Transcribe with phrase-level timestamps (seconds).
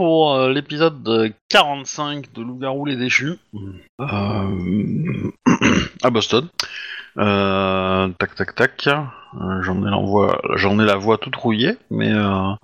[0.00, 3.34] Pour euh, l'épisode euh, 45 de Loup-garou les déchus
[4.00, 5.30] euh,
[6.02, 6.48] à Boston.
[7.18, 8.86] Euh, tac tac tac.
[8.86, 12.54] Euh, j'en ai l'envoi, j'en ai la voix toute rouillée, mais euh,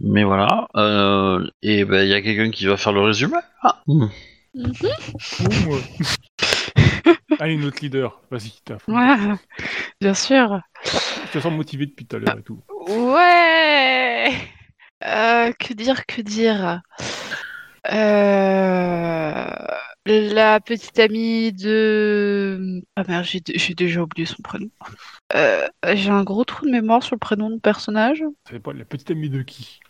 [0.00, 0.68] mais voilà.
[0.74, 3.36] Euh, et ben il y a quelqu'un qui va faire le résumé.
[3.62, 3.82] Ah.
[3.86, 4.08] Ou moi.
[7.40, 9.36] Allez, notre leader, vas-y, t'as Ouais,
[10.00, 10.62] bien sûr.
[10.82, 12.62] Je te sens motivé depuis tout à l'heure et tout.
[12.88, 14.32] Ouais.
[15.02, 16.82] Euh, que dire, que dire?
[17.92, 19.46] Euh,
[20.06, 22.82] La petite amie de...
[22.96, 24.70] Ah merde, j'ai déjà oublié son prénom.
[25.34, 28.22] Euh, j'ai un gros trou de mémoire sur le prénom de personnage.
[28.48, 29.80] Fait pas la petite amie de qui?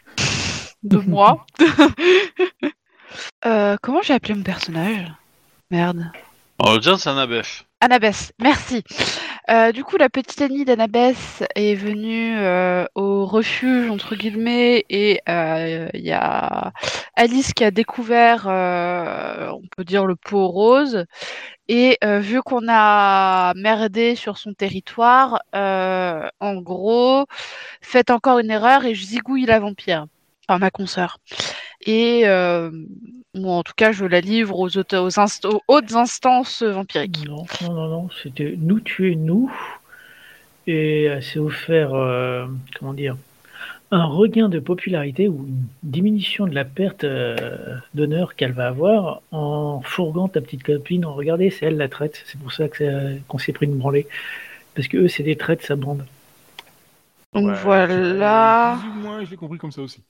[0.83, 1.45] De moi.
[3.47, 5.07] Euh, comment j'ai appelé mon personnage?
[5.71, 6.11] Merde.
[6.59, 7.11] Alors, tiens, c'est
[7.85, 8.83] Annabeth, merci.
[9.51, 15.21] Euh, du coup, la petite amie d'Annabeth est venue euh, au refuge, entre guillemets, et
[15.29, 16.73] euh, il y a
[17.15, 21.05] Alice qui a découvert, euh, on peut dire, le pot rose.
[21.69, 27.27] Et euh, vu qu'on a merdé sur son territoire, euh, en gros,
[27.83, 30.07] faites encore une erreur et je zigouille la vampire.
[30.49, 31.19] Enfin, ma consoeur.
[31.85, 32.71] Et euh,
[33.43, 34.69] en tout cas, je la livre aux,
[35.69, 37.27] hautes instances vampiriques.
[37.27, 39.53] Non, non, non, non, c'était nous tuer nous.
[40.67, 42.47] Et elle s'est offert, euh,
[42.79, 43.17] comment dire,
[43.91, 49.21] un regain de popularité ou une diminution de la perte euh, d'honneur qu'elle va avoir
[49.31, 51.05] en fourguant ta petite copine.
[51.05, 52.23] Regardez, c'est elle la traite.
[52.25, 54.07] C'est pour ça c'est- qu'on s'est pris une branlée.
[54.75, 56.05] Parce que eux, c'est des traites, sa bande.
[57.35, 58.79] Donc Ouais, voilà.
[58.81, 60.03] Plus ou moins, je l'ai compris comme ça aussi.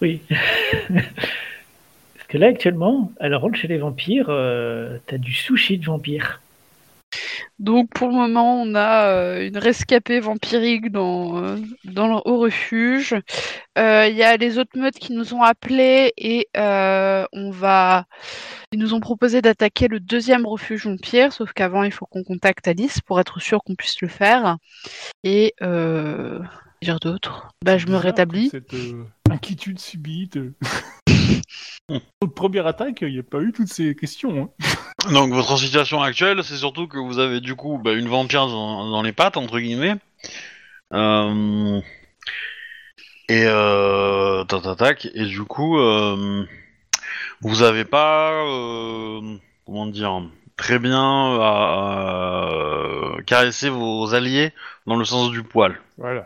[0.00, 0.20] Oui.
[0.28, 5.84] Parce que là, actuellement, à la rôle chez les vampires, euh, t'as du sushi de
[5.86, 6.40] vampire.
[7.58, 12.38] Donc pour le moment, on a euh, une rescapée vampirique dans, euh, dans le, au
[12.38, 13.14] refuge.
[13.78, 18.06] Euh, Il y a les autres meutes qui nous ont appelés et on va.
[18.72, 22.66] Ils nous ont proposé d'attaquer le deuxième refuge vampire, sauf qu'avant il faut qu'on contacte
[22.68, 24.56] Alice pour être sûr qu'on puisse le faire.
[25.22, 25.54] Et.
[26.84, 27.48] Dire d'autres.
[27.64, 28.50] Bah je me rétablis.
[28.50, 30.38] Cette euh, inquiétude subite.
[32.20, 34.50] Au première attaque, il n'y a pas eu toutes ces questions.
[34.62, 35.10] hein.
[35.12, 38.88] Donc votre situation actuelle, c'est surtout que vous avez du coup bah, une vampire dans,
[38.88, 39.96] dans les pattes entre guillemets.
[40.92, 41.80] Euh,
[43.28, 46.44] et euh, tac, tac, tac, et du coup euh,
[47.40, 49.36] vous avez pas euh,
[49.66, 50.22] comment dire
[50.56, 54.52] très bien euh, caressé vos alliés
[54.86, 55.80] dans le sens du poil.
[55.98, 56.24] Voilà,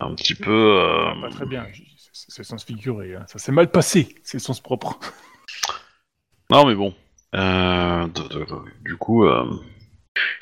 [0.00, 0.80] Un petit peu.
[0.80, 1.66] euh, pas très bien.
[2.12, 3.14] C'est c'est sens figuré.
[3.16, 3.24] hein.
[3.28, 4.98] Ça s'est mal passé, c'est sens propre.
[6.50, 6.94] Non mais bon.
[7.34, 8.06] Euh,
[8.82, 9.44] du coup, euh,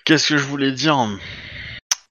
[0.04, 0.96] qu'est-ce que je voulais dire?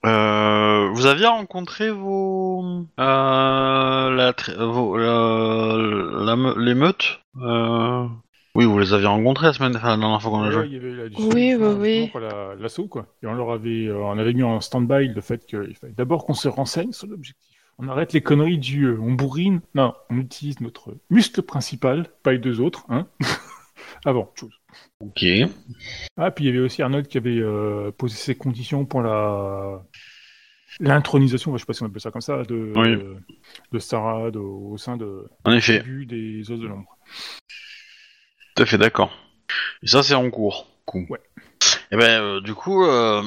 [0.05, 2.61] Euh, Vous aviez rencontré vos,
[2.99, 7.21] euh, la, tr- vos la, la me- les meutes?
[7.41, 8.05] Euh,
[8.55, 10.65] Oui, vous les aviez rencontrés la semaine, enfin, la dernière fois qu'on a joué.
[10.67, 12.07] il y avait la Oui, discussion, oui, oui.
[12.09, 13.05] pour la- l'assaut, quoi.
[13.21, 16.25] Et on leur avait, euh, on avait mis en stand-by le fait qu'il fallait d'abord
[16.25, 17.45] qu'on se renseigne sur l'objectif.
[17.77, 19.59] On arrête les conneries du euh, on bourrine.
[19.75, 23.07] Non, on utilise notre muscle principal, pas les deux autres, hein.
[24.05, 24.53] Avant, chose.
[25.01, 25.25] Ok.
[26.15, 29.83] Ah, puis il y avait aussi Arnold qui avait euh, posé ses conditions pour la
[30.79, 32.91] l'intronisation, je sais pas si on appelle ça comme ça, de, Oui.
[32.97, 33.15] de,
[33.71, 36.97] de Sarah de- au sein de En effet, tribu des os de l'ombre.
[38.55, 39.11] Tout à fait d'accord.
[39.83, 40.67] Et ça, c'est en cours.
[40.93, 41.19] Ouais.
[41.91, 43.21] Et ben, euh, du coup, euh,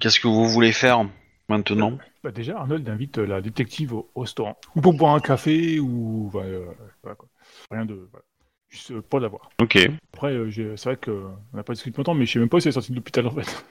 [0.00, 1.06] qu'est-ce que vous voulez faire
[1.48, 4.58] maintenant Bah déjà, Arnold invite euh, la détective au, au restaurant.
[4.76, 6.66] Ou pour boire un café, ou bah, euh,
[7.02, 7.28] voilà, quoi.
[7.70, 8.08] Rien de.
[8.10, 8.24] Voilà.
[8.68, 9.50] Juste euh, pour l'avoir.
[9.60, 9.78] Ok.
[10.12, 12.68] Après, euh, c'est vrai qu'on n'a pas discuté longtemps, mais je sais même pas si
[12.68, 13.64] elle est sortie de l'hôpital en fait.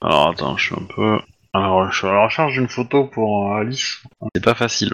[0.00, 1.18] Alors attends, je suis un peu.
[1.52, 4.02] Alors, je suis à la recherche d'une photo pour euh, Alice.
[4.34, 4.92] C'est pas facile.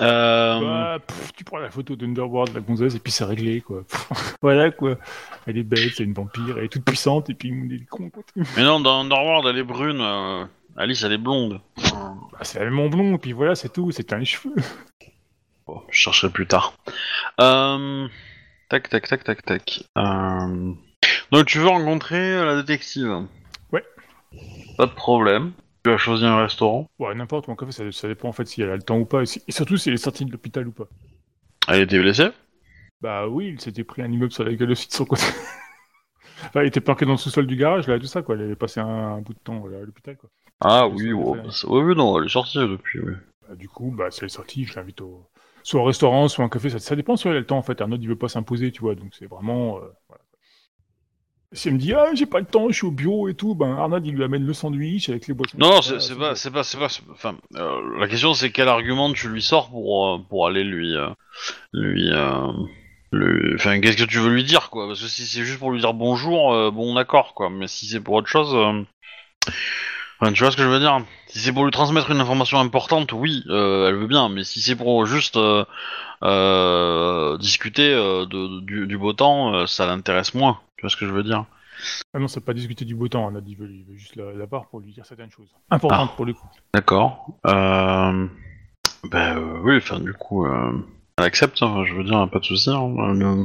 [0.00, 0.60] Euh...
[0.60, 3.82] Bah, pff, tu prends la photo d'Underworld, la gonzesse, et puis c'est réglé, quoi.
[4.42, 4.96] voilà, quoi.
[5.46, 8.08] Elle est belle, c'est une vampire, elle est toute puissante, et puis on est con,
[8.08, 8.22] quoi.
[8.56, 10.00] Mais non, dans Underworld, elle est brune.
[10.00, 10.46] euh,
[10.78, 11.60] Alice, elle est blonde.
[11.76, 14.54] Bah, c'est même blond, et puis voilà, c'est tout, c'est les cheveux.
[15.66, 16.72] Bon, je chercherai plus tard.
[17.40, 18.08] Euh...
[18.70, 19.84] Tac, tac, tac, tac, tac.
[19.98, 20.72] Euh...
[21.32, 23.26] Donc, tu veux rencontrer euh, la détective?
[23.72, 23.84] Ouais.
[24.78, 25.52] Pas de problème.
[25.84, 26.86] Tu as choisi un restaurant.
[27.00, 29.04] Ouais, n'importe, mon café, ça, ça dépend en fait si elle a le temps ou
[29.06, 30.88] pas, et, si- et surtout si elle est sortie de l'hôpital ou pas.
[31.68, 32.30] Elle était blessée
[33.00, 35.22] Bah oui, il s'était pris un immeuble sur la gueule aussi de son côté.
[36.44, 38.34] enfin, il était planqué dans le sous-sol du garage, là, tout ça, quoi.
[38.34, 40.30] Elle avait passé un, un bout de temps voilà, à l'hôpital, quoi.
[40.60, 43.00] Ah Oui, ouais, bah, ouais, oui, non, elle est sortie depuis.
[43.00, 43.14] oui.
[43.48, 45.28] Bah, du coup, bah, si elle est sortie, je l'invite au...
[45.62, 47.62] soit au restaurant, soit un café, ça, ça dépend si elle a le temps, en
[47.62, 47.80] fait.
[47.80, 49.78] Arnaud, il veut pas s'imposer, tu vois, donc c'est vraiment...
[49.78, 50.22] euh, voilà.
[51.52, 53.54] Si elle me dit ah j'ai pas le temps, je suis au bureau et tout,
[53.54, 55.56] ben Arnaud il lui amène le sandwich avec les boissons.
[55.56, 59.10] Non, non, c'est pas, c'est pas, c'est pas, enfin, euh, la question c'est quel argument
[59.14, 61.08] tu lui sors pour, euh, pour aller lui, euh,
[61.72, 62.10] lui,
[63.12, 64.88] lui- enfin, qu'est-ce que tu veux lui dire, quoi?
[64.88, 67.48] Parce que si c'est juste pour lui dire bonjour, bon, d'accord, quoi.
[67.48, 68.54] Mais si c'est pour autre chose,
[70.20, 71.00] enfin, tu vois ce que je veux dire?
[71.28, 74.28] Si c'est pour lui transmettre une information importante, oui, elle veut bien.
[74.28, 75.38] Mais si c'est pour juste
[77.40, 80.60] discuter de, du, du beau temps, ça l'intéresse moins.
[80.78, 81.44] Tu vois ce que je veux dire?
[82.14, 84.32] Ah non, c'est pas discuter du beau temps, Arnaud il veut, il veut juste la,
[84.32, 85.54] la part pour lui dire certaines choses.
[85.70, 86.16] Importantes Ah.
[86.16, 86.46] pour le coup.
[86.74, 87.26] D'accord.
[87.46, 88.26] Euh...
[89.10, 90.72] Ben euh, oui, enfin du coup, euh...
[91.18, 92.70] elle accepte, hein, je veux dire, pas de souci.
[92.70, 92.96] hein.
[93.20, 93.44] Euh,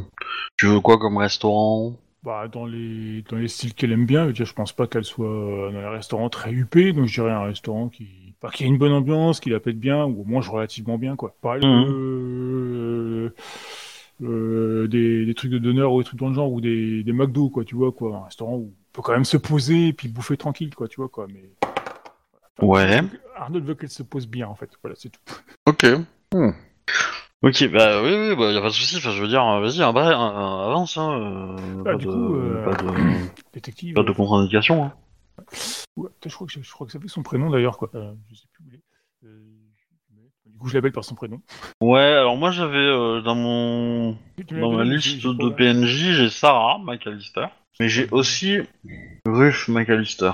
[0.58, 1.94] Tu veux quoi comme restaurant?
[2.24, 4.88] Bah, dans les, dans les styles qu'elle aime bien, je veux dire, je pense pas
[4.88, 8.08] qu'elle soit dans les restaurants très huppés, donc je dirais un restaurant qui,
[8.42, 11.16] bah, qui a une bonne ambiance, qui la pète bien, ou au moins relativement bien,
[11.18, 11.36] quoi.
[11.42, 13.32] Pareil, Mhm.
[14.22, 17.04] Euh, euh, des, des trucs de donneur ou des trucs dans le genre, ou des,
[17.04, 18.16] des McDo, quoi, tu vois, quoi.
[18.18, 20.98] Un restaurant où on peut quand même se poser et puis bouffer tranquille, quoi, tu
[20.98, 21.28] vois, quoi.
[21.28, 21.50] Mais.
[22.62, 23.02] Ouais.
[23.36, 24.70] Arnold veut qu'elle se pose bien, en fait.
[24.82, 25.22] Voilà, c'est tout.
[25.66, 25.86] Ok.
[26.34, 26.52] Hmm.
[27.42, 28.96] Ok, bah oui, oui, bah y a pas de souci.
[28.98, 31.12] Enfin, je veux dire, euh, vas-y, un avance, hein.
[31.60, 32.88] euh, Bah, pas, du de, coup, euh, pas de,
[33.54, 33.94] Détective.
[33.96, 34.86] pas de contre-indication.
[34.86, 34.94] Hein.
[35.98, 37.90] Ouais, je crois que je, je crois que ça fait son prénom d'ailleurs quoi.
[37.96, 38.82] Euh, je sais plus où il est.
[40.64, 41.42] Euh, coup, je l'appelle par son prénom.
[41.82, 44.18] Ouais, alors moi j'avais euh, dans mon
[44.52, 47.48] dans ma liste de PNJ, j'ai Sarah McAllister,
[47.80, 48.60] mais j'ai aussi
[49.26, 50.32] Ruth McAllister.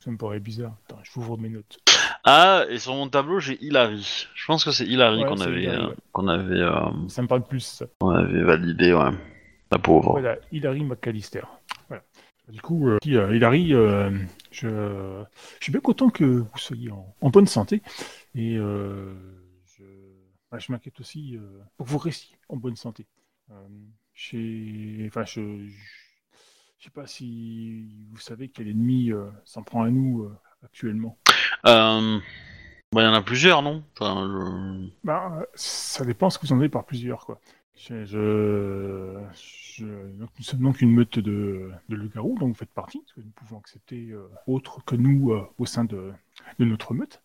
[0.00, 0.74] Ça me paraît bizarre.
[0.86, 1.78] Attends, je ouvre mes notes.
[2.24, 4.26] Ah, et sur mon tableau, j'ai Hilary.
[4.34, 7.26] Je pense que c'est Hilary Ouais, qu'on avait, Hilary, euh, qu'on avait, euh, Ça me
[7.28, 7.86] parle plus ça.
[8.00, 9.10] qu'on avait validé, ouais.
[9.70, 10.12] La pauvre.
[10.12, 11.42] Voilà, Hilary McAllister.
[11.88, 12.02] Voilà.
[12.48, 14.10] Du coup, euh, euh, Hilary, euh,
[14.50, 17.82] je, je suis bien content que vous soyez en, en bonne santé.
[18.34, 19.12] Et euh,
[20.50, 23.06] bah, je m'inquiète aussi euh, pour que vous restiez en bonne santé.
[23.50, 25.66] Euh, enfin, je,
[26.78, 31.18] je sais pas si vous savez quel ennemi euh, s'en prend à nous euh, actuellement.
[31.66, 32.18] Euh,
[32.92, 33.84] bah, il y en a plusieurs, non?
[33.98, 37.40] Enfin, je- Bah, ça dépend ce que vous en avez par plusieurs, quoi.
[37.76, 42.72] Je, je- je- donc, nous sommes donc une meute de, de loups-garous, dont vous faites
[42.72, 46.12] partie, parce que nous pouvons accepter euh, autre que nous euh, au sein de,
[46.58, 47.22] de notre meute.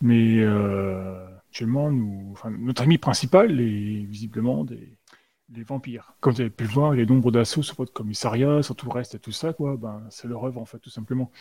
[0.00, 1.26] Mais euh,
[1.58, 4.96] actuellement, nous, enfin, notre ami principal est visiblement des,
[5.48, 6.14] des vampires.
[6.20, 8.92] Comme vous avez pu le voir, les nombres d'assauts sur votre commissariat, sur tout le
[8.92, 11.32] reste et tout ça, quoi, ben, c'est leur œuvre, en fait, tout simplement.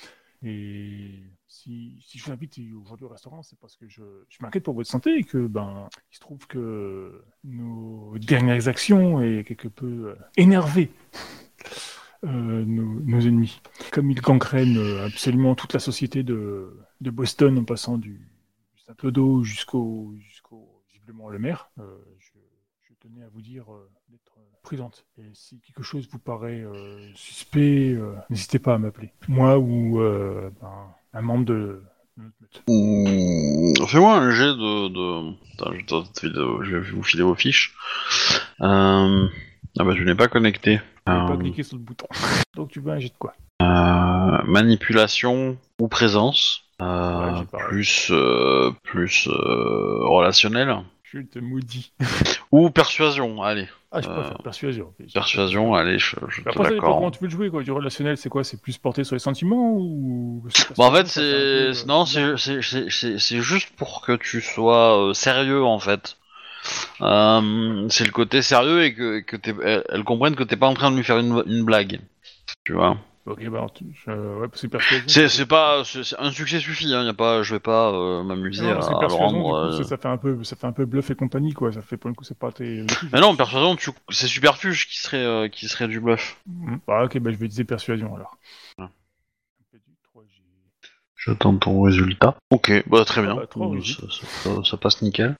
[0.41, 4.63] Et si, si je vous invite aujourd'hui au restaurant, c'est parce que je, je m'inquiète
[4.63, 9.67] pour votre santé et que, ben, il se trouve que nos dernières actions aient quelque
[9.67, 10.89] peu euh, énervé
[12.23, 13.61] euh, nos, nos ennemis.
[13.91, 18.27] Comme ils gangrènent euh, absolument toute la société de, de Boston en passant du,
[18.87, 21.83] du Saint-Clodo jusqu'au, jusqu'au, visiblement, le maire, euh,
[22.19, 22.31] je,
[22.87, 25.05] je tenais à vous dire euh, d'être euh, prudente.
[25.17, 29.11] Et si quelque chose vous paraît euh, suspect, euh, n'hésitez pas à m'appeler.
[29.27, 31.83] Moi ou euh, ben, un membre de,
[32.17, 32.63] de notre meute.
[32.67, 34.87] Mmh, Fais-moi un jet de.
[34.89, 35.33] de...
[35.53, 37.73] Attends, je, vais te filer- je vais vous filer vos fiches.
[38.61, 39.27] Euh...
[39.79, 40.79] Ah bah, je n'ai pas connecté.
[41.05, 42.07] Je vais pas Euh, cliquer sur le bouton.
[42.55, 43.33] Donc tu veux un jet de quoi?
[43.61, 46.63] euh, manipulation ou présence?
[46.81, 50.77] Euh, Ouais, plus euh, plus euh, relationnel.
[51.03, 51.93] Je te maudis.
[52.51, 53.67] Ou persuasion, allez.
[53.91, 54.93] Ah, je Euh, préfère persuasion.
[54.99, 55.05] ok.
[55.13, 56.95] Persuasion, allez, je, je te Après, l'accorde.
[56.97, 57.49] comment tu veux le jouer.
[57.49, 57.63] Quoi.
[57.63, 58.43] Du relationnel, c'est quoi?
[58.43, 60.43] C'est plus porté sur les sentiments ou
[60.75, 64.11] Bon, en fait, peu, c'est euh, non, c'est c'est- c'est c'est- c'est juste pour que
[64.17, 66.17] tu sois euh, sérieux en fait.
[67.01, 70.67] Euh, c'est le côté sérieux et que, que t'es- elle, elle comprenne que t'es pas
[70.67, 72.01] en train de lui faire une, une blague.
[72.65, 72.97] Tu vois?
[73.27, 73.67] Ok, bah,
[74.05, 75.03] je- ouais, que persuasion.
[75.07, 76.93] C'est c'est pas c'est- c'est- un succès suffit.
[76.93, 78.99] Hein, y a pas, je vais pas euh, m'amuser Non, à, parce que à le
[79.01, 79.37] persuasion, rendre.
[79.65, 81.53] du coup, euh, ça, ça fait un peu, ça fait un peu bluff et compagnie,
[81.53, 81.73] quoi.
[81.73, 82.85] Ça fait pour le coup, c'est pas tes.
[83.11, 83.91] Mais non, persuasion, tu...
[84.09, 86.37] c'est superfuge qui serait euh, qui serait du bluff.
[86.47, 86.77] Mm.
[86.87, 88.37] Ah, ok, bah, je vais utiliser persuasion alors.
[88.77, 88.89] Ah.
[91.25, 92.37] J'attends ton résultat.
[92.51, 93.31] Ok, bah très bien.
[93.33, 94.07] Ah bah, trois Euh, résultats.
[94.09, 95.35] ça, ça- ça passe nickel.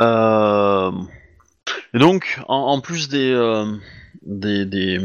[0.00, 0.92] Euh,
[1.94, 3.76] Et donc, en, en plus des, euh,
[4.22, 4.98] des, des,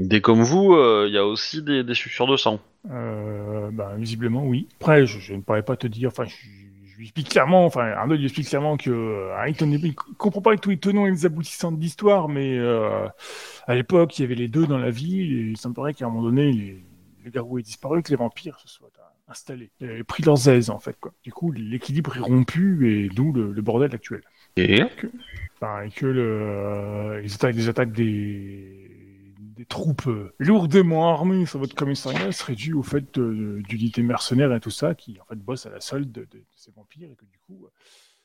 [0.00, 2.60] des comme vous, euh, il y a aussi des, des suceurs de sang.
[2.90, 4.66] Euh, bah, visiblement, oui.
[4.80, 6.34] Après, je, je ne pourrais pas te dire, enfin, je,
[6.86, 10.70] je lui explique clairement, enfin, Arnaud lui explique clairement que, euh, il, comprend pas tous
[10.70, 13.06] les tenants et les aboutissants de l'histoire, mais euh,
[13.66, 16.08] à l'époque, il y avait les deux dans la ville, et il semblerait qu'à un
[16.08, 16.84] moment donné, les,
[17.24, 18.88] le garou ait disparu, que les vampires se soient
[19.28, 21.12] installés, et pris leurs aises, en fait, quoi.
[21.22, 24.22] Du coup, l'équilibre est rompu, et d'où le, le bordel actuel.
[24.56, 24.82] Et
[25.62, 28.69] Enfin, et que le, euh, les attaques, les attaques des
[29.70, 34.60] troupes euh, lourdement armées sur votre commissariat seraient dues au fait de- d'unités mercenaires et
[34.60, 37.38] tout ça qui en fait bossent à la solde de, ces vampires et que du
[37.38, 37.70] coup, euh,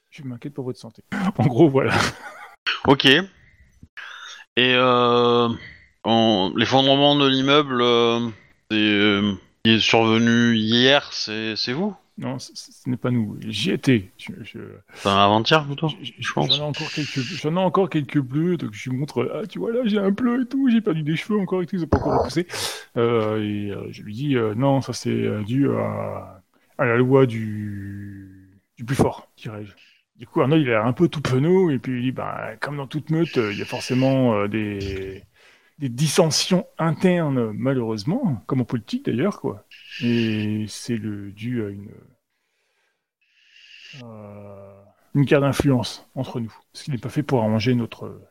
[0.09, 1.03] je m'inquiète pour votre santé.
[1.37, 1.93] En gros, voilà.
[2.87, 3.05] ok.
[3.05, 3.21] Et
[4.57, 5.49] euh,
[6.03, 8.19] en- l'effondrement de l'immeuble euh,
[8.73, 9.33] euh,
[9.63, 11.95] qui est survenu hier, c'est vous?
[12.17, 12.51] Non, ce,
[12.89, 13.37] n'est pas nous.
[13.41, 14.09] J'y étais.
[14.17, 14.59] Je, je-
[14.93, 16.47] Enfin, avant-hier plutôt je- je pense.
[16.47, 19.29] J'en ai encore quelques, j'en ai encore quelques bleus, donc je lui montre.
[19.33, 20.69] Ah, tu vois là, j'ai un bleu et tout.
[20.69, 21.75] J'ai perdu des cheveux encore et tout.
[21.75, 22.47] Ils ont pas encore repoussé.
[22.95, 26.41] Euh, et euh, je lui dis euh, non, ça c'est dû à,
[26.77, 29.73] à la loi du du plus fort, dirais-je.
[30.17, 32.77] Du coup, Arnaud, il a un peu tout penaud, et puis il dit, bah, comme
[32.77, 35.23] dans toute meute, il y a forcément des,
[35.77, 39.65] des dissensions internes, malheureusement, comme en politique d'ailleurs, quoi.
[40.01, 41.91] Et c'est le dû à une,
[44.03, 48.21] euh, une guerre d'influence entre nous, ce qui n'est pas fait pour arranger notre,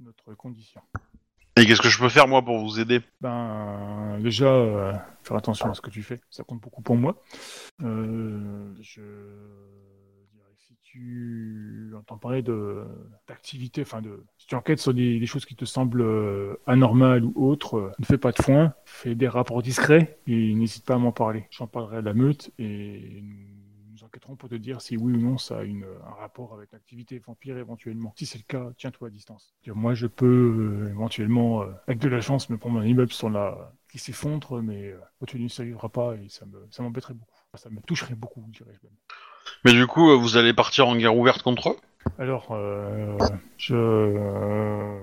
[0.00, 0.80] notre condition.
[1.56, 3.00] Et qu'est-ce que je peux faire moi pour vous aider?
[3.20, 4.92] Ben, déjà, euh,
[5.22, 7.22] faire attention à ce que tu fais, ça compte beaucoup pour moi.
[7.82, 9.02] Euh, je
[10.94, 12.84] tu entends parler de
[13.26, 14.00] d'activité, enfin
[14.38, 18.04] si tu enquêtes sur des, choses qui te semblent euh, anormales ou autres, euh, ne
[18.04, 21.48] fais pas de foin, fais des rapports discrets et n'hésite pas à m'en parler.
[21.50, 25.36] J'en parlerai à la meute et nous, enquêterons pour te dire si oui ou non
[25.36, 28.12] ça a un rapport avec l'activité vampire éventuellement.
[28.16, 29.52] Si c'est le cas, tiens-toi à distance.
[29.66, 33.72] Moi, je peux euh, éventuellement, avec de la chance, me prendre un immeuble sur la
[33.90, 37.38] qui s'effondre, mais euh, tenue, ça n'arrivera pas et ça me ça m'embêterait beaucoup.
[37.54, 38.96] Ça me toucherait beaucoup, dirais-je même.
[39.64, 41.76] Mais du coup, euh, vous allez partir en guerre ouverte contre eux?
[42.18, 43.16] Alors, euh,
[43.56, 44.98] je euh,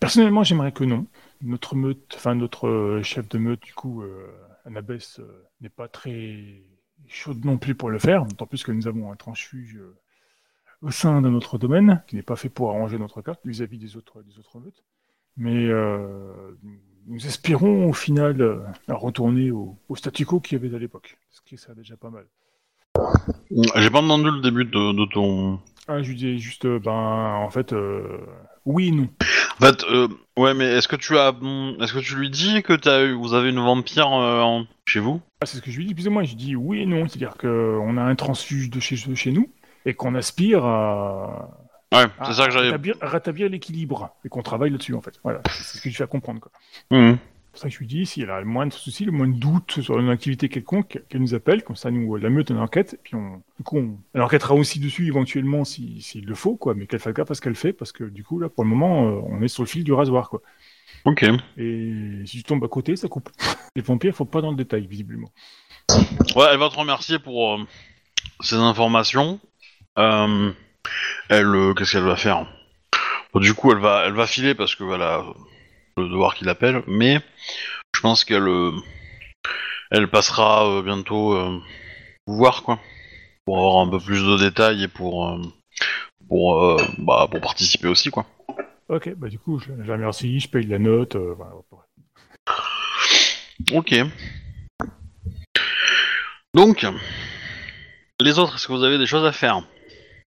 [0.00, 1.06] personnellement, j'aimerais que non.
[1.42, 4.26] Notre meute, enfin notre chef de meute, du coup, euh,
[4.66, 4.98] euh,
[5.60, 6.62] n'est pas très
[7.08, 8.24] chaude non plus pour le faire.
[8.24, 9.78] D'autant plus que nous avons un transfuge
[10.82, 13.96] au sein de notre domaine qui n'est pas fait pour arranger notre cas vis-à-vis des
[13.96, 14.82] autres des autres meutes.
[15.36, 15.68] Mais
[17.06, 21.42] nous espérons au final retourner au, au statu quo qu'il y avait à l'époque, ce
[21.42, 22.26] qui ça déjà pas mal.
[23.76, 25.58] J'ai pas entendu le début de, de ton.
[25.88, 28.02] Ah, je lui disais juste, euh, ben, en fait, euh,
[28.64, 29.08] oui et non.
[29.60, 32.62] En fait, euh, ouais, mais est-ce que tu as, hum, est-ce que tu lui dis
[32.62, 35.20] que t'as eu, vous avez une vampire euh, en- chez vous?
[35.40, 36.24] Ah, c'est ce que je lui dis, plus ou moins.
[36.24, 37.06] Je dis oui et non.
[37.08, 39.48] C'est-à-dire qu'on a un transfuge de chez, de chez nous
[39.84, 41.50] et qu'on aspire à,
[41.92, 42.66] Ouais, à c'est ça que j'avais.
[42.66, 45.14] rétablir, à rétablir l'équilibre et qu'on travaille là-dessus, en fait.
[45.22, 46.50] Voilà, c'est ce que je fais comprendre, quoi.
[46.90, 47.16] Mhm.
[47.56, 49.34] C'est pour ça que je lui dis, s'il y a le moindre souci, le moindre
[49.38, 52.92] doute sur une activité quelconque, qu'elle nous appelle, comme ça, nous, la meute, on enquête,
[52.94, 56.56] et puis on, du coup, on, elle enquêtera aussi dessus éventuellement si- s'il le faut,
[56.56, 58.62] quoi, mais qu'elle fasse gaffe à ce qu'elle fait, parce que du coup, là, pour
[58.62, 60.42] le moment, euh, on est sur le fil du rasoir, quoi.
[61.06, 61.24] Ok.
[61.56, 61.92] Et
[62.26, 63.30] si tu tombes à côté, ça coupe.
[63.74, 65.30] Les vampires, faut pas dans le détail, visiblement.
[66.36, 67.64] Ouais, elle va te remercier pour euh,
[68.40, 69.40] ces informations.
[69.98, 70.52] Euh,
[71.30, 72.46] elle, euh, qu'est-ce qu'elle va faire?
[73.32, 75.24] Bon, Du coup, elle va, elle va filer parce que voilà,
[75.96, 76.82] le devoir qui l'appelle.
[76.86, 77.20] Mais
[77.94, 78.72] je pense qu'elle, euh,
[79.90, 81.58] elle passera euh, bientôt euh,
[82.26, 82.78] vous voir quoi,
[83.44, 85.40] pour avoir un peu plus de détails et pour, euh,
[86.28, 88.26] pour, euh, bah, pour participer aussi quoi.
[88.88, 91.16] Ok, bah du coup, je, je la remercie, je paye la note.
[91.16, 91.54] euh, voilà.
[93.72, 93.94] Ok.
[96.54, 96.86] Donc,
[98.20, 99.62] les autres, est-ce que vous avez des choses à faire?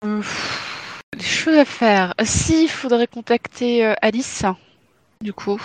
[0.02, 2.14] Des choses à faire.
[2.22, 4.44] Si, il faudrait contacter euh, Alice,
[5.20, 5.60] du coup,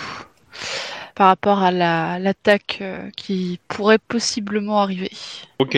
[1.14, 5.10] par rapport à la- l'attaque euh, qui pourrait possiblement arriver.
[5.58, 5.76] Ok.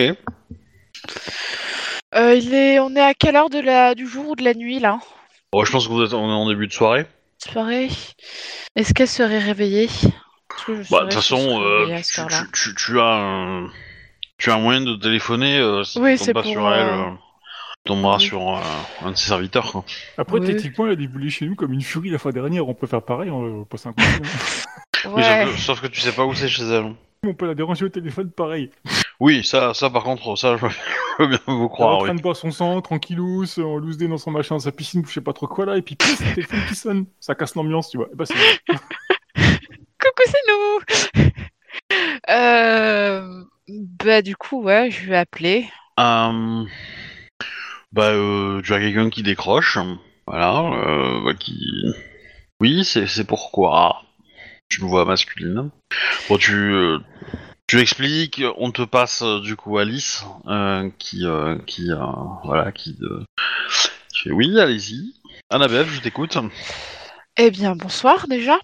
[2.15, 4.53] Euh, il est, on est à quelle heure de la, du jour ou de la
[4.53, 4.99] nuit là?
[5.51, 7.05] Bon, je pense que vous êtes en début de soirée.
[7.37, 7.89] Soirée.
[8.75, 9.89] Est-ce qu'elle serait réveillée?
[10.89, 13.67] Bah, de toute façon, euh, tu, tu- tu- tu as un,
[14.37, 15.57] tu as un moyen de téléphoner.
[15.57, 17.17] Euh, si Oui, tu pas pour, sur elle,
[17.89, 18.19] oui.
[18.19, 18.59] sur euh,
[19.03, 19.71] un de ses serviteurs.
[19.71, 19.83] Quoi.
[20.17, 20.45] Après, Oui.
[20.47, 22.67] techniquement, elle a déboulé chez nous comme une furie la fois dernière.
[22.67, 24.69] On peut faire pareil, on peut passer un coup de fil, hein.
[25.05, 25.45] Oui, Ouais.
[25.45, 26.93] sauf, que, sauf que tu sais pas où c'est chez elle.
[27.25, 28.69] On peut la déranger au téléphone, pareil.
[29.19, 30.61] Oui, ça, ça par contre, ça, je
[31.17, 31.97] peux bien vous Elle est en croire.
[31.99, 32.17] train Oui.
[32.17, 35.21] de boire son sang, tranquillou, en loose day dans son machin, sa piscine, je sais
[35.21, 37.05] pas trop quoi là, et puis pouf, le téléphone qui sonne.
[37.19, 38.07] Ça casse l'ambiance, tu vois.
[38.11, 38.33] Et bah, c'est
[39.35, 41.23] Coucou, c'est nous
[42.29, 43.43] euh,
[44.03, 45.67] Bah du coup, ouais, je vais appeler.
[45.99, 46.63] Euh,
[47.93, 49.77] bah, euh, tu as quelqu'un qui décroche.
[50.27, 50.59] Voilà.
[50.59, 51.63] Euh, bah, qui.
[52.59, 54.01] Oui, c'est pourquoi.
[54.69, 55.69] Tu me vois masculine.
[56.27, 56.53] Bon, tu.
[56.53, 56.99] euh,
[57.67, 60.25] tu expliques, on te passe euh, du coup Alice,
[60.99, 61.25] qui,
[61.65, 61.89] qui,
[62.43, 65.13] voilà, qui, qui fait oui, allez-y.
[65.49, 66.37] Annabelle, je t'écoute.
[67.37, 68.59] Eh bien, bonsoir déjà.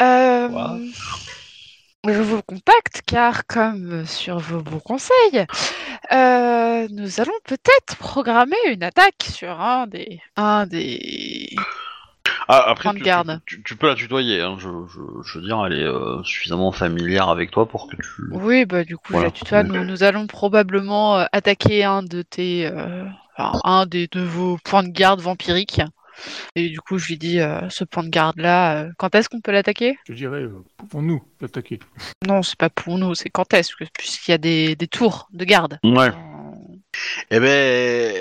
[0.00, 0.78] Euh.
[2.08, 5.44] Je vous contacte car, comme sur vos bons conseils,
[6.12, 11.54] euh, nous allons peut-être programmer une attaque sur un des, un des.
[12.48, 13.40] Ah, après, tu, garde.
[13.46, 14.40] tu- peux la tutoyer.
[14.40, 14.56] Hein.
[14.58, 18.02] Je, je, je veux dire, elle est euh, suffisamment familière avec toi pour que tu.
[18.32, 19.28] Oui, bah du coup, Voilà.
[19.28, 19.62] je la tutoie.
[19.62, 23.04] Nous, nous allons probablement euh, attaquer un de tes, euh,
[23.36, 25.82] enfin, un des de vos points de garde vampiriques.
[26.56, 29.28] Et du coup, je lui dis euh, ce point de garde là, euh, quand est-ce
[29.28, 29.98] qu'on peut l'attaquer?
[30.08, 31.78] Je dirais, euh, pouvons-nous l'attaquer?
[32.26, 35.28] Non, c'est pas pour nous, c'est quand est-ce que- puisqu'il y a des, des tours
[35.32, 35.78] de garde.
[35.84, 36.08] Ouais.
[36.08, 36.10] Euh,
[37.30, 38.14] Eh ben,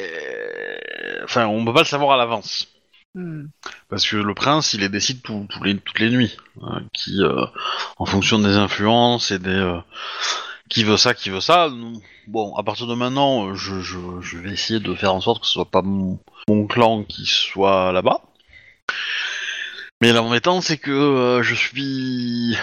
[1.24, 2.68] enfin, on peut pas le savoir à l'avance.
[3.16, 3.46] hmm.
[3.90, 7.22] Parce que le prince, il les décide tout- tous les, toutes les nuits, hein, qui,
[7.22, 7.46] euh,
[7.98, 9.80] en fonction des influences et des, euh,
[10.70, 11.70] qui veut ça, qui veut ça.
[12.28, 15.70] Bon, à partir de maintenant, je, vais essayer de faire en sorte que ce soit
[15.70, 16.20] pas mon,
[16.68, 18.22] clan qui soit là-bas.
[20.02, 22.56] Mais l'embêtant, c'est que euh, je suis,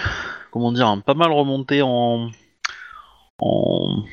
[0.51, 2.31] comment dire, pas mal remonté en,
[3.39, 4.03] en,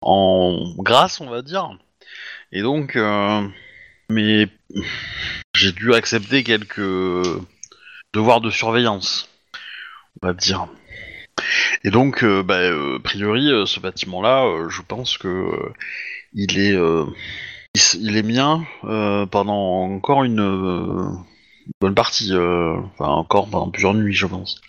[0.00, 1.78] en grâce, on va dire.
[2.50, 3.46] Et donc, euh,
[4.08, 4.48] mais
[5.54, 7.40] j'ai dû accepter quelques
[8.12, 9.28] devoirs de surveillance,
[10.20, 10.66] on va dire.
[11.84, 15.50] Et donc, euh, bah, euh, a priori, euh, ce bâtiment-là, je pense que
[16.34, 16.76] il est,
[17.94, 18.64] il, est mien
[19.30, 21.16] pendant encore une
[21.80, 24.60] bonne partie, enfin encore pendant plusieurs nuits, je pense.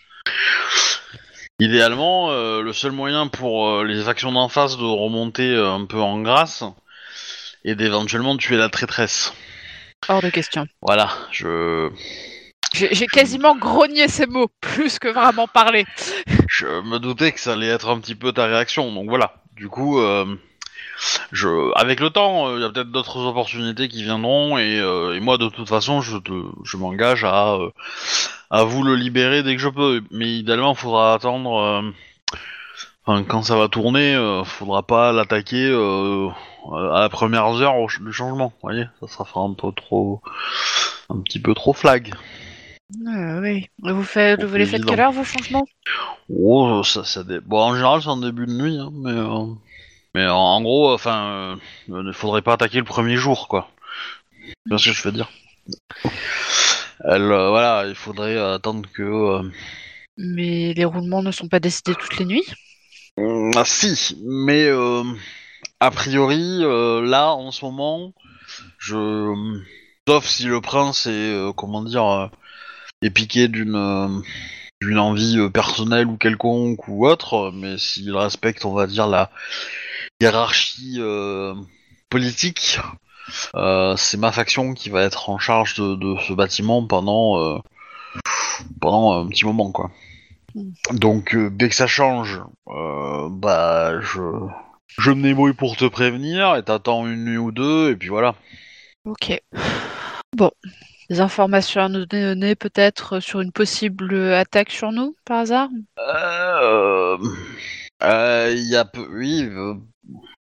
[1.59, 5.85] Idéalement, euh, le seul moyen pour euh, les actions d'en face de remonter euh, un
[5.85, 6.63] peu en grâce
[7.63, 9.33] et d'éventuellement tuer la traîtresse.
[10.09, 10.65] Hors de question.
[10.81, 11.89] Voilà, je,
[12.73, 15.85] J'ai quasiment grogné ces mots, plus que vraiment parler.
[16.47, 19.35] je me doutais que ça allait être un petit peu ta réaction, donc voilà.
[19.55, 20.25] Du coup, euh,
[21.75, 25.49] avec le temps, il y a peut-être d'autres opportunités qui viendront, et, euh, moi, de
[25.49, 30.01] toute façon, je, m'engage à, euh, vous le libérer dès que je peux.
[30.11, 31.93] Mais idéalement, il faudra attendre.
[33.07, 36.29] euh, quand ça va tourner, euh, faudra pas l'attaquer euh,
[36.71, 38.47] à la première heure du changement.
[38.47, 40.21] Vous voyez, ça sera un peu trop,
[41.09, 42.13] un petit peu trop flag.
[42.91, 43.67] Euh, oui.
[43.79, 45.65] Vous, faites, Trop vous les faites quelle heure vos changements?
[46.29, 49.45] Oh, ça, ça dé- Bon, en général, c'est en début de nuit, hein, mais, euh,
[50.15, 51.55] mais en, en gros, enfin, euh,
[51.87, 53.69] il ne faudrait pas attaquer le premier jour, quoi.
[54.71, 55.29] C'est ce que je veux dire?
[57.05, 59.03] Elle, euh, voilà, il faudrait attendre que.
[59.03, 59.43] euh,
[60.17, 62.45] Mais les roulements ne sont pas décidés toutes les nuits?
[63.55, 65.03] Ah, si, mais euh,
[65.79, 68.13] a priori, euh, là, en ce moment,
[68.79, 69.33] je.
[70.07, 72.27] Sauf si le prince est, euh, comment dire, euh,
[73.05, 73.75] est piqué d'une.
[73.75, 74.07] euh,
[74.81, 79.29] d'une envie euh, personnelle ou quelconque ou autre, mais s'il respecte, on va dire, la
[80.19, 81.55] hiérarchie euh,
[82.09, 82.79] politique,
[83.55, 87.59] euh, c'est ma faction qui va être en charge de, de ce bâtiment pendant, euh,
[88.81, 89.89] pendant un petit moment, quoi.
[90.91, 94.21] Donc, euh, dès que ça change, bah, je,
[94.97, 98.35] je me débrouille pour te prévenir, et t'attends une nuit ou deux, et puis voilà.
[99.05, 99.39] Ok.
[100.35, 100.51] Bon.
[101.13, 105.69] Des informations à nous donner peut-être sur une possible attaque sur nous, par hasard?
[105.99, 107.19] Euh,
[108.01, 109.75] euh, il y a oui, euh,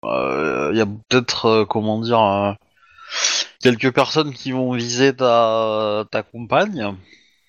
[0.05, 2.53] euh, il y a peut-être, euh, comment dire, euh,
[3.61, 6.95] quelques personnes qui vont viser ta, ta compagne,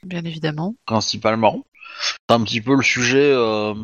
[0.02, 0.74] Bien évidemment.
[0.88, 1.64] principalement.
[2.28, 3.76] C'est un petit peu le sujet euh,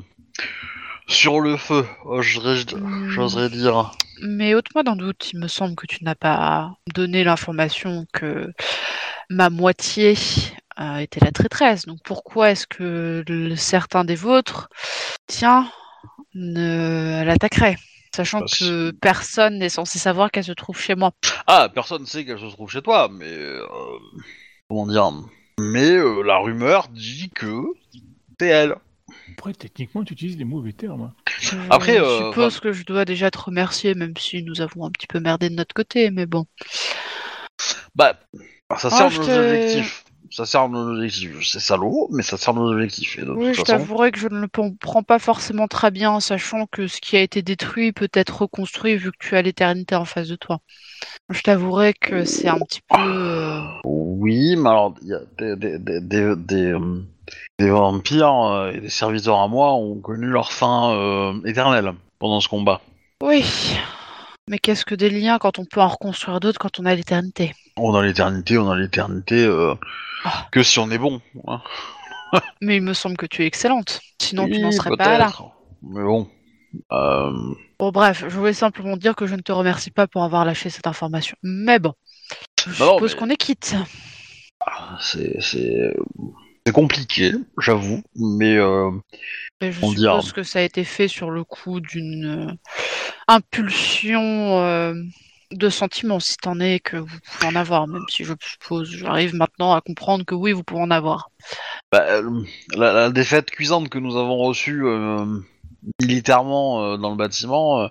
[1.07, 3.09] sur le feu, Hmm.
[3.11, 3.91] j'oserais dire.
[4.23, 8.51] Mais ôte-moi d'un doute, il me semble que tu n'as pas donné l'information que
[9.29, 10.15] ma moitié
[10.79, 11.85] euh, était la traîtresse.
[11.85, 14.69] Donc pourquoi est-ce que le- certains des vôtres,
[15.27, 15.69] tiens,
[16.33, 17.77] ne l'attaqueraient?
[18.15, 21.11] Sachant Parce- que personne n'est censé savoir qu'elle se trouve chez moi.
[21.45, 23.61] Ah, personne sait qu'elle se trouve chez toi, mais euh,
[24.69, 25.11] comment dire?
[25.59, 27.63] Mais euh, la rumeur dit que
[28.39, 28.75] c'est elle.
[29.33, 31.01] Après, techniquement, tu utilises des mauvais termes.
[31.03, 31.13] hein.
[31.39, 34.91] Je Après, euh, suppose que je dois déjà te remercier, même si nous avons un
[34.91, 36.45] petit peu merdé de notre côté, mais bon.
[37.95, 38.19] Bah,
[38.75, 40.03] ça Ah, sert nos objectifs.
[40.29, 41.37] Ça sert nos objectifs.
[41.45, 43.17] C'est salaud, mais ça sert nos objectifs.
[43.17, 45.89] Et de Oui, toute je façon, t'avouerai que je ne le comprends pas forcément très
[45.89, 49.41] bien, sachant que ce qui a été détruit peut être reconstruit vu que tu as
[49.41, 50.59] l'éternité en face de toi.
[51.29, 52.97] Je t'avouerai que c'est un petit peu...
[52.99, 57.03] euh, oui, mais alors, il y a des, des, des, des, des, euh,
[57.57, 62.41] des vampires euh, et des serviteurs à moi ont connu leur fin euh, éternelle pendant
[62.41, 62.81] ce combat.
[63.23, 63.45] Oui.
[64.49, 67.53] Mais qu'est-ce que des liens quand on peut en reconstruire d'autres quand on a l'éternité?
[67.75, 69.75] On a l'éternité, on a l'éternité euh,
[70.23, 70.47] Ah.
[70.51, 71.21] que si on est bon.
[71.47, 71.61] hein.
[72.61, 73.99] Mais il me semble que tu es excellente.
[74.21, 75.31] Sinon, tu n'en serais pas là.
[75.81, 76.27] Mais bon.
[76.91, 77.31] Euh,
[77.79, 80.69] Bon, bref, je voulais simplement dire que je ne te remercie pas pour avoir lâché
[80.69, 81.37] cette information.
[81.43, 81.93] Mais bon.
[82.65, 83.75] Je Non, suppose mais- qu'on est quitte.
[84.99, 85.93] c'est c'est
[86.65, 88.91] c'est compliqué, j'avoue, mais euh,
[89.61, 90.21] Je On suppose dira.
[90.35, 92.53] que ça a été fait sur le coup d'une euh,
[93.27, 94.93] impulsion euh,
[95.51, 99.33] de sentiment, si t'en es que vous pouvez en avoir, même si je suppose, j'arrive
[99.33, 101.29] maintenant à comprendre que oui, vous pouvez en avoir.
[101.91, 102.43] bah, euh,
[102.75, 105.25] la, la défaite cuisante que nous avons reçue euh,
[106.01, 107.87] militairement dans le bâtiment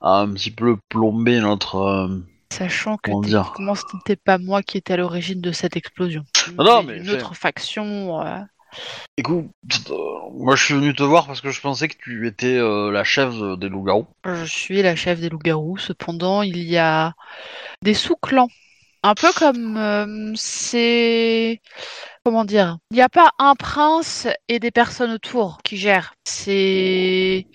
[0.00, 2.08] a un petit peu plombé notre
[2.52, 3.10] Sachant que
[3.54, 6.22] Comment ce n'était pas moi qui étais à l'origine de cette explosion.
[6.58, 8.20] Non, mais une autre faction.
[9.16, 9.46] Écoute,
[10.32, 13.04] moi je suis venu te voir parce que je pensais que tu étais euh, la
[13.04, 14.06] chef de- des loups-garous.
[14.24, 15.78] Je suis la chef des loups-garous.
[15.78, 17.12] Cependant, il y a
[17.82, 18.48] des sous-clans.
[19.02, 21.60] Un peu comme euh, c'est.
[22.24, 26.14] Comment dire Il n'y a pas un prince et des personnes autour qui gèrent.
[26.24, 27.46] C'est.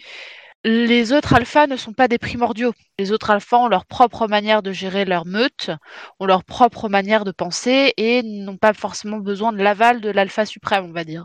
[0.70, 2.74] Les autres alphas ne sont pas des primordiaux.
[3.00, 5.72] Les autres alphas ont leur propre manière de gérer leur meute,
[6.20, 10.46] ont leur propre manière de penser et n'ont pas forcément besoin de l'aval de l'alpha
[10.46, 11.24] suprême, on va dire.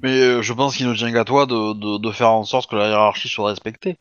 [0.00, 2.88] Mais euh, je pense qu'il ne tient qu'à toi de faire en sorte que la
[2.88, 3.96] hiérarchie soit respectée.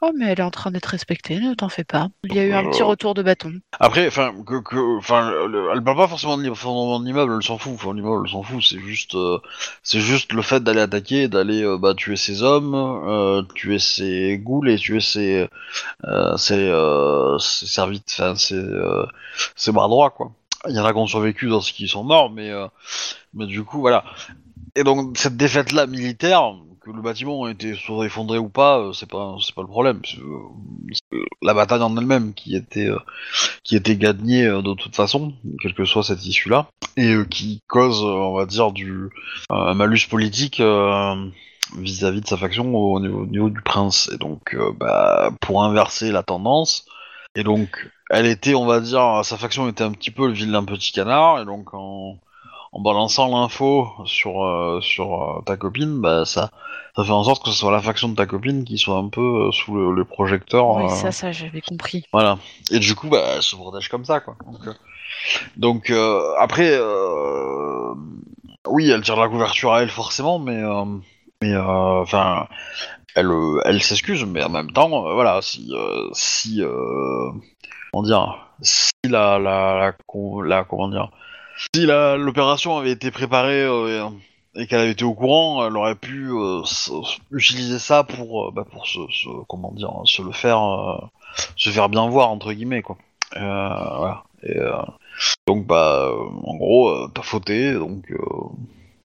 [0.00, 2.08] Oh, mais elle est en train d'être respectée, ne t'en fais pas.
[2.22, 3.52] Il y a eu un petit Euh, retour de bâton.
[3.80, 6.42] Après, enfin, que, que, le- elle parle pas forcément de
[7.04, 7.72] l'immeuble, elle s'en fout.
[7.74, 8.62] Enfin, l'immeuble, elle s'en fout.
[8.62, 9.38] C'est juste, euh,
[9.82, 14.38] c'est juste le fait d'aller attaquer, d'aller euh, bah, tuer ses hommes, euh, tuer ses
[14.38, 15.48] ghouls et tuer ses,
[16.04, 19.04] euh, ses, euh, ses servites, enfin, ses, euh,
[19.56, 20.32] ses bras droits, quoi.
[20.68, 22.66] Il y en a qui ont survécu dans ceux qui sont morts, mais, euh,
[23.34, 24.04] mais du coup, voilà.
[24.76, 26.54] Et donc cette défaite-là militaire,
[26.92, 30.00] le bâtiment ait été soit effondré ou pas, euh, c'est pas, pas le problème.
[30.18, 32.98] Euh, c'est la bataille en elle-même qui était, euh,
[33.62, 38.02] qui était gagnée euh, de toute façon, quelle que soit cette issue-là, et qui cause,
[38.02, 39.10] on va dire, du
[39.50, 40.62] un malus politique
[41.76, 44.10] vis-à-vis de sa faction au niveau, au niveau du prince.
[44.12, 46.86] Et donc, bah, pour inverser la tendance,
[47.34, 50.64] et donc, elle était, on va dire, sa faction était un petit peu le vilain
[50.64, 52.18] petit canard, et donc en
[52.72, 56.50] en balançant l'info sur euh, sur euh, ta copine, bah ça
[56.96, 59.08] ça fait en sorte que ce soit la faction de ta copine qui soit un
[59.08, 60.68] peu euh, sous le, le projecteur.
[60.76, 62.04] Oui, ça, ça, j'avais compris.
[62.12, 62.38] voilà.
[62.70, 64.36] Et du coup, bah, elle se protège comme ça, quoi.
[64.46, 64.76] Donc,
[65.56, 65.92] donc,
[66.38, 66.78] après,
[68.66, 70.62] oui, elle tire la couverture à elle forcément, mais
[71.40, 72.46] mais enfin,
[73.14, 73.30] elle
[73.64, 75.72] elle s'excuse, mais en même temps, voilà, si
[76.12, 76.62] si
[77.92, 81.10] comment dire, si la la la, con- la- comment dire,
[81.58, 84.08] si l'opération avait été préparée euh,
[84.54, 86.62] et qu'elle avait été au courant, elle aurait pu euh,
[87.32, 88.98] utiliser ça pour euh, bah, pour se,
[89.48, 90.60] comment dire, se le faire
[91.56, 92.96] se faire bien voir entre guillemets quoi.
[93.34, 94.24] Voilà.
[95.46, 96.10] Donc bah
[96.44, 98.12] en gros t'as fauté donc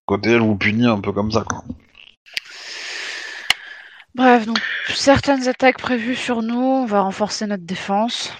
[0.06, 1.62] côté elle vous punit un peu comme ça quoi.
[4.14, 4.60] Bref, donc,
[4.94, 8.32] certaines attaques prévues sur nous, on va renforcer notre défense.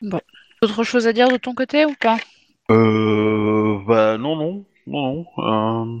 [0.00, 0.20] Bon.
[0.62, 2.16] Autre chose à dire de ton côté ou pas?
[2.70, 5.26] Euh, bah non non non non.
[5.38, 5.98] Euh,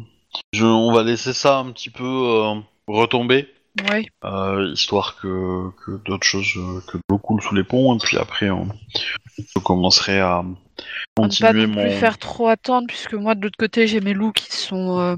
[0.52, 2.54] je, on va laisser ça un petit peu euh,
[2.86, 3.48] retomber.
[3.88, 4.08] Oui.
[4.24, 6.54] euh, histoire que, que d'autres choses
[6.88, 8.68] que de l'eau coule sous les ponts et puis après on,
[9.38, 13.34] je commencerai à On ne pas continuer non mon plus faire trop attendre, puisque moi,
[13.34, 15.16] de l'autre côté, j'ai mes loups qui sont euh,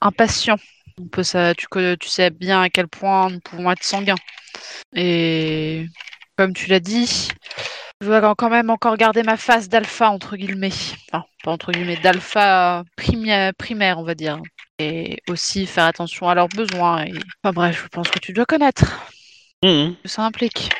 [0.00, 0.58] impatients.
[1.00, 1.66] On peut ça, tu,
[1.98, 4.16] tu sais bien à quel point nous pouvons être sanguins.
[4.94, 5.86] Et
[6.36, 7.28] comme tu l'as dit,
[8.00, 10.70] je dois quand même encore garder ma phase d'alpha, entre guillemets.
[11.12, 14.40] Enfin, pas entre guillemets, d'alpha primia- primaire, on va dire.
[14.78, 17.04] Et aussi faire attention à leurs besoins.
[17.04, 17.12] Et...
[17.42, 19.10] Enfin bref, je pense que tu dois connaître
[19.62, 20.70] ce que ça implique.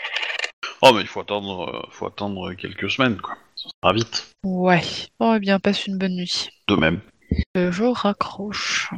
[0.83, 3.37] Oh mais il faut attendre euh, faut attendre quelques semaines quoi.
[3.55, 4.33] Ça sera vite.
[4.43, 4.83] Ouais.
[5.19, 6.49] Bon, eh bien, passe une bonne nuit.
[6.69, 7.01] De même.
[7.59, 8.89] Euh, je raccroche.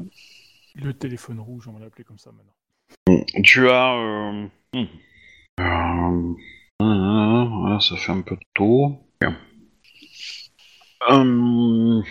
[0.77, 3.25] Le téléphone rouge, on va l'appeler comme ça maintenant.
[3.43, 4.87] Tu as euh, hmm.
[7.61, 8.99] Voilà, ça fait un peu tôt.
[11.11, 12.03] Euh,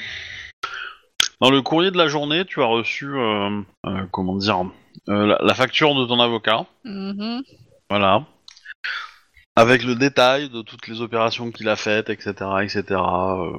[1.39, 4.65] Dans le courrier de la journée, tu as reçu euh, euh, comment dire
[5.09, 6.65] euh, la, la facture de ton avocat.
[6.83, 7.41] Mhm.
[7.89, 8.25] Voilà.
[9.55, 12.83] Avec le détail de toutes les opérations qu'il a faites, etc., etc.
[12.91, 13.51] euh.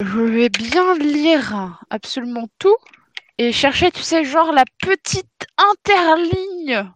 [0.00, 2.76] Je vais bien lire absolument tout
[3.38, 6.88] et chercher, tu sais, genre la petite interligne,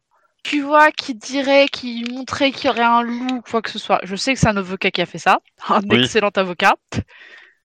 [0.44, 4.00] tu vois, qui dirait, qui montrait qu'il y aurait un loup, quoi que ce soit.
[4.04, 5.96] Je sais que c'est un avocat qui a fait ça, un Oui.
[5.96, 6.74] excellent avocat.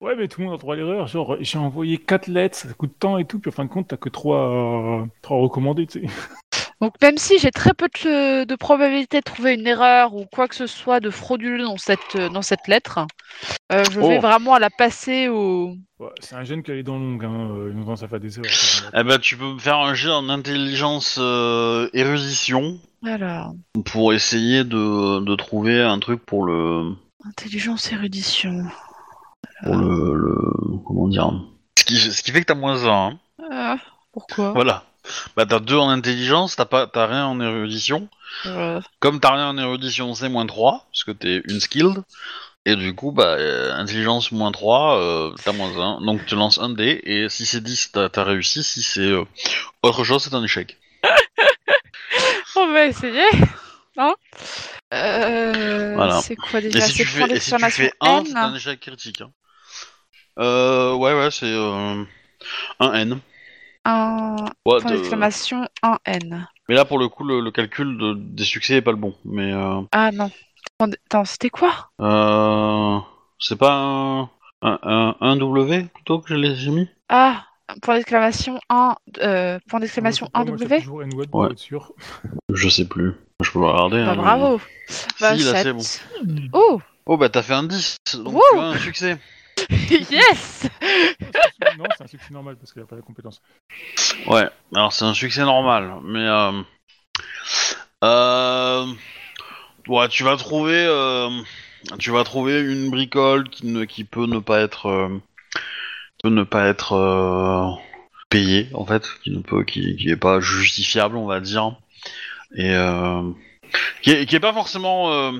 [0.00, 1.06] Ouais, mais tout le monde a droit à l'erreur.
[1.06, 3.88] Genre, j'ai envoyé 4 lettres, ça coûte tant et tout, puis en fin de compte,
[3.88, 6.06] t'as que 3, trois recommandés, tu sais.
[6.82, 10.46] Donc même si j'ai très peu de, de probabilité de trouver une erreur ou quoi
[10.46, 13.00] que ce soit de frauduleux dans cette, dans cette lettre,
[13.72, 14.20] euh, je vais Oh.
[14.20, 15.74] vraiment la passer au...
[15.98, 17.48] Ouais, c'est un jeune qui allait dans l'ongle, hein.
[17.50, 18.90] euh, il nous tendance à faire des erreurs.
[18.94, 23.54] Eh ben, tu peux me faire un jet en intelligence euh, érudition Alors,
[23.86, 26.92] pour essayer de, de trouver un truc pour le,
[27.26, 28.64] intelligence érudition.
[29.64, 31.32] pour le, le- comment dire
[31.78, 32.90] ce qui, ce qui fait que t'as moins 1.
[32.90, 33.18] hein.
[33.50, 33.76] Euh,
[34.12, 34.52] pourquoi?
[34.52, 34.84] Voilà.
[35.36, 38.08] Bah t'as 2 en intelligence, t'as pas t'as rien en érudition.
[38.46, 42.02] Euh, Comme t'as rien en érudition, c'est moins 3, parce que t'es une skilled.
[42.68, 46.00] Et du coup, bah, euh, intelligence moins 3, euh, t'as moins 1.
[46.04, 48.62] Donc tu lances un dé, et si c'est 10, t'as t'as réussi.
[48.64, 49.24] Si c'est euh,
[49.82, 50.76] autre chose, c'est un échec.
[52.56, 53.24] On va essayer.
[53.98, 54.14] Hein
[54.94, 56.20] Euh, Voilà.
[56.20, 58.36] C'est quoi Et déjà si C'est tu fais, et si tu fais 1, N c'est
[58.36, 59.20] un échec critique.
[59.20, 59.30] hein.
[60.38, 62.02] Euh, ouais, ouais, c'est euh,
[62.80, 63.18] un N.
[64.64, 66.46] Ouais, point de- d'exclamation un N.
[66.68, 69.14] Mais là, pour le coup, le, le calcul de- des succès est pas le bon.
[69.24, 70.30] Mais euh, Ah non.
[70.80, 71.90] Attends, c'était quoi?
[72.00, 72.98] euh,
[73.38, 74.20] c'est pas un,
[74.62, 76.88] un, un- un W plutôt que je l'ai j'ai mis?
[77.08, 77.44] Ah,
[77.82, 81.48] point d'exclamation 1 euh, point d'exclamation Moi, 1 moi, je W Ouais.
[82.52, 83.14] Je sais plus.
[83.42, 84.04] Je peux regarder.
[84.04, 84.60] Bah hein, mais- bravo.
[85.20, 85.82] Bah, Si, là, c'est bon.
[86.52, 89.16] Oh Oh, bah t'as fait un 10, donc Wouh tu as un succès.
[90.10, 90.68] Yes
[91.78, 93.40] Non, c'est un succès normal parce qu'elle a pas la compétence.
[94.26, 96.62] Ouais, alors c'est un succès normal, mais euh,
[98.04, 98.86] euh,
[99.88, 101.30] ouais, tu vas trouver, euh,
[101.98, 105.20] tu vas trouver une bricole qui ne, qui peut ne pas être, euh,
[106.22, 107.70] peut ne pas être euh,
[108.28, 111.76] payée en fait, qui ne peut, qui, qui est pas justifiable, on va dire,
[112.54, 113.30] et euh,
[114.02, 115.32] qui est, qui est pas forcément.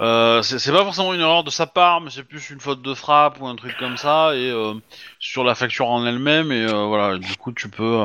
[0.00, 2.94] Euh, c'est pas forcément une erreur de sa part, mais c'est plus une faute de
[2.94, 4.74] frappe ou un truc comme ça, et euh,
[5.18, 8.04] sur la facture en elle-même, et euh, voilà, du coup tu peux,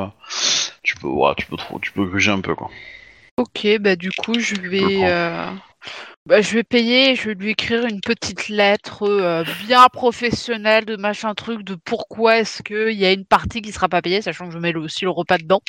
[0.81, 2.69] tu peux, ouais, tu peux trop, tu peux gruger un peu quoi.
[3.37, 5.11] Ok, bah du coup, je vais,
[6.25, 10.85] bah, je vais payer et je vais lui écrire une petite lettre euh, bien professionnelle
[10.85, 14.21] de machin truc de pourquoi est-ce qu'il y a une partie qui sera pas payée,
[14.21, 15.61] sachant que je mets le- aussi le repas dedans.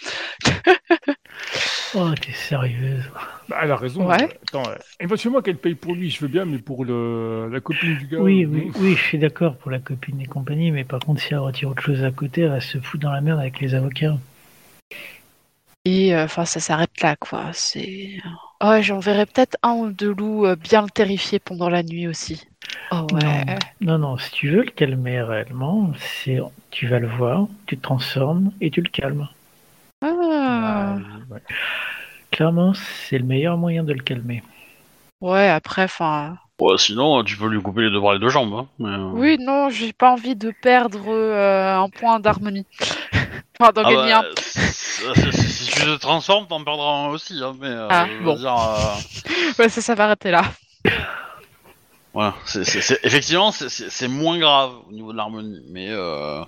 [1.96, 3.04] Oh, t'es sérieuse.
[3.48, 4.06] Bah, elle a raison.
[4.08, 4.22] Ouais.
[4.24, 7.48] euh, Attends, euh, éventuellement qu'elle paye pour lui, je veux bien, mais pour le...
[7.52, 8.18] la copine du gars.
[8.18, 11.20] Oui, euh, oui, oui, je suis d'accord pour la copine et compagnie, mais par contre,
[11.20, 13.60] si elle retire autre chose à côté, elle va se foutre dans la merde avec
[13.60, 14.16] les avocats.
[15.84, 17.50] Et euh, enfin, ça s'arrête là, quoi.
[17.52, 18.16] C'est.
[18.64, 22.46] Ouais, j'enverrai peut-être un ou deux loups euh, bien le terrifier pendant la nuit aussi.
[22.92, 23.58] Oh ouais.
[23.80, 26.38] Non, non, si tu veux le calmer réellement, c'est
[26.70, 29.28] tu vas le voir, tu te transformes et tu le calmes.
[30.02, 30.96] Ah.
[31.30, 31.42] ouais.
[32.30, 34.42] Clairement, c'est le meilleur moyen de le calmer.
[35.20, 36.38] Ouais, après, enfin.
[36.60, 38.54] Ouais, sinon euh, tu peux lui couper les deux bras et les deux jambes.
[38.54, 42.66] Hein, mais, euh, Oui, non, j'ai pas envie de perdre euh, un point d'harmonie.
[43.60, 45.32] Enfin, Ah gagner bah, un.
[45.32, 47.40] si tu te transformes, t'en perdras un aussi.
[47.42, 48.34] Hein, mais euh, Ah, je veux bon.
[48.36, 48.94] dire, euh,
[49.58, 50.44] Ouais, ça, ça va arrêter là.
[52.12, 55.88] voilà, c'est- c'est- c'est- effectivement, c'est- c'est c'est moins grave au niveau de l'harmonie, mais
[55.90, 56.42] euh,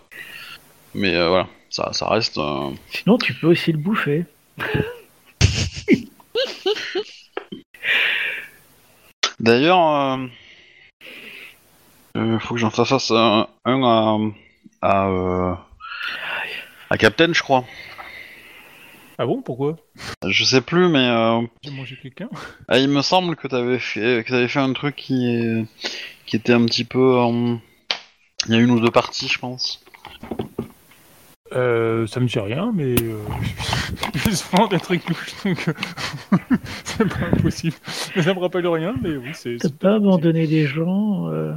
[0.95, 2.39] mais euh, voilà, ça, ça reste.
[2.39, 4.25] euh, Sinon, tu peux aussi le bouffer.
[9.41, 10.27] D'ailleurs, euh,
[12.17, 14.17] euh, faut que j'en fasse un, un à
[14.83, 15.55] à, euh,
[16.91, 17.65] à Captain, je crois.
[19.19, 19.77] Ah bon, pourquoi?
[20.29, 22.29] Je sais plus, mais euh, J'ai mangé quelqu'un
[22.69, 25.65] ah, il me semble que t'avais fait que t'avais fait un truc qui est
[26.27, 27.17] qui était un petit peu.
[27.19, 27.55] euh,
[28.47, 29.83] il y a une ou deux parties, je pense.
[31.53, 32.95] euh, Ça me dit rien, mais.
[33.01, 33.19] Euh...
[34.25, 35.69] J'ai souvent des trucs louches, donc.
[35.69, 36.37] euh,
[36.85, 37.77] c'est pas impossible.
[37.87, 39.57] Ça me rappelle rien, mais oui, c'est.
[39.59, 40.07] T'as c'est pas possible.
[40.09, 41.55] abandonné des gens euh,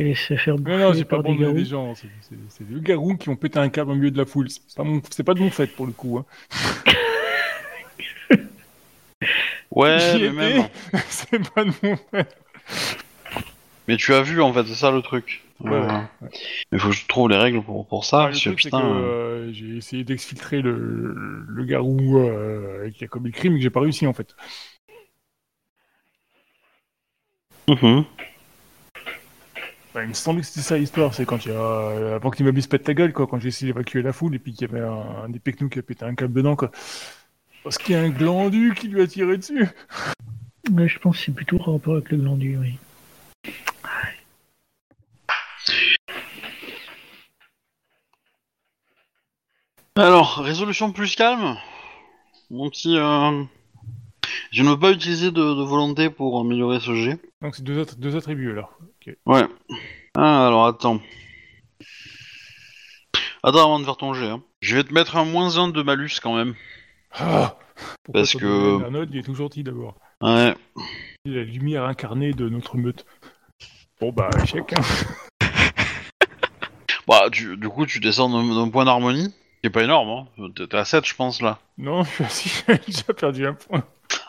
[0.00, 1.94] et laissé faire bouffer Non, non, j'ai pas par des des gens.
[1.94, 4.48] C'est c'est- c'est des garous qui ont pété un câble au milieu de la foule.
[4.50, 5.00] C'est pas, mon...
[5.10, 6.18] c'est pas de mon fait pour le coup.
[6.18, 6.24] Hein.
[9.70, 10.68] Ouais, J'y mais même.
[11.08, 12.28] c'est pas de mon fait.
[13.88, 15.42] Mais tu as vu en fait, c'est ça le truc.
[15.60, 16.08] Ouais, Euh, ouais.
[16.72, 18.30] Il faut que je trouve les règles pour, pour ça.
[18.32, 23.32] C'est que putain, euh, j'ai essayé d'exfiltrer le, le garou euh, qui a commis le
[23.32, 24.34] crime, mais que j'ai pas réussi en fait.
[27.68, 28.06] mhm.
[29.94, 31.60] Bah, il me semblait que c'était ça l'histoire, c'est quand il y a.
[31.60, 34.34] euh, avant que l'immeuble se pète ta gueule, quoi, quand j'ai essayé d'évacuer la foule
[34.34, 36.56] et puis qu'il y avait un, un des pecnos qui a pété un câble dedans,
[36.56, 36.70] quoi.
[37.62, 39.68] Parce qu'il y a un glandu qui lui a tiré dessus.
[40.70, 42.78] Ouais, je pense que c'est plutôt en rapport avec le glandu, oui.
[49.96, 51.56] Alors, résolution plus calme?
[52.50, 52.96] Mon petit.
[52.98, 53.44] euh,
[54.50, 57.18] Je ne veux pas utiliser de, de volonté pour améliorer ce jet.
[57.42, 58.76] Donc c'est deux, autres- deux attributs alors.
[59.06, 59.14] Ok.
[59.26, 59.42] Ouais.
[60.16, 61.00] Ah, alors attends.
[63.42, 64.28] Attends avant de faire ton jet.
[64.28, 64.42] hein.
[64.60, 66.54] Je vais te mettre un moins 1 de malus quand même.
[67.12, 67.56] Ah
[68.04, 68.38] Pourquoi Parce que-
[68.72, 69.96] donné Arnold, il est tout gentil d'abord.
[70.20, 70.54] Ouais.
[71.24, 73.04] La lumière incarnée de notre meute.
[74.00, 74.72] Bon bah, échec.
[74.78, 74.82] Hein.
[77.08, 79.34] Bah, tu- du coup, tu descends d'un point d'harmonie.
[79.60, 80.48] Qui est pas énorme, hein.
[80.54, 81.58] T'es à 7, je pense, là.
[81.76, 83.82] Non, je suis assis, j'ai déjà perdu un point.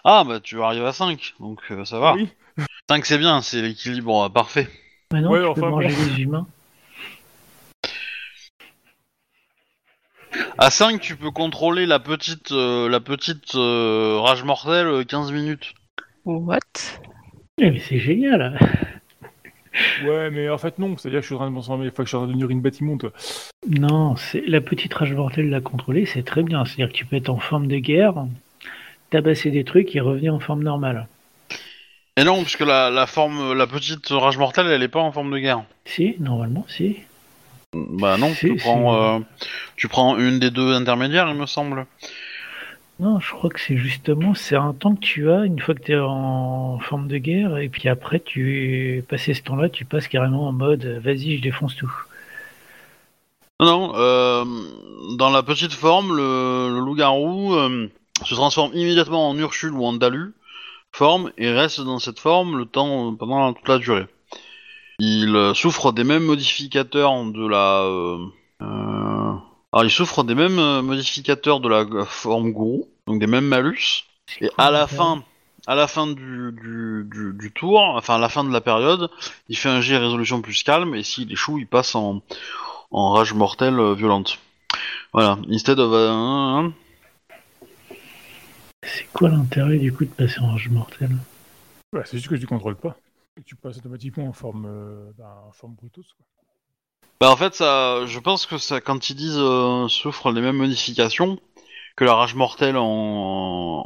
[0.04, 2.13] Ah, bah, tu arrives à 5, donc euh, ça va.
[2.15, 2.30] Oui.
[2.89, 4.68] 5, c'est bien, c'est l'équilibre euh, parfait.
[5.12, 6.04] Maintenant, Ouais, tu enfin, peux manger bon.
[6.16, 6.48] les humains.
[10.58, 15.32] À 5, tu peux contrôler la petite, euh, la petite euh, rage mortelle euh, 15
[15.32, 15.74] minutes.
[16.26, 16.60] What?
[17.60, 18.58] Eh, mais c'est génial.
[20.06, 22.04] Ouais, mais en fait non, c'est-à-dire que je suis en train de m'en enfin, que
[22.04, 23.12] je suis en train de devenir une bâtiment, toi.
[23.68, 26.63] Non, c'est la petite rage mortelle la contrôler, c'est très bien.
[26.66, 28.26] C'est-à-dire que tu peux être en forme de guerre,
[29.10, 31.08] tabasser des trucs et revenir en forme normale.
[32.17, 35.32] Et non, puisque la, la forme, la petite rage mortelle, elle est pas en forme
[35.32, 35.63] de guerre.
[35.86, 36.97] Si, normalement, si.
[37.73, 38.63] Bah non, Si, tu si.
[38.63, 39.19] prends, euh,
[39.76, 41.88] tu prends une des deux intermédiaires, il me semble.
[42.99, 45.82] Non, je crois que c'est justement, c'est un temps que tu as une fois que
[45.82, 50.08] tu es en forme de guerre, et puis après, tu passé ce temps-là, tu passes
[50.08, 51.91] carrément en mode vas-y, je défonce tout.
[53.60, 54.45] Non, non, euh,
[55.17, 57.89] dans la petite forme, le, le loup-garou euh,
[58.23, 60.34] se transforme immédiatement en Ursule ou en Dalu,
[60.94, 64.06] forme, et reste dans cette forme le temps pendant toute la durée.
[65.00, 67.82] Il euh, souffre des mêmes modificateurs de la...
[67.82, 68.26] euh,
[68.62, 69.34] euh,
[69.74, 73.48] alors il souffre des mêmes euh, modificateurs de la euh, forme gourou, donc des mêmes
[73.48, 74.06] malus,
[74.40, 75.24] et à la fin,
[75.66, 79.10] à la fin du, du, du, du tour, enfin à la fin de la période,
[79.50, 82.22] il fait un jet résolution plus calme, et s'il échoue, il passe en,
[82.92, 84.38] en rage mortelle euh, violente.
[85.12, 85.92] Voilà, instead of...
[85.92, 86.70] euh,
[88.96, 91.10] C'est quoi l'intérêt du coup de passer en rage mortel
[91.94, 92.96] Ouais, c'est juste que tu contrôles pas.
[93.46, 96.06] Tu passes automatiquement en forme, euh, bah, en forme Brutus.
[96.16, 96.26] Quoi.
[97.20, 100.58] Bah en fait, ça, je pense que ça, quand ils disent euh, souffre les mêmes
[100.58, 101.40] modifications
[101.96, 102.84] que la rage mortelle en,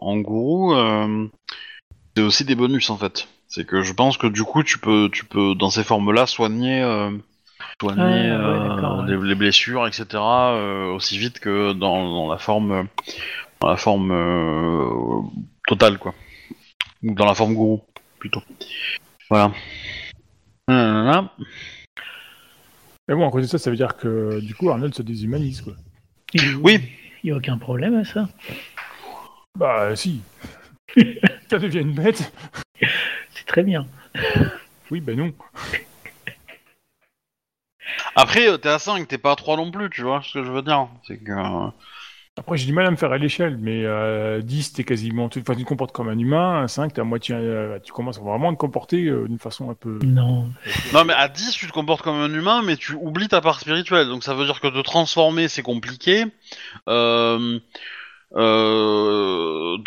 [0.02, 1.28] en gourou, euh,
[2.16, 3.28] c'est aussi des bonus en fait.
[3.48, 6.82] C'est que je pense que du coup, tu peux, tu peux dans ces formes-là soigner,
[6.82, 7.12] euh,
[7.80, 9.16] soigner Ah, ouais, euh, d'accord, ouais.
[9.16, 10.06] les, les blessures, etc.
[10.14, 12.88] euh, aussi vite que dans, dans la forme,
[13.60, 15.22] dans la forme euh,
[15.68, 16.14] totale quoi,
[17.04, 17.84] ou dans la forme gourou
[18.20, 18.42] plutôt.
[19.30, 19.52] Voilà.
[20.68, 21.32] Nanana.
[23.08, 25.62] Mais bon, à côté de ça, ça veut dire que du coup, Arnold se déshumanise.
[25.62, 25.74] Quoi.
[26.34, 26.82] Il- Oui.
[27.24, 28.28] Il n'y a aucun problème à ça.
[29.58, 30.22] Bah, si.
[31.50, 32.32] ça devient une bête.
[33.34, 33.88] C'est très bien.
[34.92, 35.34] Oui, bah non.
[38.16, 40.44] Après, euh, t'es à 5, t'es pas à 3 non plus, tu vois ce que
[40.44, 40.88] je veux dire.
[41.08, 41.32] C'est que.
[42.38, 45.30] Euh, Après, j'ai du mal à me faire à l'échelle, mais euh, 10, t'es quasiment.
[45.30, 46.68] Tu, enfin, tu te comportes comme un humain.
[46.68, 47.36] 5, t'es à moitié.
[47.36, 50.00] euh, tu commences vraiment à te comporter euh, d'une façon un peu.
[50.04, 50.50] Non.
[50.94, 53.60] Non, mais à 10, tu te comportes comme un humain, mais tu oublies ta part
[53.60, 54.08] spirituelle.
[54.08, 56.26] Donc ça veut dire que te transformer, c'est compliqué.
[56.88, 57.60] Euh,
[58.36, 59.78] euh,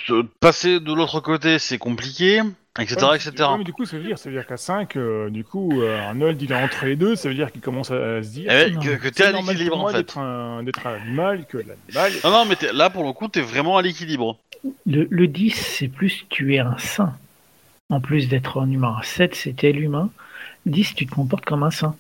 [0.40, 2.40] passer de l'autre côté, c'est compliqué,
[2.78, 2.96] etc.
[3.02, 3.32] Ouais, mais- etc.
[3.50, 4.96] ouais, mais du coup, ça veut dire, ça veut dire qu'à 5,
[5.30, 7.16] du coup, euh, Arnold, il est entre les deux.
[7.16, 8.50] Ça veut dire qu'il commence à, à se dire.
[8.52, 8.80] Eh Non.
[8.80, 9.98] que que t'es c'est à l'équilibre en fait.
[9.98, 12.12] d'être un, un animal que l'animal.
[12.24, 14.38] Non, non, mais là pour le coup, t'es vraiment à l'équilibre.
[14.86, 17.14] Le, le 10, c'est plus tu es un saint.
[17.88, 18.96] En plus d'être un humain.
[19.02, 20.10] 7, c'était l'humain.
[20.66, 21.96] 10, tu te comportes comme un saint.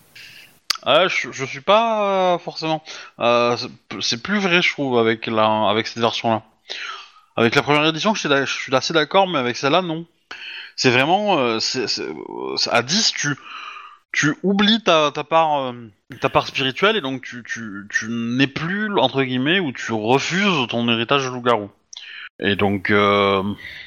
[0.84, 2.82] Ah, je, je suis pas euh, forcément.
[3.18, 3.56] Euh,
[4.00, 6.42] c'est- plus vrai, je trouve, avec la, avec cette version-là.
[7.36, 10.06] Avec la première édition, je suis, assez d'accord, mais avec celle-là, non.
[10.76, 13.36] C'est vraiment, euh, euh, à 10, tu,
[14.12, 15.72] tu oublies ta, part, euh,
[16.20, 20.66] ta part spirituelle et donc tu, tu, tu n'es plus entre guillemets ou tu refuses
[20.68, 21.70] ton héritage de loup-garou.
[22.40, 23.42] Et donc, euh,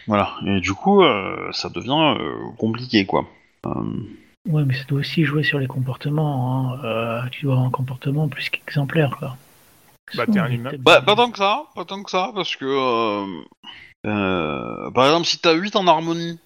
[0.08, 0.36] voilà.
[0.45, 3.27] Et du coup, euh, ça devient euh, compliqué, quoi.
[3.65, 3.71] Euh,
[4.45, 6.73] Ouais, mais ça doit aussi jouer sur les comportements.
[6.73, 6.79] hein.
[6.84, 9.38] Euh, tu dois avoir un comportement plus qu'exemplaire, quoi.
[10.15, 10.71] Bah, t'es un humain.
[10.79, 13.25] Bah, pas tant que ça, pas tant que ça, parce que, euh,
[14.06, 16.39] euh, par exemple, si t'as 8 en harmonie,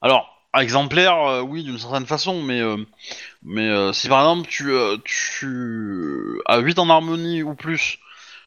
[0.00, 2.76] alors, exemplaire, euh, oui, d'une certaine façon, mais, euh,
[3.42, 7.98] mais euh, si par exemple tu, euh, tu as 8 en harmonie ou plus,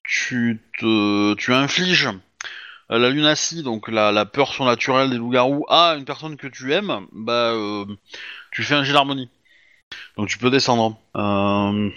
[0.03, 2.09] tu, te, tu infliges
[2.89, 7.05] la lunacie, donc la, la peur surnaturelle des loups-garous, à une personne que tu aimes,
[7.13, 7.85] bah, euh,
[8.51, 9.29] tu fais un jet d'harmonie.
[10.17, 10.97] Donc tu peux descendre.
[11.15, 11.89] Euh,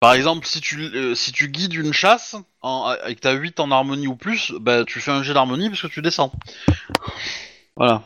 [0.00, 3.70] par exemple, si tu, euh, si tu guides une chasse en, avec ta 8 en
[3.70, 6.32] harmonie ou plus, bah, tu fais un jet d'harmonie parce que tu descends.
[7.76, 8.02] Voilà.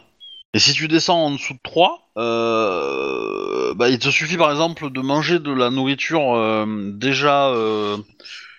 [0.54, 4.90] Et si tu descends en dessous de 3, euh, bah, il te suffit par exemple
[4.90, 7.52] de manger de la nourriture déjà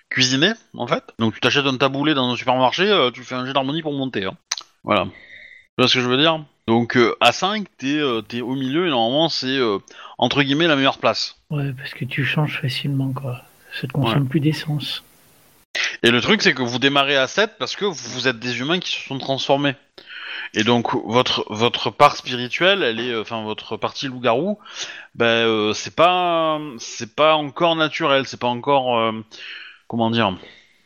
[0.09, 1.03] cuisinée, en fait.
[1.17, 4.25] Donc tu t'achètes un taboulé dans un supermarché, tu fais un jet d'harmonie pour monter.
[4.25, 4.37] hein.
[4.83, 5.07] Voilà.
[5.77, 6.43] Tu vois ce que je veux dire?
[6.67, 9.77] Donc euh, à 5, t'es euh, t'es au milieu et normalement c'est euh,
[10.17, 11.37] entre guillemets la meilleure place.
[11.51, 13.43] Ouais, parce que tu changes facilement, quoi.
[13.79, 15.03] Ça te consomme plus d'essence.
[16.01, 18.79] Et le truc, c'est que vous démarrez à 7 parce que vous êtes des humains
[18.79, 19.75] qui se sont transformés.
[20.53, 24.57] Et donc, votre, votre part spirituelle, elle est, enfin, votre partie loup-garou,
[25.15, 29.11] ben, euh, c'est pas, c'est pas encore naturel, c'est pas encore, euh,
[29.87, 30.35] comment dire,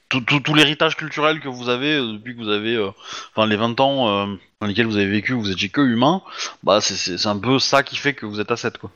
[0.10, 2.92] tout, tout, tout l'héritage culturel que vous avez euh, depuis que vous avez, euh,
[3.34, 6.22] enfin, les 20 ans euh, dans lesquels vous avez vécu, vous étiez que humain,
[6.64, 8.91] bah, c'est, un peu ça qui fait que vous êtes à 7, quoi.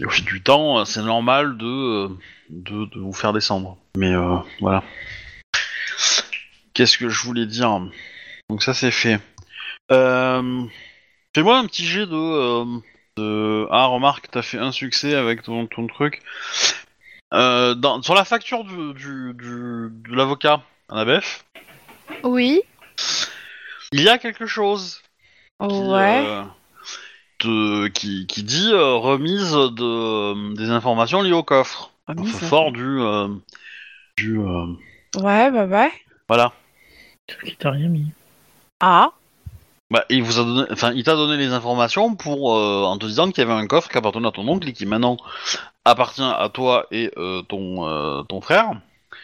[0.00, 2.08] Et au fil du temps, euh, c'est normal de, euh,
[2.50, 3.78] de, de vous faire descendre.
[3.96, 4.82] Mais euh, voilà.
[6.74, 7.80] Qu'est-ce que je voulais dire?
[8.50, 9.20] Donc ça c'est fait.
[9.88, 13.68] Fais-moi un petit jet de.
[13.70, 16.20] Ah remarque, t'as fait un succès avec ton, truc.
[17.30, 21.44] Dans, sur la facture du, du, de l'avocat, Annabeth,
[22.24, 22.60] Oui.
[23.94, 25.00] Il y a quelque chose
[25.60, 26.22] qui, Ouais.
[26.26, 26.42] euh,
[27.38, 31.90] te- qui, qui dit euh, remise de, des informations liées au coffre.
[32.08, 33.00] Remise, Enfin, fort du...
[33.00, 33.28] euh,
[34.16, 34.66] du euh,
[35.16, 35.92] Ouais, bah ouais.
[36.28, 36.52] voilà.
[37.30, 38.06] Sauf qu'il t'a rien mis.
[38.80, 39.10] Ah.
[39.90, 43.06] Bah, il vous a donné, enfin, il t'a donné les informations pour euh, en te
[43.06, 45.16] disant qu'il y avait un coffre qui appartenait à ton oncle et qui maintenant
[45.84, 48.72] appartient à toi et euh, ton euh, ton frère.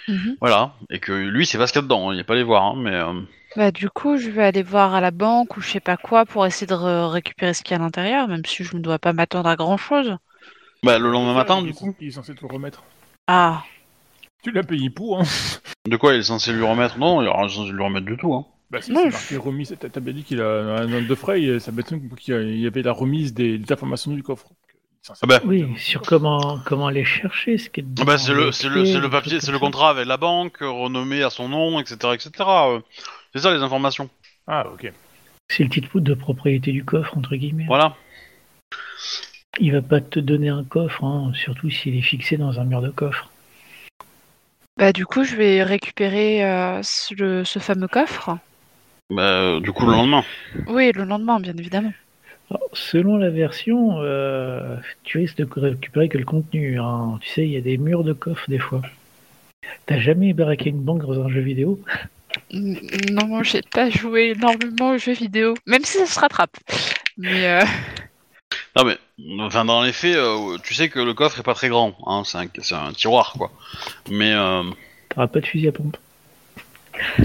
[0.08, 0.36] Mhm.
[0.40, 2.10] Voilà, et que lui, c'est pas ce qu'il y a dedans.
[2.10, 3.12] hein, Il est pas allé voir, hein, mais euh,
[3.57, 6.24] Bah du coup, je vais aller voir à la banque ou je sais pas quoi
[6.24, 8.80] pour essayer de re- récupérer ce qu'il y a à l'intérieur, même si je ne
[8.80, 10.16] dois pas m'attendre à grand chose.
[10.84, 11.94] bah, le lendemain matin, du coup.
[12.01, 12.82] Il est censé te le remettre.
[13.26, 13.62] Ah.
[14.42, 15.24] Tu l'as payé pour, hein
[15.88, 16.98] De quoi il est censé lui remettre?
[16.98, 18.34] Non, il est censé lui remettre du tout.
[18.34, 18.46] Hein.
[18.70, 19.76] Bah si, Non, c'est je- marqué remise.
[19.80, 20.46] T'as t'as bien dit qu'il a
[20.82, 23.34] un note de frais, et ça m'étonne qu'il y a- il y avait la remise
[23.34, 24.46] des, des informations du coffre.
[25.22, 25.40] Ah bah.
[25.44, 28.03] Oui, sur comment, comment aller chercher ce qui est dedans.
[28.03, 30.61] Ah Bah, c'est le, c'est le, c'est le papier, c'est le contrat avec la banque,
[30.62, 32.68] euh, renommé à son nom, etc., etc.
[32.70, 32.80] euh,
[33.35, 34.09] C'est ça les informations.
[34.47, 34.93] Ah, ok.
[35.49, 37.66] C'est le titre de propriété du coffre, entre guillemets.
[37.66, 37.97] Voilà.
[39.59, 42.81] Il va pas te donner un coffre, hein, surtout s'il est fixé dans un mur
[42.83, 43.31] de coffre.
[44.78, 48.39] Bah du coup, je vais récupérer euh, ce, le- ce fameux coffre.
[49.11, 50.24] Bah, du coup, le lendemain.
[50.68, 51.93] Oui, le lendemain, bien évidemment.
[52.51, 56.81] Alors, selon la version, euh, tu risques de récupérer que le contenu.
[56.81, 57.18] hein.
[57.20, 58.83] Tu sais, il y a des murs de coffre des fois.
[59.87, 61.81] T'as jamais baraqué une banque dans un jeu vidéo?
[62.53, 66.57] Non, j'ai pas joué énormément aux jeux vidéo, même si ça se rattrape.
[67.16, 67.64] Mais euh,
[68.76, 68.97] Non mais,
[69.41, 72.22] enfin dans les faits, euh, tu sais que le coffre est pas très grand, hein,
[72.24, 73.51] c'est un, c'est un tiroir quoi.
[74.11, 74.62] Mais euh,
[75.09, 75.97] T'auras pas de fusil à pompe.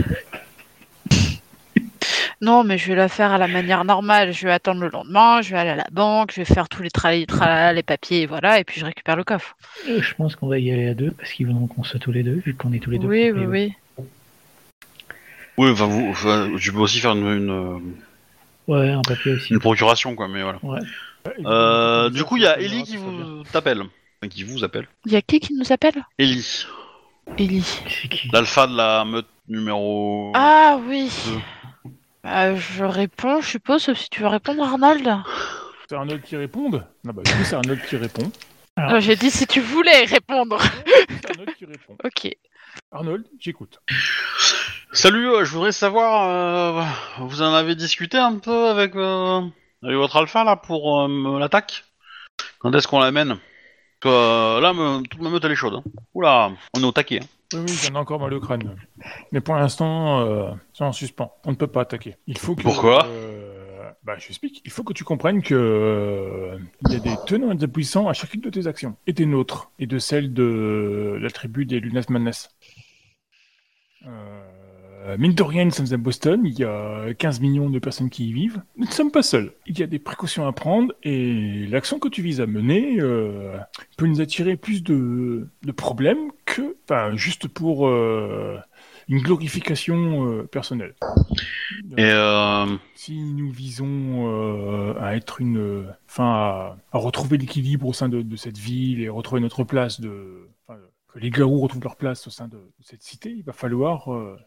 [2.41, 4.33] non, mais je vais la faire à la manière normale.
[4.33, 6.81] Je vais attendre le lendemain, je vais aller à la banque, je vais faire tous
[6.81, 9.55] les tralala, tralala, les papiers, et voilà, et puis je récupère le coffre.
[9.87, 12.11] Euh, Je pense qu'on va y aller à deux, parce qu'ils voudront qu'on soit tous
[12.11, 13.07] les deux, vu qu'on est tous les deux.
[13.07, 13.73] Oui, oui, oui.
[15.57, 17.95] Oui, enfin vous, enfin, tu peux aussi faire une, une,
[18.67, 19.53] Ouais, un papier aussi.
[19.53, 20.59] une procuration quoi, mais voilà.
[20.63, 20.79] Ouais.
[21.45, 24.87] Euh, du coup, il y a Ellie qui vous t'appelle, Enfin, qui vous appelle.
[25.05, 26.03] Il y a qui qui nous appelle?
[26.17, 26.65] Ellie,
[27.37, 27.63] Ellie.
[27.87, 28.29] C'est qui?
[28.31, 30.31] L'alpha de la meute numéro.
[30.35, 31.11] Ah oui.
[31.27, 31.91] Deux.
[32.23, 35.07] Bah, je réponds, je suppose, sauf si tu veux répondre, Arnold.
[35.87, 36.69] C'est Arnold qui répond?
[36.71, 38.31] Non, bah, du coup, c'est Arnold qui répond.
[38.75, 40.57] Alors, J'ai dit si tu voulais répondre.
[41.09, 41.95] C'est Arnold qui répond.
[42.03, 42.31] Ok.
[42.91, 43.79] Arnold, j'écoute.
[44.95, 46.79] Salut, euh, je voudrais savoir,
[47.19, 49.41] euh, vous en avez discuté un peu avec, euh,
[49.83, 51.83] avec votre alpha là pour l'attaque?
[52.59, 53.35] Quand est-ce qu'on l'amène?
[53.99, 55.75] Parce que, Là, me, toute ma meute elle est chaude.
[55.75, 55.83] hein.
[56.13, 57.19] Oula, on est au taquet.
[57.21, 57.27] hein.
[57.53, 58.77] Oui, oui, j'en ai encore mal au crâne.
[59.33, 61.31] Mais pour l'instant, euh, c'est en suspens.
[61.45, 62.15] On ne peut pas attaquer.
[62.25, 62.63] Il faut que.
[62.63, 63.05] Pourquoi?
[63.05, 64.61] euh, Bah, je t'explique.
[64.65, 68.07] Il faut que tu comprennes que euh, il y a des tenants et des puissants
[68.07, 71.79] à chacune de tes actions, et des nôtres, et de celles de la tribu des
[71.79, 72.49] Lunas Madness.
[74.07, 74.41] Euh,
[75.17, 78.29] mine de rien, nous sommes à Boston, il y a 15 millions de personnes qui
[78.29, 78.61] y vivent.
[78.77, 79.51] Nous ne sommes pas seuls.
[79.65, 83.57] Il y a des précautions à prendre et l'action que tu vises à mener euh,
[83.97, 88.57] peut nous attirer plus de, de problèmes que, enfin, juste pour euh,
[89.07, 90.95] une glorification euh, personnelle.
[91.97, 97.93] Et euh, Si nous visons euh, à être une, enfin, à, à retrouver l'équilibre au
[97.93, 100.79] sein de, de cette ville et retrouver notre place de, enfin,
[101.09, 104.13] que les garous retrouvent leur place au sein de, de cette cité, il va falloir
[104.13, 104.37] euh,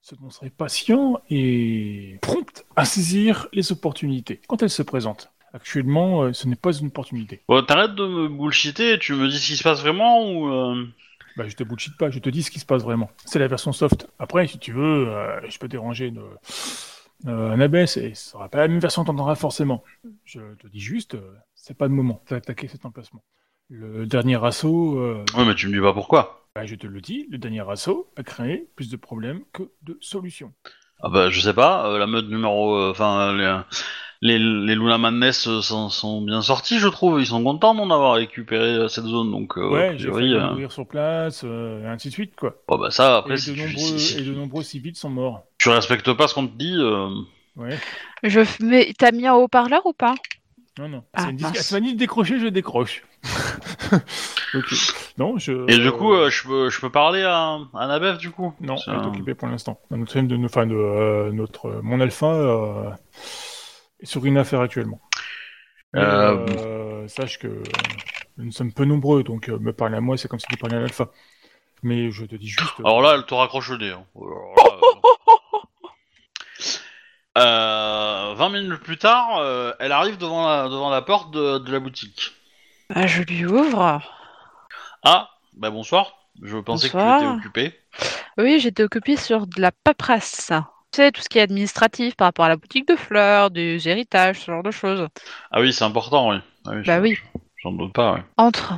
[0.00, 5.30] se montrer patient et prompt à saisir les opportunités quand elles se présentent.
[5.52, 7.42] Actuellement, euh, ce n'est pas une opportunité.
[7.48, 10.86] bon, t'arrêtes de me bullshiter tu me dis ce qui se passe vraiment ou euh,
[11.36, 13.10] Bah, je te bullshit pas, je te dis ce qui se passe vraiment.
[13.24, 14.08] C'est la version soft.
[14.18, 16.22] Après, si tu veux, euh, je peux déranger de,
[17.26, 19.82] euh, un et ce sera pas la même version que t'entendras forcément.
[20.24, 23.22] Je te dis juste, euh, c'est pas le moment d'attaquer cet emplacement.
[23.70, 24.98] Le dernier assaut,
[25.36, 26.47] Ouais, mais tu me dis pas pourquoi.
[26.60, 29.96] Bah, je te le dis, le dernier assaut a créé plus de problèmes que de
[30.00, 30.52] solutions.
[31.00, 31.86] Ah bah je sais pas.
[31.88, 33.58] euh, la meute numéro, euh, enfin les,
[34.20, 37.20] les les Luna Madness euh, sont, sont bien sortis, je trouve.
[37.20, 39.56] Ils sont contents d'en avoir récupéré euh, cette zone, donc.
[39.56, 42.56] Euh, ouais, j'ai euh, mourir sur place, euh, et ainsi de suite, quoi.
[42.66, 45.10] bon, bah ça Et après de, tu, nombreux, si- si et de nombreux civils sont
[45.10, 45.44] morts.
[45.58, 46.74] tu respectes pas ce qu'on te dit.
[46.76, 47.08] euh,
[47.56, 47.78] Ouais.
[48.24, 50.14] Je f- mais t'as mis en haut-parleur ou pas?
[50.78, 51.04] Non, non.
[51.14, 51.54] Ah, c'est une disque...
[51.54, 51.66] mince.
[51.66, 53.02] c'est une disque décrocher, je décroche.
[54.54, 54.74] ok.
[55.18, 55.70] Non, je.
[55.70, 58.54] Et du coup, euh, je peux je peux parler à, à Nabef du coup?
[58.60, 59.80] Non, elle est un- occupée pour l'instant.
[59.90, 62.90] Notre, de, enfin, de, euh, notre, euh, mon alpha euh,
[64.00, 65.00] est sur une affaire actuellement.
[65.94, 67.62] Mais, Euh, euh, sache que
[68.36, 70.76] nous sommes peu nombreux, donc euh, me parler à moi, c'est comme si tu parlais
[70.76, 71.10] à l'alpha.
[71.82, 72.74] Mais je te dis juste.
[72.80, 73.90] Alors là, elle te raccroche le nez.
[73.90, 74.04] hein.
[74.14, 74.80] Là, euh,
[77.40, 81.72] euh, 20 minutes plus tard, euh, elle arrive devant la, devant la porte de, de
[81.72, 82.32] la boutique.
[82.94, 84.00] Bah, Je lui ouvre.
[85.04, 86.14] Ah, bah bonsoir.
[86.42, 87.74] Je pensais que tu étais occupé.
[88.38, 90.52] Oui, j'étais occupée sur de la paperasse.
[90.92, 93.88] Tu sais, tout ce qui est administratif par rapport à la boutique de fleurs, des
[93.88, 95.06] héritages, ce genre de choses.
[95.50, 96.36] Ah oui, c'est important, oui.
[96.66, 97.18] Ah oui, Bah je- oui.
[97.62, 98.22] J'en doute pas, ouais.
[98.36, 98.74] Entre.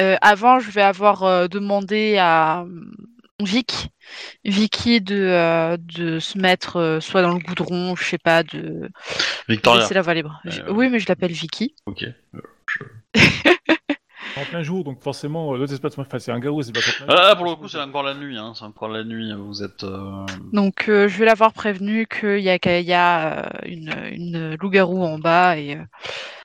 [0.00, 2.68] Euh, avant, je vais avoir euh, demandé à euh,
[3.42, 3.88] Vic,
[4.44, 8.88] Vicky de, euh, de se mettre euh, soit dans le goudron, je sais pas, de
[9.48, 9.80] Victoria.
[9.82, 10.40] laisser la voie libre.
[10.44, 11.74] Je- Euh, Oui, mais je l'appelle Vicky.
[11.86, 12.04] Ok.
[14.36, 17.36] En plein jour, donc forcément, l'autre espace, enfin, c'est un garou, c'est pas Ah, là,
[17.36, 18.52] pour le coup, c'est encore la nuit, hein.
[18.56, 19.32] C'est encore la nuit.
[19.36, 19.84] Vous êtes.
[19.84, 25.04] euh, Donc, euh, je vais l'avoir prévenu qu'il y a, y a une, une loup-garou
[25.04, 25.82] en bas et euh,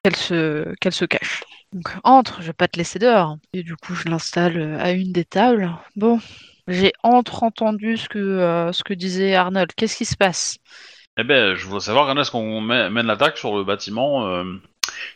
[0.04, 1.44] qu'elle se, qu'elle se cache.
[1.74, 3.38] Donc, entre, je vais pas te laisser dehors.
[3.54, 5.72] Et du coup, je l'installe à une des tables.
[5.96, 6.20] Bon,
[6.70, 9.72] j'ai entre-entendu ce que, euh, ce que disait Arnold.
[9.76, 10.58] Qu'est-ce qui se passe?
[11.18, 14.44] Eh ben, je veux savoir quand est-ce qu'on mène l'attaque sur le bâtiment euh,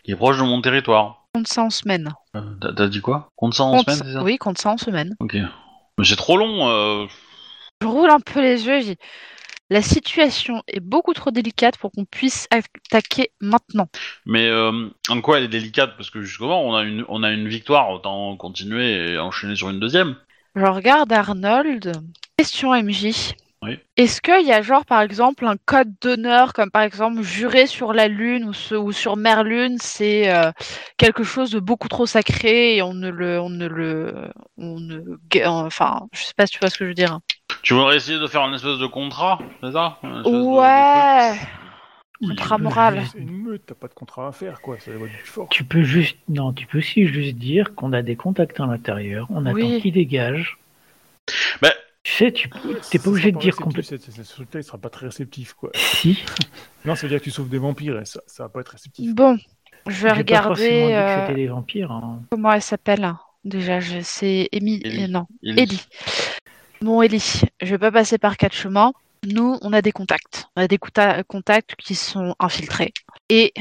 [0.03, 1.25] qui est proche de mon territoire?
[1.33, 2.13] Compte ça en semaine.
[2.35, 3.29] Euh, T'as t'as dit quoi?
[3.35, 4.23] Compte ça en Compte semaine, ça- c'est ça?
[4.23, 5.15] Oui, compte ça en semaine.
[5.19, 5.35] Ok.
[5.97, 7.07] Mais c'est trop long.
[7.81, 8.95] Je roule un peu les yeux.
[9.69, 13.87] La situation est beaucoup trop délicate pour qu'on puisse attaquer maintenant.
[14.25, 15.95] Mais euh, en quoi elle est délicate?
[15.97, 19.69] Parce que justement, on a une, on a une victoire, autant continuer et enchaîner sur
[19.69, 20.15] une deuxième.
[20.55, 21.91] Je regarde Arnold.
[22.37, 23.33] Question MJ.
[23.61, 23.79] Oui.
[23.95, 27.93] Est-ce qu'il y a genre par exemple un code d'honneur comme par exemple jurer sur
[27.93, 30.51] la lune ou, ce- ou sur Merlune c'est euh,
[30.97, 34.13] quelque chose de beaucoup trop sacré et on ne le on ne le
[34.57, 34.99] on ne
[35.45, 37.19] enfin je sais pas si tu vois ce que je veux dire.
[37.61, 39.97] Tu voudrais essayer de faire une espèce de contrat, c'est ça?
[40.03, 41.39] De- de Ouais.
[42.29, 43.03] Contrat moral.
[43.11, 44.77] C'est une meute, t'as pas de contrat à faire, quoi.
[44.79, 45.47] C'est la voie du plus fort.
[45.49, 49.27] Tu peux juste, non, tu peux aussi juste dire qu'on a des contacts à l'intérieur,
[49.29, 49.63] on Oui.
[49.65, 50.57] attend qu'ils dégagent.
[51.61, 52.49] Bah- Tu sais, tu
[52.91, 53.97] t'es pas obligé de dire complètement.
[53.97, 54.23] complètement.
[54.25, 55.69] Ce truc-là, il sera pas très réceptif, quoi.
[55.73, 56.23] Si.
[56.85, 58.67] Non, ça veut dire que tu sauves des vampires et ça, ça va pas être
[58.73, 59.15] réceptif.
[59.15, 59.37] Bon,
[59.87, 61.91] je vais pas dit regarder que euh, c'était des vampires.
[61.93, 62.19] hein.
[62.29, 63.13] comment elle s'appelle.
[63.45, 64.81] Déjà, je- c'est Amy.
[64.83, 65.03] Ellie.
[65.05, 65.61] euh, non, Ellie.
[65.61, 65.85] Ellie.
[66.81, 68.91] Bon, Ellie, je vais pas passer par quatre chemins.
[69.25, 70.47] Nous, on a des contacts.
[70.55, 72.93] On a des conta- contacts qui sont infiltrés.
[73.29, 73.53] Et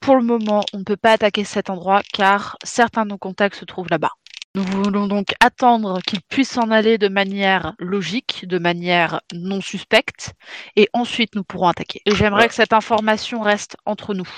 [0.00, 3.56] pour le moment, on ne peut pas attaquer cet endroit car certains de nos contacts
[3.56, 4.12] se trouvent là-bas.
[4.56, 10.32] Nous voulons donc attendre qu'ils puissent s'en aller de manière logique, de manière non suspecte,
[10.74, 12.02] et ensuite nous pourrons attaquer.
[12.04, 12.48] Et j'aimerais Ouais.
[12.48, 14.28] que cette information reste entre nous.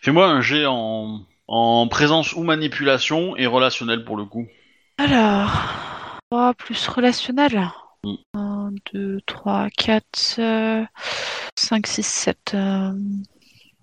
[0.00, 4.48] Fais-moi un jet en, en présence ou manipulation et relationnel pour le coup.
[4.98, 7.70] Alors, 3 plus relationnel.
[8.04, 8.14] Mm.
[8.94, 10.86] 1, 2, 3, 4,
[11.56, 12.56] 5, 6, 7.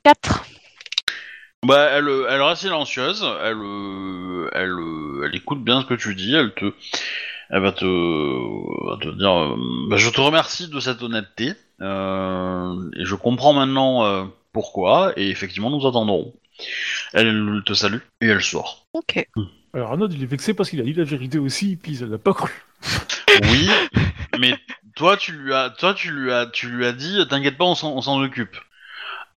[0.03, 0.45] 4.
[1.65, 5.93] Bah, elle, euh, elle reste silencieuse, elle, euh, elle, euh, elle écoute bien ce que
[5.93, 6.73] tu dis, elle te,
[7.49, 9.55] elle va te, va te dire, euh,
[9.89, 14.23] bah, je te remercie de cette honnêteté, euh, et je comprends maintenant euh,
[14.53, 16.33] pourquoi, et effectivement nous attendrons.
[17.13, 18.85] Elle te salue et elle sort.
[18.93, 19.27] Ok.
[19.73, 22.17] Alors Arnaud, il est vexé parce qu'il a dit la vérité aussi, puis il l'a
[22.17, 22.51] pas cru.
[23.43, 23.69] Oui,
[24.39, 24.55] mais
[24.95, 27.75] toi tu lui as, toi tu lui as, tu lui as dit, t'inquiète pas, on
[27.75, 28.55] s'en on s'en occupe.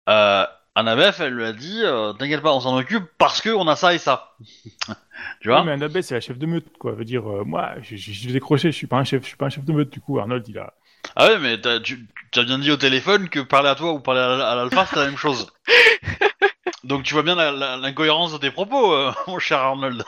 [0.09, 0.45] Euh,
[0.75, 3.77] Annabeth, elle lui a dit, euh, t'inquiète pas, on s'en occupe parce que on a
[3.77, 4.35] ça et ça.
[5.41, 6.93] tu vois Ouais, mais Annabeth, c'est la chef de meute, quoi.
[6.93, 9.29] Veut dire, euh, moi, je je- je vais décrocher, je suis pas un chef, je
[9.29, 9.91] suis pas un chef de meute.
[9.91, 10.73] Du coup, Arnold, il a.
[11.17, 14.01] Ah ouais, mais t'as, tu as bien dit au téléphone que parler à toi ou
[14.01, 15.53] parler à, à l'alpha, c'est la même chose.
[16.85, 20.03] Donc tu vois bien l'incohérence de tes propos, euh, mon cher Arnold.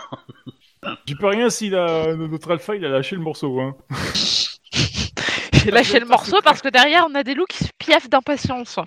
[1.07, 3.77] J'y peux rien si notre alpha, il a lâché le morceau, hein.
[5.71, 8.79] J'ai lâché le morceau parce que derrière, on a des loups qui se piaffent d'impatience.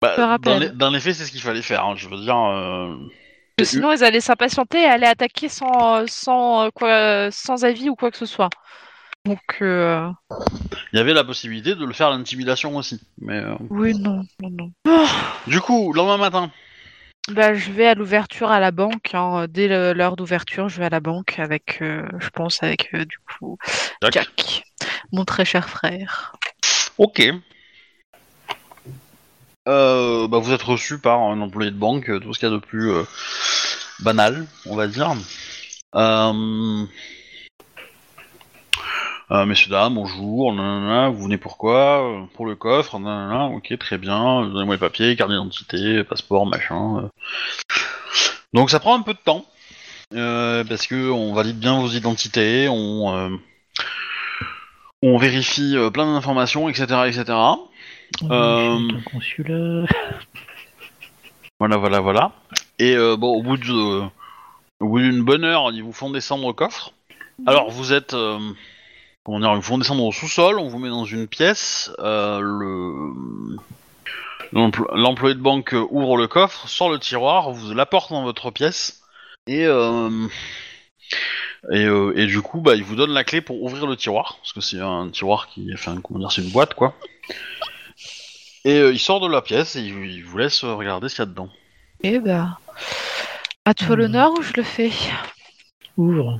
[0.00, 1.84] Bah, dans, les, dans les faits, c'est ce qu'il fallait faire.
[1.84, 2.36] hein, je veux dire.
[2.36, 2.94] euh,
[3.62, 8.10] Sinon, ils allaient s'impatienter et aller attaquer sans, sans, euh, quoi, sans avis ou quoi
[8.10, 8.50] que ce soit.
[9.24, 10.08] Donc, euh,
[10.92, 13.00] Il y avait la possibilité de le faire à l'intimidation aussi.
[13.18, 14.50] Mais euh, oui, non, non,
[14.84, 15.04] non.
[15.46, 16.50] du coup, le lendemain matin.
[17.28, 19.14] Bah, je vais à l'ouverture à la banque.
[19.14, 19.46] hein.
[19.48, 23.18] Dès l'heure d'ouverture, je vais à la banque avec, euh, je pense, avec euh, du
[23.18, 23.58] coup
[24.02, 24.12] Jack.
[24.12, 24.64] Jack,
[25.12, 26.36] mon très cher frère.
[26.98, 27.22] Ok.
[29.68, 32.54] Euh, bah, vous êtes reçu par un employé de banque, tout ce qu'il y a
[32.54, 32.92] de plus
[34.00, 35.12] banal, on va dire.
[39.32, 39.44] Euh...
[39.44, 44.46] messieurs, dames, bonjour, nanana, vous venez pourquoi Euh, Pour le coffre, nanana, ok, très bien,
[44.46, 46.98] donnez-moi les papiers, carte d'identité, passeport, machin.
[47.04, 47.08] euh.
[48.54, 49.44] Donc ça prend un peu de temps,
[50.14, 53.36] euh, parce que on valide bien vos identités, on, euh,
[55.02, 57.24] on vérifie euh, plein d'informations, etc., etc.
[58.30, 59.86] Euh, ton consulat.
[61.58, 62.32] Voilà, voilà, voilà.
[62.78, 64.02] Et euh, bon, au bout de,
[64.80, 66.92] au bout d'une bonne heure, ils vous font descendre au coffre.
[67.46, 68.38] Alors, vous êtes, euh,
[69.26, 70.58] comment dire, ils vous font descendre au sous-sol.
[70.60, 71.90] On vous met dans une pièce.
[71.98, 73.56] euh, le
[74.52, 79.02] l'empl- l'employé de banque ouvre le coffre, sort le tiroir, vous l'apporte dans votre pièce
[79.48, 80.28] et euh,
[81.72, 84.36] et, euh, et du coup, bah, il vous donne la clé pour ouvrir le tiroir
[84.40, 86.94] parce que c'est un tiroir qui, enfin, comment dire, c'est une boîte quoi.
[88.64, 91.22] Et euh, il sort de la pièce et il, il vous laisse regarder ce qu'il
[91.22, 91.48] y a dedans.
[92.04, 92.58] Eh bah.
[93.64, 94.00] À toi Hmm.
[94.00, 94.92] l'honneur ou je le fais?
[95.96, 96.38] Ouvre.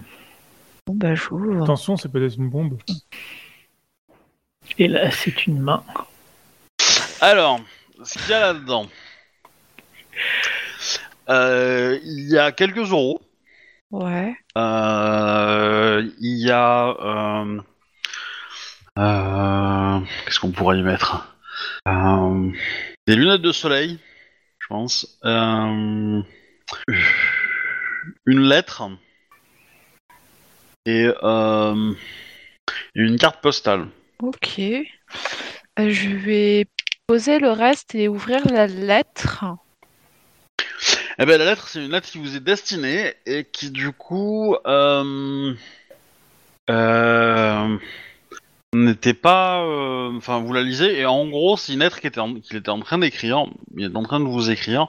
[0.87, 1.65] Bon bah j'ouvre.
[1.65, 2.79] Attention, c'est peut-être une bombe.
[4.79, 5.83] Et là, c'est une main.
[7.21, 7.61] Alors,
[8.05, 8.87] ce qu'il y a là-dedans.
[11.29, 13.21] Euh, il y a quelques euros.
[13.91, 14.37] Ouais.
[14.57, 16.89] Euh, il y a.
[16.89, 17.61] euh,
[18.99, 21.37] euh, Qu'est-ce qu'on pourrait y mettre?
[21.89, 22.53] Euh,
[23.09, 23.99] Des lunettes de soleil,
[24.61, 25.19] je pense.
[25.25, 26.23] Euh,
[28.27, 28.89] une lettre.
[30.87, 31.93] Et euh,
[32.95, 33.89] une carte postale.
[34.23, 34.61] Ok.
[34.61, 36.67] Euh, je vais
[37.09, 39.45] poser le reste et ouvrir la lettre.
[41.19, 44.55] Eh ben, la lettre, c'est une lettre qui vous est destinée et qui, du coup,
[44.67, 45.55] euh,
[46.71, 47.79] euh,
[48.73, 49.63] n'était pas.
[50.17, 52.69] Enfin, vous la lisez et en gros, c'est une lettre qu'il était, en, qu'il était
[52.71, 53.47] en train d'écrire.
[53.77, 54.87] Il est en train de vous écrire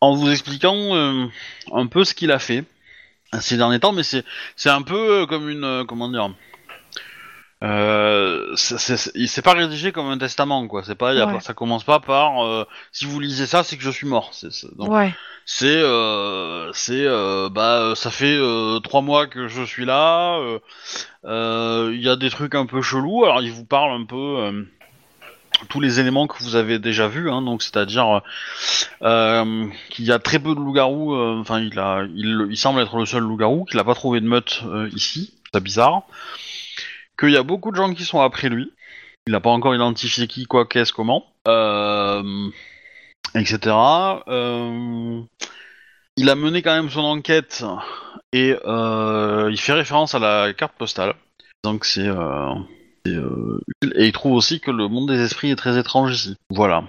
[0.00, 1.30] en vous expliquant
[1.72, 2.64] un peu ce qu'il a fait
[3.40, 4.24] ces derniers temps, mais c'est
[4.56, 6.30] c'est un peu euh, comme une euh, comment dire.
[7.62, 10.82] Euh, c'est- pas rédigé comme un testament quoi.
[10.84, 11.32] C'est pas, il y a Ouais.
[11.34, 14.28] pas- ça commence pas par euh, si vous lisez ça, c'est que je suis mort.
[14.32, 14.48] C'est,
[14.78, 15.14] Ouais.
[15.46, 20.38] c'est euh, c'est euh, bah ça fait euh, trois mois que je suis là.
[21.24, 23.24] Il y a des trucs un peu chelous.
[23.24, 24.62] Alors il vous parle un peu euh,
[25.68, 27.30] tous les éléments que vous avez déjà vus.
[27.30, 28.22] Hein, donc c'est-à-dire
[29.02, 31.14] euh, qu'il y a très peu de loups-garous.
[31.14, 31.72] euh, Enfin il
[32.50, 35.34] il, semble être le seul loup-garou qu'il a pas trouvé de meute euh, ici.
[35.52, 36.02] C'est bizarre.
[37.18, 38.72] Qu'il y a beaucoup de gens qui sont après lui.
[39.26, 41.24] Il n'a pas encore identifié qui, quoi, qu'est-ce, comment.
[41.48, 42.50] Euh,
[43.34, 43.74] etc.
[44.28, 45.20] Euh,
[46.16, 47.64] il a mené quand même son enquête
[48.32, 51.14] et euh, il fait référence à la carte postale.
[51.64, 52.54] Donc c'est euh,
[53.14, 53.60] euh,
[53.94, 56.36] et il trouve aussi que le monde des esprits est très étrange ici.
[56.50, 56.84] Voilà.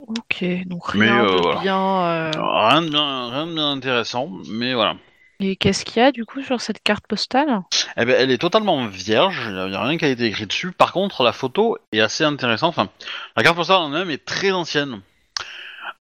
[0.00, 0.44] Ok.
[0.66, 1.60] Donc Mais, rien euh, de voilà.
[1.60, 1.78] bien.
[1.78, 4.96] euh, Rien de bien, rien de bien intéressant, mais voilà.
[5.40, 7.62] Et qu'est-ce qu'il y a du coup sur cette carte postale?
[7.96, 10.70] Eh ben, elle est totalement vierge, il n'y a, rien qui a été écrit dessus.
[10.72, 12.70] Par contre, la photo est assez intéressante.
[12.70, 12.88] Enfin,
[13.36, 15.00] la carte postale en elle-même est très ancienne.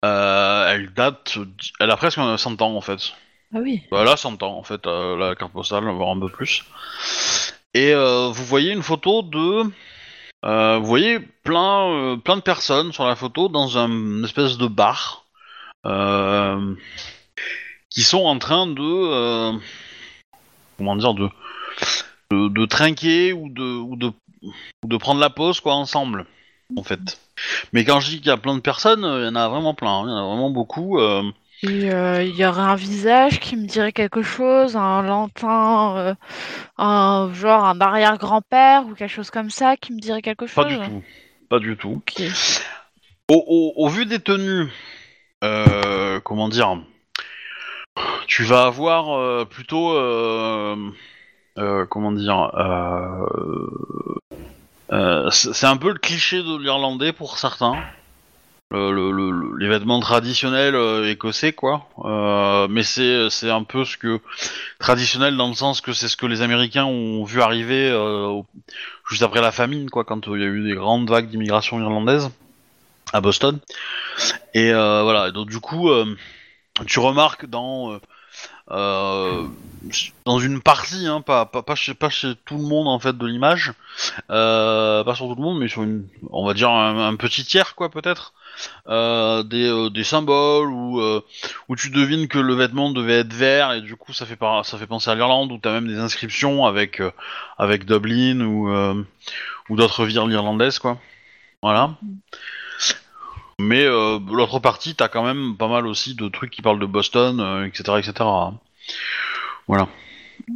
[0.05, 1.37] Euh, elle date,
[1.79, 3.13] elle a presque 100 ans en fait.
[3.53, 3.83] Ah oui.
[3.91, 6.63] Elle a 100 ans en fait, la carte postale, voire un peu plus.
[7.77, 9.71] Et euh, vous voyez une photo de,
[10.45, 14.57] euh, vous voyez plein, euh, plein de personnes sur la photo dans un une espèce
[14.57, 15.25] de bar,
[17.91, 19.59] qui sont en train de,
[20.77, 21.29] comment dire, de,
[22.31, 26.25] de, trinquer ou de, ou de, prendre la pause quoi ensemble,
[26.75, 27.21] en fait.
[27.73, 29.75] Mais quand je dis qu'il y a plein de personnes, il y en a vraiment
[29.75, 30.99] plein, hein, il y en a vraiment beaucoup.
[31.63, 36.13] Euh, il y aurait un visage qui me dirait quelque chose, un lointain, euh,
[36.77, 40.63] un genre un arrière-grand-père ou quelque chose comme ça qui me dirait quelque chose.
[40.63, 41.03] pas du tout,
[41.49, 42.01] pas du tout.
[43.29, 44.67] Au, au- au vu des tenues,
[45.43, 46.77] euh, comment dire,
[48.27, 49.93] tu vas avoir plutôt,
[51.89, 52.51] comment dire,
[55.31, 57.77] c'est un peu le cliché de l'Irlandais pour certains.
[58.71, 61.87] Le- les vêtements traditionnels euh, écossais, quoi.
[62.03, 64.19] Euh, mais c'est c'est un peu ce que
[64.79, 68.41] traditionnel dans le sens que c'est ce que les Américains ont vu arriver euh,
[69.09, 71.79] juste après la famine, quoi, quand euh, il y a eu des grandes vagues d'immigration
[71.79, 72.29] irlandaise
[73.13, 73.59] à Boston.
[74.53, 76.15] Et euh, voilà, donc du coup, euh,
[76.87, 77.99] tu remarques dans euh,
[78.71, 79.47] euh,
[80.25, 83.17] dans une partie, hein, pas, pas, pas, chez, pas chez tout le monde en fait
[83.17, 83.73] de l'image,
[84.31, 87.75] euh, pas sur tout le monde, mais sur une, on va dire un petit tiers
[87.75, 88.33] quoi peut-être,
[88.87, 91.21] euh, des, euh, des symboles où, euh,
[91.67, 94.77] où tu devines que le vêtement devait être vert et du coup ça fait, ça
[94.77, 97.01] fait penser à l'Irlande où t'as même des inscriptions avec,
[97.57, 98.69] avec Dublin ou,
[99.69, 100.97] ou d'autres villes irlandaises quoi.
[101.61, 101.95] Voilà.
[103.59, 107.65] Mais l'autre partie, t'as quand même pas mal aussi de trucs qui parlent de Boston,
[107.65, 108.29] etc., etc.
[109.67, 109.87] Voilà.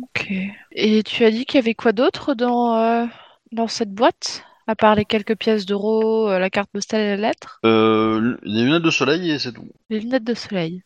[0.04, 0.32] Ok.
[0.72, 3.10] Et tu as dit qu'il y avait quoi d'autre dans,
[3.52, 4.46] dans cette boîte?
[4.68, 7.60] À part les quelques pièces d'euros, euh, la carte postale et la lettre?
[7.66, 9.68] Euh, des lunettes de soleil et c'est tout.
[9.90, 10.84] Les lunettes de soleil.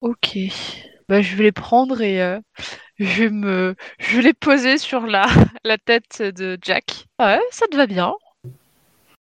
[0.00, 0.36] Ok.
[1.08, 2.38] Bah, je vais les prendre et euh,
[2.98, 5.26] je vais me, je vais les poser sur la,
[5.64, 7.04] la tête de Jack.
[7.20, 8.14] Ouais, ça te va bien.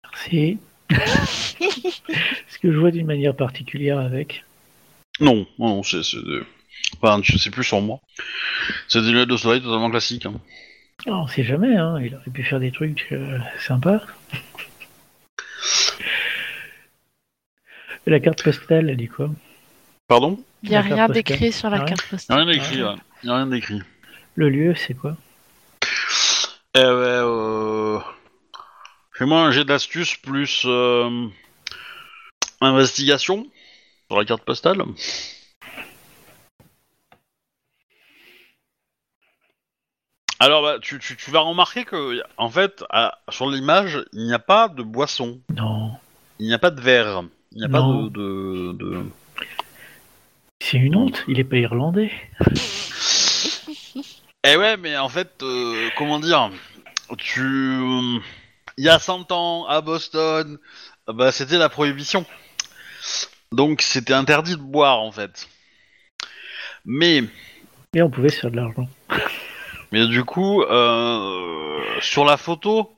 [0.04, 0.58] Merci.
[0.90, 4.46] Est-ce que je vois d'une manière particulière avec?
[5.20, 6.42] Non, non, non, c'est, c'est des-
[7.02, 8.00] Enfin, je sais plus sur moi.
[8.88, 10.26] C'est des lunettes de soleil totalement classiques.
[10.28, 10.36] hein.
[11.06, 12.00] Oh, On sait jamais, hein.
[12.02, 14.02] il aurait pu faire des trucs euh, sympas.
[18.06, 19.30] Et la carte postale, elle dit quoi?
[20.08, 20.44] Pardon?
[20.64, 22.38] Il n'y a La carte rien d'écrit sur la Ah carte a postale.
[22.38, 22.96] rien d'écrit, ouais.
[23.24, 23.82] Y a rien d'écrit.
[24.36, 25.16] Le lieu, c'est quoi?
[26.76, 28.00] Eh ouais, euh...
[29.14, 30.64] Fais-moi un jet d'astuce plus...
[30.66, 31.28] euh,
[32.62, 33.46] investigation
[34.08, 34.82] sur la carte postale.
[40.40, 44.34] Alors, bah, tu, tu- tu vas remarquer que, en fait, à- sur l'image, il n'y
[44.34, 45.92] a pas de boisson, Non,
[46.40, 47.24] il n'y a pas de verre,
[47.54, 49.04] il n'y a pas de, de, de-
[50.60, 52.12] c'est une honte, il est pas irlandais.
[54.44, 56.52] Eh ouais, mais en fait, euh, comment dire,
[57.18, 57.42] tu,
[58.78, 60.58] il y a 100 ans à Boston,
[61.08, 62.26] bah c'était la prohibition,
[63.52, 65.48] donc c'était interdit de boire en fait.
[66.86, 67.24] Mais
[67.96, 68.88] Et on pouvait se faire de l'argent.
[69.92, 72.92] Mais du coup, euh, sur la photo,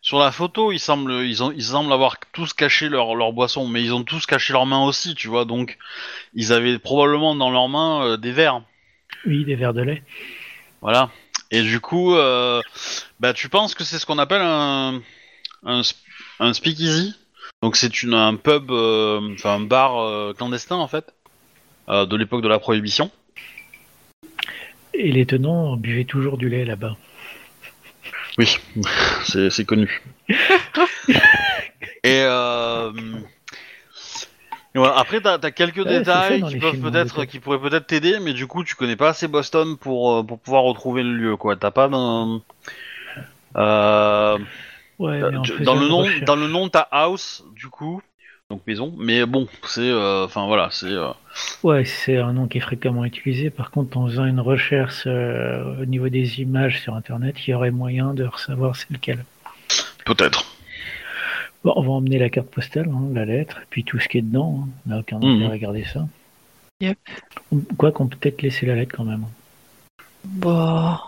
[0.00, 3.66] sur la photo, ils semblent, ils ont, ils semblent avoir tous caché leur, leur boisson,
[3.66, 5.44] mais ils ont tous caché leurs mains aussi, tu vois.
[5.44, 5.78] Donc,
[6.34, 8.62] ils avaient probablement dans leurs mains euh, des verres,
[9.26, 10.02] Oui, des verres de lait.
[10.82, 11.10] voilà.
[11.50, 12.60] Et du coup, euh,
[13.20, 15.00] bah, tu penses que c'est ce qu'on appelle un,
[15.64, 15.82] un,
[16.40, 17.14] un speakeasy?
[17.62, 21.14] Donc, c'est une un pub, euh, enfin un bar euh, clandestin en fait,
[21.88, 23.10] euh, de l'époque de la prohibition.
[24.96, 26.96] Et les tenants buvaient toujours du lait là-bas.
[28.38, 28.58] Oui,
[29.24, 30.02] c'est connu.
[32.02, 32.92] et, euh,
[34.74, 34.96] et voilà.
[34.98, 38.48] après, t'as as quelques Ouais, détails dans qui peuvent peut-être, pourraient peut-être t'aider, mais du
[38.48, 41.54] coup, tu connais pas assez Boston pour euh, pour pouvoir retrouver le lieu, quoi.
[41.54, 42.40] T'as pas dans
[43.56, 44.38] euh,
[44.98, 45.20] Ouais,
[45.60, 48.02] dans le nom, dans le nom, t'as house, du coup,
[48.50, 48.92] donc maison.
[48.98, 50.86] Mais bon, c'est, euh, enfin voilà, c'est.
[50.86, 51.10] euh,
[51.62, 53.50] Ouais, c'est un nom qui est fréquemment utilisé.
[53.50, 57.54] Par contre, en faisant une recherche euh, au niveau des images sur Internet, il y
[57.54, 59.24] aurait moyen de savoir c'est lequel.
[60.04, 60.44] Peut-être.
[61.64, 64.18] Bon, on va emmener la carte postale, hein, la lettre, et puis tout ce qui
[64.18, 64.64] est dedans.
[64.64, 64.68] hein.
[64.86, 65.24] On n'a aucun Mhm.
[65.24, 66.06] intérêt à regarder ça.
[66.80, 66.98] Yep.
[67.78, 69.24] Quoi qu'on peut peut-être laisser la lettre quand même.
[70.24, 71.02] Bah.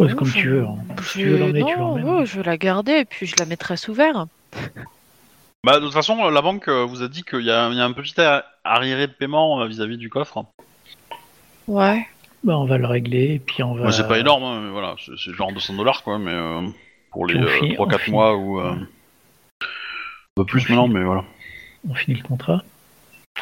[0.00, 0.64] Ouais, c'est comme je- tu veux.
[0.64, 0.76] hein.
[1.02, 1.12] Je...
[1.20, 2.08] tu veux l'emmener, tu non, l'emmènes.
[2.20, 4.26] ouais, je veux la garder et puis je la mettrai sous verre.
[5.64, 7.80] Bah de toute façon, la banque euh, vous a dit qu'il y, a il y
[7.80, 10.44] a un petit ar- arriéré de paiement euh, vis-à-vis du coffre.
[11.66, 12.06] Ouais.
[12.44, 13.82] Bah, on va le régler, et puis on va.
[13.82, 16.62] Moi, c'est pas énorme, hein, mais voilà, c'est genre 200 dollars quoi, mais euh,
[17.10, 18.10] pour les finit- 3-4 on finit.
[18.16, 18.60] mois ou.
[18.60, 19.66] Euh, un
[20.36, 20.94] peu plus On maintenant, finit.
[20.98, 21.24] mais voilà.
[21.90, 22.62] On finit le contrat.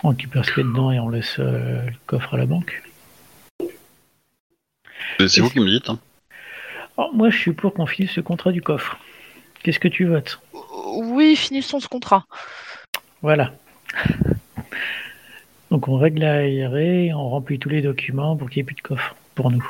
[0.02, 2.46] On récupère ce qu'il y a dedans et on laisse euh, le coffre à la
[2.46, 2.82] banque.
[5.18, 5.90] C'est c'est vous qui me dites.
[5.90, 5.98] Hein.
[6.96, 8.96] Alors, moi, je suis pour qu'on finisse ce contrat du coffre.
[9.62, 10.40] Qu'est-ce que tu votes?
[10.97, 12.24] Oui, finissons ce contrat.
[13.22, 13.53] Voilà.
[15.70, 18.76] Donc on règle la IRE, on remplit tous les documents pour qu'il n'y ait plus
[18.76, 19.66] de coffre pour nous.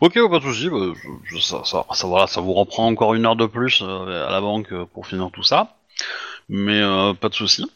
[0.00, 3.14] Ok, pas de soucis, bah, je- je- ça, ça, ça, voilà, ça vous reprend encore
[3.14, 5.76] une heure de plus euh, à la banque euh, pour finir tout ça,
[6.48, 7.70] mais euh, pas de soucis.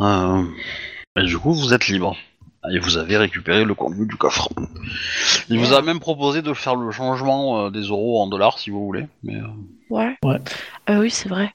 [0.00, 0.42] Euh,
[1.16, 2.16] et du coup, vous êtes libre.
[2.72, 4.48] Et vous avez récupéré le contenu du coffre.
[5.48, 8.68] Il vous a même proposé de faire le changement euh, des euros en dollars si
[8.70, 9.46] vous voulez, mais euh,
[9.88, 10.16] Ouais.
[10.22, 10.36] Ouais.
[10.90, 11.52] Euh, oui, c'est vrai.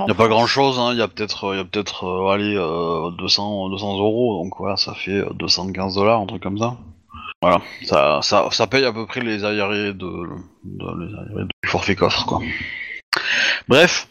[0.00, 2.32] il n'y a pas grand chose, il y a peut-être euh, y a peut-être euh,
[2.32, 6.58] allez, euh, 200, 200 euros, donc voilà, ça fait euh, 215 dollars, un truc comme
[6.58, 6.76] ça.
[7.40, 10.06] Voilà, ça, ça, ça paye à peu près les arriérés de,
[10.64, 12.40] de- les arriérés du forfait coffre, quoi.
[13.68, 14.08] Bref,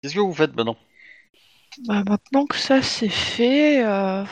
[0.00, 0.76] qu'est-ce que vous faites maintenant?
[1.86, 4.24] Bah, maintenant que ça c'est fait, euh,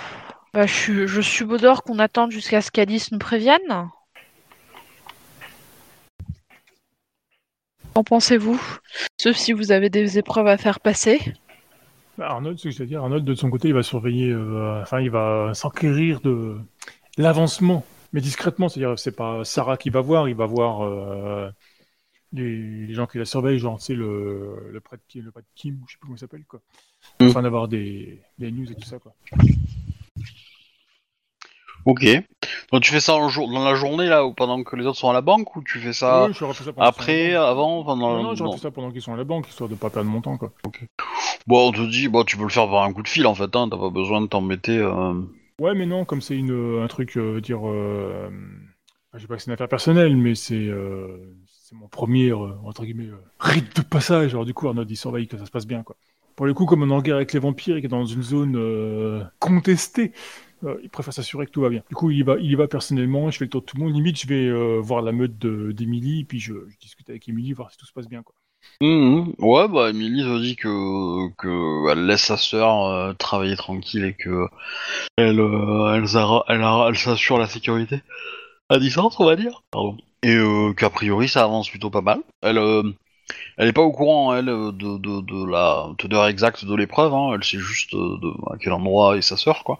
[0.55, 3.89] bah, je, suis- je subodore qu'on attende jusqu'à ce qu'Alice nous prévienne.
[7.93, 8.61] Qu'en pensez-vous?
[9.21, 11.21] Sauf si vous avez des épreuves à faire passer.
[12.17, 13.03] Bah, Arnold, c'est ce que je veux dire.
[13.03, 16.57] Arnold, de son côté, il va surveiller, euh, enfin, il va s'enquérir de
[17.19, 18.69] l'avancement, mais discrètement.
[18.69, 21.51] C'est-à-dire, c'est pas Sarah qui va voir, il va voir euh,
[22.33, 25.81] les, les gens qui la surveillent, genre, tu sais, le, le prêtre le prêtre Kim,
[25.89, 26.61] je sais plus comment il s'appelle, quoi.
[27.19, 27.27] Mm.
[27.27, 29.13] Afin d'avoir des, des news et tout ça, quoi.
[31.87, 32.05] Ok.
[32.73, 34.99] Donc tu fais ça en jour, dans la journée là, ou pendant que les autres
[34.99, 37.31] sont à la banque, ou tu fais ça Ouais, j'aurais fait ça pendant qu'ils après,
[37.33, 37.59] sont à la banque.
[37.59, 38.57] avant, pendant Non, non, j'aurais non.
[38.57, 40.53] fait ça pendant qu'ils sont à la banque, histoire de pas perdre mon temps, quoi.
[41.47, 43.35] Bon, on te dit, bon, tu peux le faire par un coup de fil en
[43.35, 44.79] fait, hein, t'as pas besoin de t'embêter.
[44.79, 45.15] Euh...
[45.61, 48.29] Ouais, mais non, comme c'est une un truc, euh, dire, euh,
[49.15, 52.53] je sais pas que c'est une affaire personnelle, mais c'est euh, c'est mon premier euh,
[52.65, 54.33] entre guillemets euh, rite de passage.
[54.33, 55.97] Alors du coup, Arnaud il surveille que ça se passe bien, quoi.
[56.37, 58.05] Pour le coup, comme on est en guerre avec les vampires et qu'il est dans
[58.05, 60.11] une zone euh, contestée,
[60.65, 61.83] euh, il préfère s'assurer que tout va bien.
[61.89, 63.31] Du coup, il y va, il va personnellement.
[63.31, 63.95] Je fais le tour de tout le monde.
[63.95, 67.71] Limite, je vais euh, voir la meute de- d'Emily, puis je, discute avec Emily, voir
[67.71, 68.35] si tout se passe bien, quoi.
[68.81, 69.35] Mhm.
[69.39, 74.15] Ouais, bah, Emily te dit que, que elle laisse sa sœur euh, travailler tranquille et
[74.15, 74.47] que
[75.17, 76.05] elle, elle,
[76.49, 78.01] elle, elle s'assure la sécurité
[78.71, 78.79] à
[79.19, 79.63] on va dire.
[79.71, 79.99] Pardon.
[80.23, 80.39] Et
[80.77, 82.21] qu'a priori, ça avance plutôt pas mal.
[82.41, 82.59] Elle,
[83.57, 87.15] elle est pas au courant, elle, euh, de, de, de la teneur exacte de l'épreuve.
[87.15, 87.33] Hein.
[87.35, 89.79] Elle sait juste euh, de, à quel endroit est sa sœur, quoi.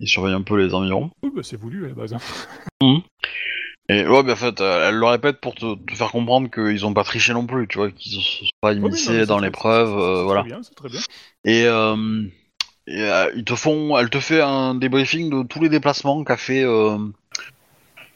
[0.00, 1.10] Il surveille un peu les environs.
[1.22, 2.14] Oui, bah, c'est voulu à la base.
[2.14, 3.02] hein.
[3.90, 6.92] Et ouais, en fait, euh, elle le répète pour te, te faire comprendre qu'ils ont
[6.92, 9.96] pas triché non plus, tu vois, qu'ils se sont pas oui, non, c'est dans l'épreuve,
[9.96, 10.42] euh, voilà.
[10.42, 11.00] Très bien, c'est très bien.
[11.44, 12.22] Et, euh,
[12.86, 16.36] et, euh, ils te font, elle te fait un débriefing de tous les déplacements qu'a
[16.36, 16.98] fait, euh,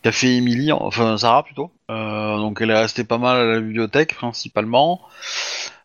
[0.02, 0.40] qu'a fait
[0.72, 1.70] enfin Sarah plutôt.
[1.90, 5.00] Euh, donc elle est restée pas mal à la bibliothèque principalement.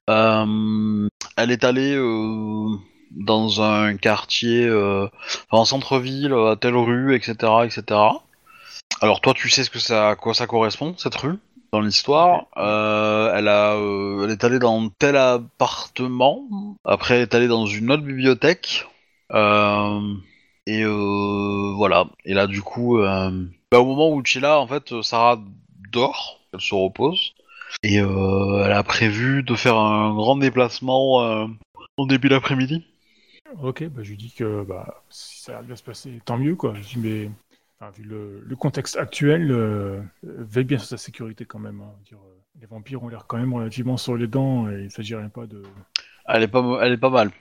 [0.09, 2.75] Euh, elle est allée euh,
[3.11, 4.69] dans un quartier,
[5.51, 7.83] en centre-ville, à telle rue, etc., etc.
[9.01, 11.37] Alors toi, tu sais ce que ça, à quoi ça correspond cette rue
[11.71, 12.47] dans l'histoire.
[12.55, 13.75] Elle a,
[14.23, 16.47] elle est allée dans tel appartement.
[16.85, 18.87] Après, elle est allée dans une autre bibliothèque.
[19.31, 22.05] Et voilà.
[22.25, 22.99] Et là, du coup,
[23.71, 25.39] bah, au moment où là, en fait, Sarah
[25.91, 27.33] dort, elle se repose.
[27.83, 31.47] Et euh, elle a prévu de faire un grand déplacement euh,
[31.97, 32.85] au début d'après-midi.
[33.61, 36.55] Ok, bah, je lui dis que bah, si ça va bien se passer, tant mieux,
[36.55, 36.73] quoi.
[36.75, 37.29] Je dis, mais
[37.79, 41.81] enfin, vu le, le contexte actuel, euh, veille bien sur sa sécurité quand même.
[41.81, 41.91] hein.
[42.05, 44.91] Je dire, euh, les vampires ont l'air quand même relativement sur les dents et il
[44.91, 45.63] s'agirait pas de.
[46.27, 47.31] Elle est pas, elle est pas mal.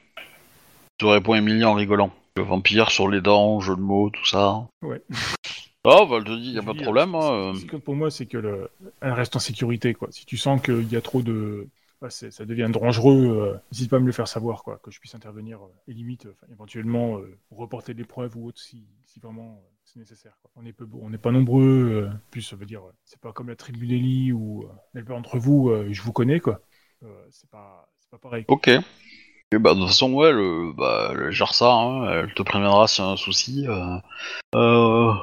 [0.98, 2.10] Tu répond Emilie en rigolant.
[2.36, 4.66] Le vampire sur les dents, jeu de mots, tout ça.
[4.82, 5.02] Ouais.
[5.88, 7.14] Oh, bah, elle te dit, y a Je pas de dis, problème.
[7.14, 8.68] hein, ce- qui compte pour moi, c'est que le...
[9.00, 10.08] elle reste en sécurité, quoi.
[10.10, 11.68] Si tu sens qu'il y a trop de.
[12.08, 14.98] c'est- ça devient dangereux, euh, n'hésite pas à me le faire savoir, quoi, que je
[14.98, 17.20] puisse intervenir euh, et limite, euh, éventuellement,
[17.50, 20.36] reporter l'épreuve ou autre si, si vraiment c'est nécessaire.
[20.42, 20.50] quoi.
[20.56, 23.56] On n'est peu- on n'est pas nombreux, plus ça veut dire, c'est pas comme la
[23.56, 26.60] tribu d'Eli où d'entre vous, je vous connais, quoi.
[27.30, 27.88] C'est pas,
[28.20, 28.44] pareil.
[28.48, 28.68] Ok.
[29.52, 32.88] Et bah, de toute façon, ouais, le, bah, elle gère ça, hein, elle te préviendra
[32.88, 33.66] s'il y a un souci.
[33.68, 35.14] Euh...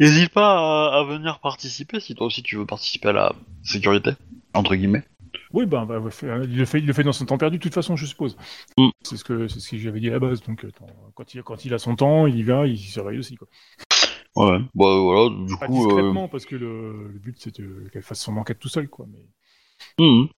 [0.00, 0.04] Euh...
[0.04, 3.32] N'hésite pas à, à venir participer si toi aussi tu veux participer à la
[3.62, 4.12] sécurité,
[4.52, 5.04] entre guillemets.
[5.52, 7.74] Oui, ben, bah, il, le fait, il le fait dans son temps perdu, de toute
[7.74, 8.36] façon, je suppose.
[8.76, 8.88] Mm.
[9.02, 10.42] C'est ce que, c'est ce que j'avais dit à la base.
[10.42, 13.18] Donc, euh, attends, quand, il, quand il a son temps, il y va, il surveille
[13.18, 13.46] aussi, quoi.
[14.36, 15.84] Ouais, bah voilà, du Pas coup.
[15.84, 19.06] euh, discrètement, parce que le, le but c'est qu'elle fasse son enquête tout seul, quoi.
[19.08, 20.04] Mais...
[20.04, 20.28] Mhm.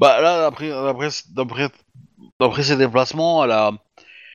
[0.00, 0.50] Bah là,
[2.38, 3.72] d'après ses déplacements, elle a,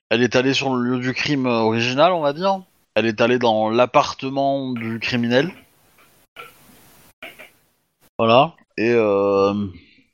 [0.10, 2.62] elle est allée sur le lieu du crime euh, original, on va dire.
[2.94, 5.50] Elle est allée dans l'appartement du criminel.
[8.20, 8.54] Voilà.
[8.78, 9.68] Et euh,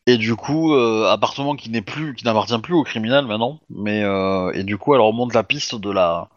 [0.05, 3.59] et du coup, euh, appartement qui n'est plus, qui n'appartient plus au criminel maintenant.
[3.71, 6.29] Mais euh, et du coup, elle remonte la piste de la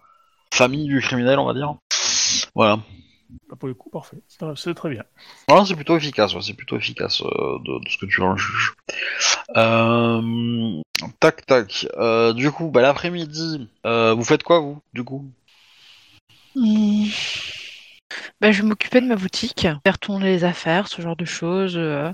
[0.52, 1.74] famille du criminel, on va dire.
[2.54, 2.78] Voilà.
[3.48, 4.22] Bah, pour le coup, parfait.
[4.56, 5.04] C'est très bien.
[5.46, 8.34] Voilà, c'est plutôt efficace, ouais, c'est plutôt efficace euh, de, de ce que tu en
[8.34, 8.74] juges.
[11.20, 11.86] Tac tac.
[12.34, 15.30] Du coup, bah, l'après-midi, vous faites quoi vous, du coup?
[16.54, 17.04] Hmm.
[18.40, 21.76] Bah, je vais m'occuper de ma boutique, faire tourner les affaires, ce genre de choses.
[21.76, 22.12] euh.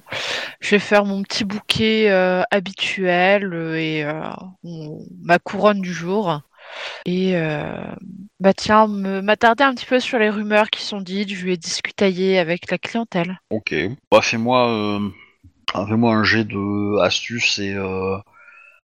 [0.61, 4.05] Je vais faire mon petit bouquet euh, habituel euh, et
[5.23, 6.41] ma couronne du jour.
[7.07, 7.35] Et
[8.41, 11.31] bah tiens, m'attarder un petit peu sur les rumeurs qui sont dites.
[11.33, 13.39] Je vais discutailler avec la clientèle.
[13.51, 13.75] Ok.
[14.11, 15.01] Bah, fais-moi,
[15.73, 17.77] fais-moi un jet de astuce et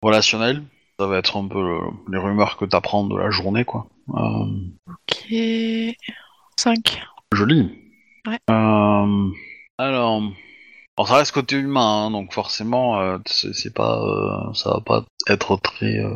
[0.03, 0.63] relationnel.
[0.99, 3.87] Ça va être un peu le- les rumeurs que t'apprends de la journée, quoi.
[4.13, 5.35] Ok.
[6.57, 7.03] 5.
[7.33, 7.71] Joli.
[8.27, 8.39] Ouais.
[8.51, 9.31] Euh,
[9.79, 10.23] alors,
[10.97, 15.05] alors, ça reste côté humain, hein, donc forcément, euh, c'est pas, euh, ça va pas
[15.29, 15.99] être très.
[15.99, 16.13] euh,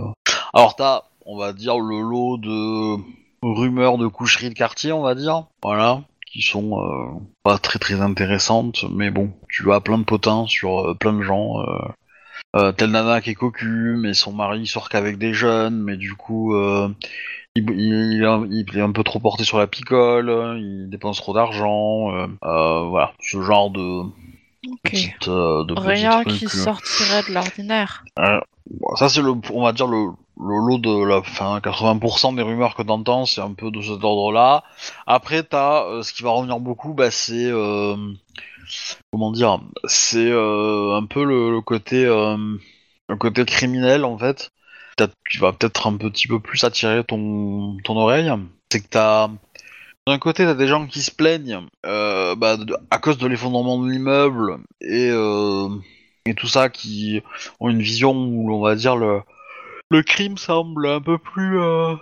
[0.52, 2.96] Alors t'as, on va dire le lot de
[3.42, 8.84] rumeurs de coucherie de quartier, on va dire, voilà, qui sont pas très très intéressantes,
[8.90, 11.54] mais bon, tu as plein de potins sur plein de gens.
[12.76, 16.54] Telle nana qui est cocu, mais son mari sort qu'avec des jeunes, mais du coup,
[17.56, 18.12] il, il-
[18.50, 20.28] il est un- peu trop porté sur la picole,
[20.58, 24.02] il dépense trop d'argent, euh, euh, voilà, ce genre de
[24.70, 24.80] Ok.
[24.82, 28.04] petites, euh, de Rien qui sortirait de l'ordinaire.
[28.96, 30.06] Ça c'est le, on va dire le,
[30.40, 34.02] le lot de la, enfin 80% des rumeurs que t'entends, c'est un peu de cet
[34.02, 34.64] ordre-là.
[35.06, 37.50] Après t'as, euh, ce qui va revenir beaucoup, bah c'est,
[39.12, 44.50] comment dire, c'est un peu le, le côté, le côté criminel en fait.
[45.28, 48.30] Tu vas peut-être un petit peu plus attirer ton, ton oreille.
[48.70, 49.28] C'est que t'as,
[50.06, 52.56] d'un côté t'as des gens qui se plaignent, euh, bah,
[52.90, 55.68] à cause de l'effondrement de l'immeuble et euh,
[56.26, 57.22] et tout ça qui
[57.60, 59.20] ont une vision où on va dire le,
[59.90, 61.94] le crime semble un peu plus euh,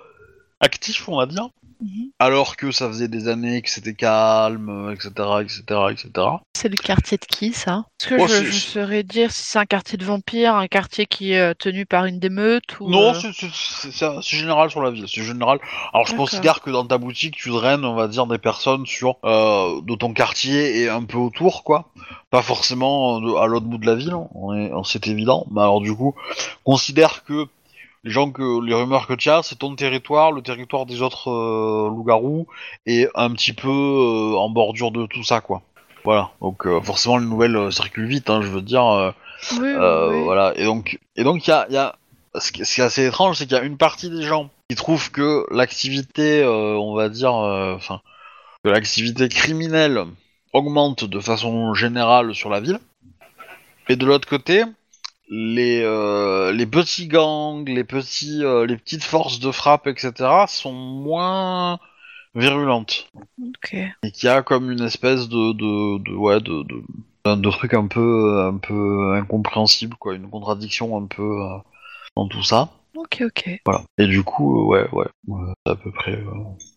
[0.61, 1.49] actif, on va dire.
[1.83, 2.11] Mhm.
[2.21, 5.11] Alors que ça faisait des années que c'était calme, etc.,
[5.43, 6.11] etc., etc.
[6.57, 7.87] C'est le quartier de qui, ça?
[8.01, 11.33] Est-ce que Oh, je, saurais dire si c'est un quartier de vampires, un quartier qui
[11.33, 12.89] est euh, tenu par une démeute ou...
[12.89, 15.07] Non, euh, c'est- général sur la ville.
[15.09, 15.59] C'est général.
[15.93, 19.17] Alors je considère que dans ta boutique, tu draines, on va dire, des personnes sur
[19.25, 21.91] euh, de ton quartier et un peu autour, quoi.
[22.31, 24.15] Pas forcément de- à l'autre bout de la ville.
[24.35, 25.47] On- c'est évident.
[25.51, 26.15] Mais alors du coup,
[26.65, 27.47] considère que
[28.05, 31.31] les gens que les rumeurs que tu as, c'est ton territoire, le territoire des autres
[31.31, 32.47] euh, loups-garous
[32.87, 35.63] et un petit peu euh, en bordure de tout ça, quoi.
[36.05, 36.31] Voilà.
[36.41, 39.15] Donc euh, forcément les nouvelles circulent vite, hein, je veux dire.
[39.53, 40.23] Oui, oui.
[40.25, 40.53] Voilà.
[40.57, 41.97] Et donc, et donc il y a, y a...
[42.35, 45.11] Ce qui est assez étrange, c'est qu'il y a une partie des gens qui trouvent
[45.11, 48.01] que l'activité, on va dire, enfin,
[48.65, 50.07] que l'activité criminelle
[50.55, 52.81] augmente de façon générale sur la ville.
[53.91, 54.65] Et de l'autre côté,
[55.35, 60.13] les, euh, les petits gangs, les, petits, euh, les petites forces de frappe, etc.,
[60.47, 61.79] sont moins
[62.35, 63.09] virulentes.
[63.41, 63.75] Ok.
[64.03, 67.73] Et qu'il y a comme une espèce de, de, de ouais, de, de, de, truc
[67.73, 71.57] un peu, un peu incompréhensible, quoi, une contradiction un peu euh,
[72.15, 72.69] dans tout ça.
[72.95, 73.63] Ok, ok.
[73.65, 73.85] Voilà.
[73.97, 75.07] Et du coup, ouais, ouais,
[75.65, 76.23] à peu près.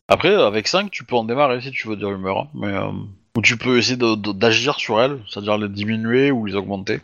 [0.07, 2.73] Après, avec 5, tu peux en démarrer si tu veux des rumeurs, hein, mais
[3.37, 7.01] ou tu peux essayer d'agir sur elles, c'est-à-dire les diminuer ou les augmenter.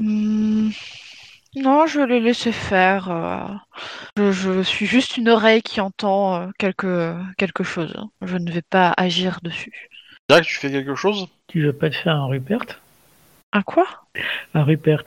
[0.00, 0.70] Hmm,
[1.56, 3.10] Non, je vais les laisser faire.
[3.10, 3.46] euh,
[4.16, 7.94] Je, je suis juste une oreille qui entend euh, quelque, quelque chose.
[8.22, 9.72] Je ne vais pas agir dessus.
[10.30, 11.28] Jack, tu fais quelque chose?
[11.48, 12.64] Tu veux pas te faire un Rupert?
[13.52, 13.86] Un quoi?
[14.54, 15.02] Un Rupert.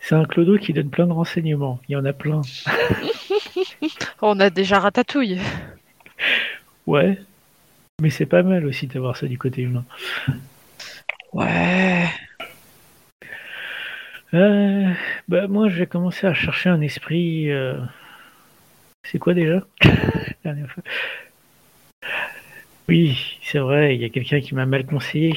[0.00, 1.80] C'est un clodo qui donne plein de renseignements.
[1.88, 2.42] Il y en a plein.
[4.22, 5.40] On a déjà Ratatouille.
[6.86, 7.18] Ouais.
[8.00, 9.84] Mais c'est pas mal aussi d'avoir ça du côté humain.
[11.32, 12.08] Ouais.
[14.34, 14.92] Euh,
[15.28, 17.50] bah moi je vais commencer à chercher un esprit.
[17.50, 17.78] euh,
[19.04, 20.82] C'est quoi déjà La dernière fois
[22.88, 25.36] Oui, c'est vrai, il y a quelqu'un qui m'a mal conseillé.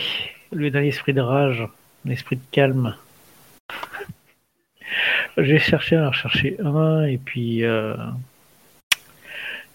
[0.51, 1.63] Au lieu d'un esprit de rage,
[2.07, 2.95] un esprit de calme.
[5.37, 7.95] Je vais chercher à en rechercher un et puis euh,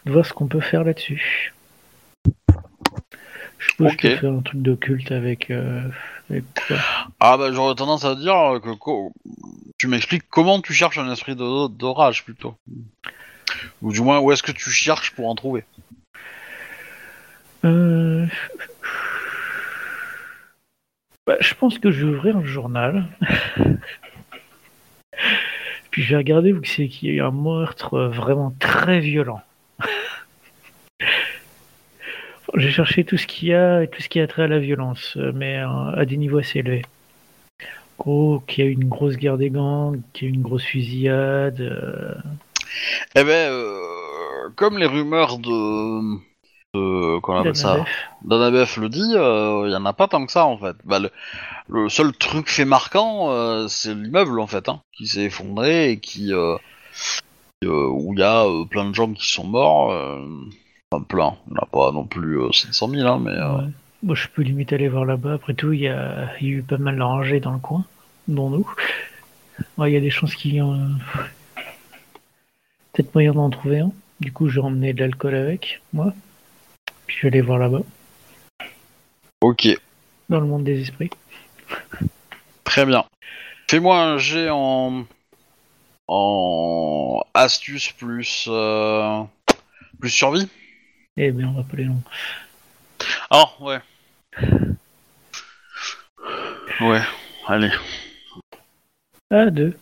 [0.04, 1.52] voir ce qu'on peut faire là-dessus.
[3.58, 3.96] Je Ok.
[3.96, 5.52] que je peux faire un truc d'occulte avec,
[7.20, 9.12] Ah bah j'aurais tendance à dire que co-
[9.78, 12.54] tu m'expliques comment tu cherches un esprit de- d'orage plutôt.
[13.82, 15.64] Ou du moins où est-ce que tu cherches pour en trouver.
[17.64, 18.26] Euh,
[21.26, 23.06] bah, je pense que je vais ouvrir un journal.
[25.90, 29.42] Puis je vais regarder où c'est qu'il y a eu un meurtre vraiment très violent.
[32.54, 35.16] J'ai cherché tout ce qu'il y a tout ce qui a trait à la violence,
[35.16, 36.84] euh, mais euh, à des niveaux assez élevés.
[37.98, 40.42] Gros, qu'il y a eu une grosse guerre des gangs, qu'il y a eu une
[40.42, 41.60] grosse fusillade.
[41.60, 42.14] euh,
[43.14, 46.16] Eh ben, euh, comme les rumeurs de...
[46.74, 47.84] de appelle ça.
[48.24, 50.76] Danabef le dit, il y en a pas tant que ça en fait.
[50.84, 51.10] Bah, le,
[51.68, 56.00] le seul truc fait marquant, euh, c'est l'immeuble en fait, hein, qui s'est effondré et
[56.00, 56.32] qui...
[56.32, 56.56] euh,
[57.64, 59.92] euh, où il y a euh, plein de gens qui sont morts.
[60.92, 63.30] Euh, enfin plein, il n'y en a pas non plus euh, 700 000, hein, mais...
[63.30, 63.70] euh, Ouais.
[64.02, 65.34] Bon, je peux limite aller voir là-bas.
[65.34, 67.84] Après tout, il y a, y a eu pas mal de rangées dans le coin,
[68.26, 68.68] dont nous.
[69.78, 70.76] Ouais, il y a des chances qu'il y ait euh,
[72.92, 73.92] peut-être moyen d'en trouver un.
[74.20, 76.12] Du coup, je vais emmener de l'alcool avec, moi.
[77.06, 77.82] Puis je vais aller voir là-bas,
[79.40, 79.68] Ok,
[80.28, 81.10] dans le monde des esprits.
[82.64, 83.04] très bien.
[83.70, 85.04] Fais-moi un jet en...
[86.08, 88.46] en astuce plus...
[88.48, 89.22] euh,
[90.00, 90.48] plus survie.
[91.16, 92.02] Eh bien, on va pas les longs.
[93.30, 93.80] Ah, ouais.
[96.80, 97.02] Ouais,
[97.46, 97.70] allez.
[99.30, 99.76] Ah, deux.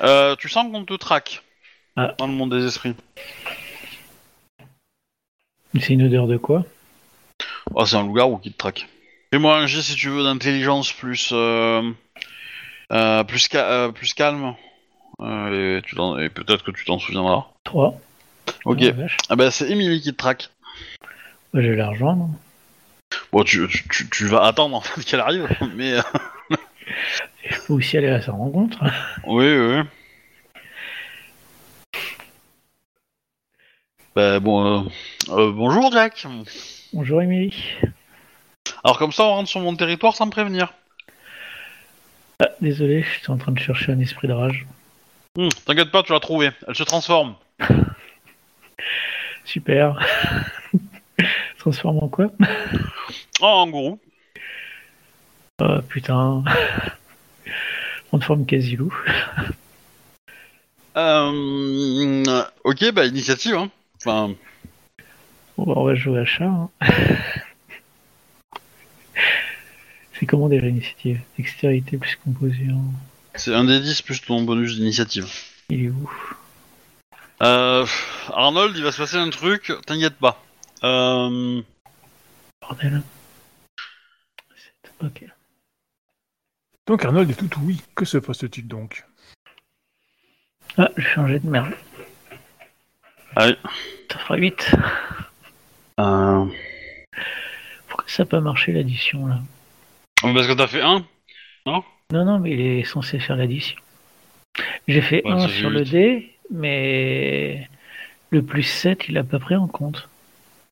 [0.00, 1.42] Euh, tu sens qu'on te traque
[1.96, 2.14] Ah.
[2.18, 2.94] dans le monde des esprits.
[5.80, 6.64] C'est une odeur de quoi?
[7.74, 8.86] Oh, c'est un loup-garou qui te traque.
[9.32, 11.90] Fais-moi un jet si tu veux d'intelligence plus euh,
[12.92, 14.54] euh, plus, ca- plus calme.
[15.20, 15.80] Et
[16.30, 17.48] peut-être que tu t'en souviendras.
[17.64, 17.98] Trois.
[18.64, 18.78] Ok.
[18.82, 19.02] Oh.
[19.28, 20.50] Ah bah c'est Emily qui te traque.
[21.52, 22.28] Bah, je vais la rejoindre.
[23.32, 26.02] Bon, tu, tu, tu- vas attendre en fait qu'elle arrive, mais euh,
[27.44, 28.78] Il faut aussi aller à sa rencontre.
[29.26, 29.82] oui, oui.
[34.14, 34.88] Bah bon, euh,
[35.30, 36.26] euh, bonjour Jack.
[36.92, 37.54] Bonjour, Émilie.
[38.84, 40.72] Alors comme ça, on rentre sur mon territoire sans me prévenir.
[42.40, 44.66] Ah, désolé, j'étais en train de chercher un esprit de rage.
[45.36, 46.50] Hmm, T'inquiète pas, tu vas trouver.
[46.66, 47.34] Elle se transforme.
[49.48, 49.98] Super.
[51.58, 52.30] Transforme en quoi?
[53.40, 53.98] Oh, en gourou.
[55.60, 56.44] Oh putain.
[58.12, 58.94] On te forme quasi-loup.
[60.96, 63.54] Euh, ok, bah initiative.
[63.54, 63.70] Hein.
[63.96, 64.34] Enfin,
[65.56, 66.44] Bon, bah, on va jouer à chat.
[66.44, 66.68] hein.
[70.12, 72.80] C'est comment déjà l'initiative Dextérité plus composition.
[73.36, 75.26] c'est un des 10 plus ton bonus d'initiative.
[75.70, 76.10] Il est où?
[77.42, 77.86] Euh,
[78.32, 80.42] Arnold, il va se passer un truc, t'inquiète pas.
[80.82, 81.62] Euh,
[82.60, 83.02] Bordel.
[84.56, 84.92] Sept.
[85.04, 85.24] Ok.
[86.86, 87.80] Donc Arnold est tout oui.
[87.94, 89.04] Que se passe-t-il donc?
[90.76, 91.72] Ah, un jet de merde.
[93.36, 93.56] Ah oui.
[94.10, 94.76] Ça fera 8.
[96.00, 96.46] Euh...
[97.88, 99.40] Pourquoi ça n'a pas marché l'addition là?
[100.22, 101.04] Parce que t'as fait un?
[101.66, 103.78] Non, non, mais il est censé faire l'addition.
[104.86, 107.68] J'ai fait Ouais, 1 ça fait sur le dé, mais
[108.30, 110.08] le plus 7, il a pas pris en compte.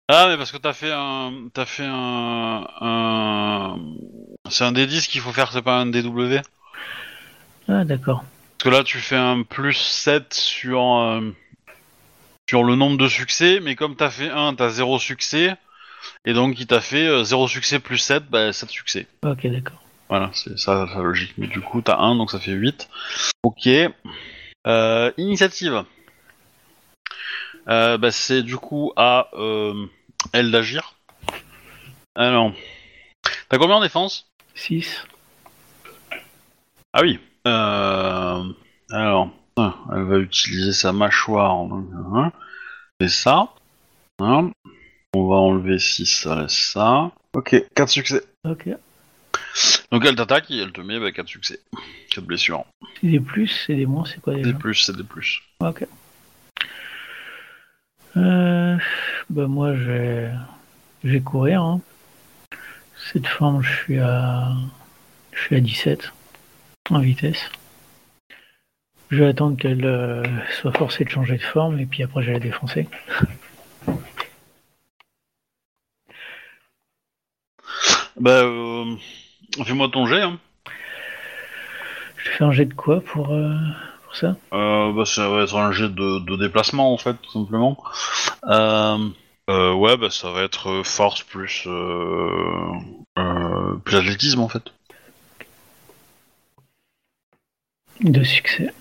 [0.08, 1.32] Ah, mais parce que t'as fait un.
[1.52, 2.66] T'as fait un.
[2.80, 3.78] un...
[4.48, 6.36] C'est un D10 qu'il faut faire, c'est pas un DW
[7.68, 8.24] Ah, d'accord.
[8.58, 10.80] Parce que là, tu fais un plus 7 sur.
[10.96, 11.34] euh,
[12.48, 15.54] sur le nombre de succès, mais comme t'as fait 1, t'as 0 succès.
[16.24, 19.08] Et donc, il t'a fait 0 succès plus 7, bah 7 succès.
[19.24, 19.82] Ok, d'accord.
[20.08, 21.34] Voilà, c'est ça la logique.
[21.36, 22.88] Mais du coup, t'as 1, donc ça fait 8.
[23.42, 23.68] Ok.
[24.66, 25.84] Euh, initiative.
[27.68, 29.86] Euh, bah, c'est du coup à euh,
[30.32, 30.94] elle d'agir.
[32.14, 32.52] Alors.
[33.48, 34.30] T'as combien en défense?
[34.54, 35.04] 6.
[36.92, 37.20] Ah oui.
[37.46, 38.42] Euh,
[38.90, 39.30] alors.
[39.56, 41.52] ah, Elle va utiliser sa mâchoire.
[41.52, 42.32] hein,
[43.00, 43.52] C'est ça.
[44.20, 44.50] Hein.
[45.14, 47.10] On va enlever 6, ça laisse ça.
[47.34, 48.22] Ok, 4 succès.
[48.44, 48.68] Ok.
[49.92, 51.60] Donc elle t'attaque et elle te met bah, 4 succès.
[52.10, 52.64] 4 blessures.
[53.00, 55.40] C'est des plus, c'est des moins, c'est quoi déjà Des plus, c'est des plus.
[55.60, 55.86] Ok.
[58.16, 58.76] Euh,
[59.30, 60.30] bah moi, je vais,
[61.04, 61.62] je vais courir.
[61.62, 61.80] hein.
[63.12, 64.52] Cette forme, je suis à,
[65.32, 66.12] je suis à 17
[66.90, 67.50] en vitesse.
[69.10, 70.24] Je vais attendre qu'elle euh,
[70.60, 72.88] soit forcée de changer de forme et puis après, je vais la défoncer.
[78.18, 78.96] Bah, euh,
[79.64, 80.22] fais-moi ton jet.
[80.22, 80.38] Hein.
[82.16, 83.54] Je fais un jet de quoi pour, euh,
[84.04, 84.36] pour ça?
[84.52, 87.82] Euh, bah, ça va être un jet de, de déplacement en fait, tout simplement.
[88.44, 89.08] Euh,
[89.48, 91.68] ouais, bah ça va être force plus
[93.84, 94.72] plus athlétisme en fait.
[98.00, 98.72] Deux succès.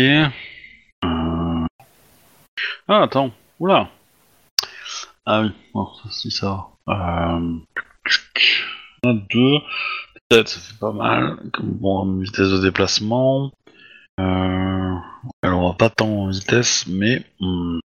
[0.00, 0.28] Euh...
[2.88, 3.90] Ah attends, oula.
[5.26, 7.36] Ah oui, bon, ça si ça va.
[7.36, 7.58] Euh...
[9.04, 9.58] Un, deux,
[10.28, 11.36] peut-être ça fait pas mal.
[11.52, 13.50] Comme bon, vitesse de déplacement.
[14.20, 14.94] Euh...
[15.44, 17.78] Aura pas tant en vitesse, mais hmm,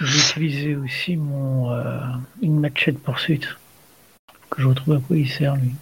[0.00, 2.00] J'ai utilisé aussi mon euh,
[2.40, 3.56] une machette poursuite.
[4.50, 5.72] Que je retrouve à quoi il sert lui.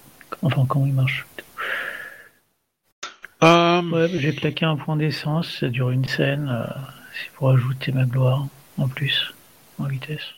[0.42, 1.26] Enfin comment il marche.
[3.42, 6.66] Euh, Ouais, j'ai claqué un point d'essence, ça dure une scène.
[7.14, 8.46] C'est pour ajouter ma gloire
[8.78, 9.34] en plus,
[9.78, 10.34] en vitesse.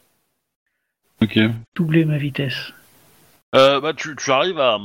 [1.21, 1.39] ok.
[1.75, 2.73] Doubler ma vitesse.
[3.55, 4.79] Euh, bah, tu, tu arrives à,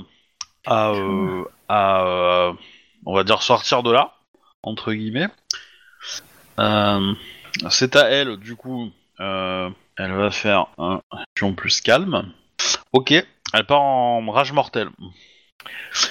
[0.65, 2.53] à, euh, à euh,
[3.05, 4.13] on va dire, sortir de là,
[4.63, 5.30] entre guillemets.
[7.70, 12.32] C'est à elle, du coup, elle va faire un action plus calme.
[12.91, 14.89] Ok, elle part en rage mortelle.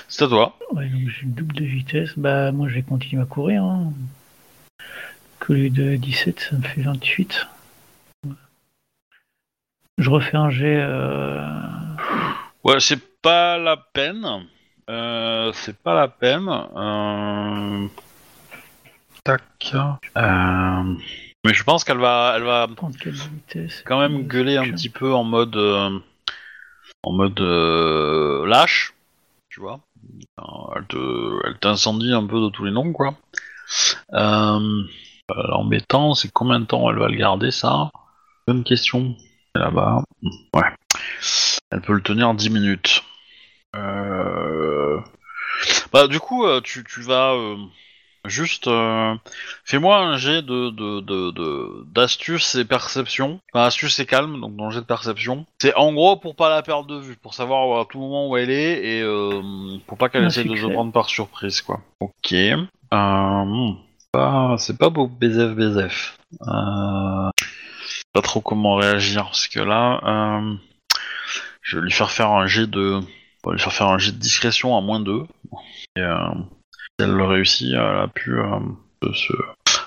[0.08, 0.58] C'est à toi.
[0.72, 2.10] Ouais, donc j'ai une double de vitesse.
[2.16, 3.64] Bah, moi, je vais continuer à courir.
[3.64, 3.92] Hein.
[5.48, 7.46] De 17, ça me fait 28.
[9.98, 10.84] Je refais un jet.
[12.66, 14.26] Ouais, c'est pas la peine.
[14.90, 16.48] Euh, c'est pas la peine.
[16.48, 17.86] Euh...
[19.22, 19.72] Tac.
[19.72, 20.94] Euh...
[21.44, 22.66] Mais je pense qu'elle va, elle va
[23.84, 25.56] quand même gueuler un petit peu en mode
[27.04, 28.94] en mode lâche,
[29.48, 29.78] tu vois.
[30.74, 33.14] Elle te, elle t'incendie un peu de tous les noms, quoi.
[34.10, 37.92] L'embêtant, c'est combien de temps elle va le garder, ça?
[38.48, 39.14] Bonne question.
[39.54, 40.02] Là-bas.
[40.52, 40.72] Ouais.
[41.70, 43.02] Elle peut le tenir 10 minutes.
[43.74, 45.00] Euh...
[45.92, 47.56] Bah, du coup, euh, tu, tu vas euh,
[48.26, 48.66] juste.
[48.68, 49.14] euh,
[49.64, 53.40] Fais-moi un jet de, de, d'astuce et perception.
[53.52, 55.46] Enfin, astuce et calme, donc dans le jet de perception.
[55.60, 58.36] C'est en gros pour pas la perdre de vue, pour savoir à tout moment où
[58.36, 61.80] elle est et pour pas qu'elle Un essaye de se prendre par surprise, quoi.
[62.00, 62.34] Ok.
[62.92, 63.72] Hmm,
[64.12, 66.18] pas- c'est pas beau BZF BZF.
[68.12, 70.00] Pas trop comment réagir parce que là,
[71.66, 73.00] je vais lui faire faire un jet de,
[73.44, 75.26] lui faire faire un jet de discrétion à moins 2.
[75.96, 79.32] Et euh, si elle le réussit, elle a pu euh, se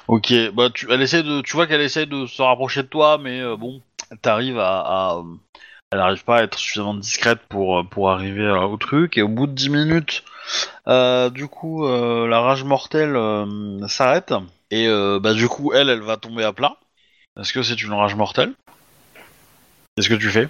[0.10, 3.18] Ok, bah tu, elle essaie de, tu vois qu'elle essaie de se rapprocher de toi,
[3.18, 3.82] mais euh, bon,
[4.22, 5.22] t'arrives à,
[5.92, 9.18] elle n'arrive pas à être suffisamment discrète pour pour arriver au truc.
[9.18, 10.24] Et au bout de 10 minutes,
[11.34, 13.18] du coup, la rage mortelle
[13.88, 14.34] s'arrête
[14.72, 14.88] et
[15.22, 16.76] bah du coup, elle, elle va tomber à plat.
[17.40, 18.54] Est-ce que c'est une rage mortelle?
[19.96, 20.50] Qu'est-ce que tu fais?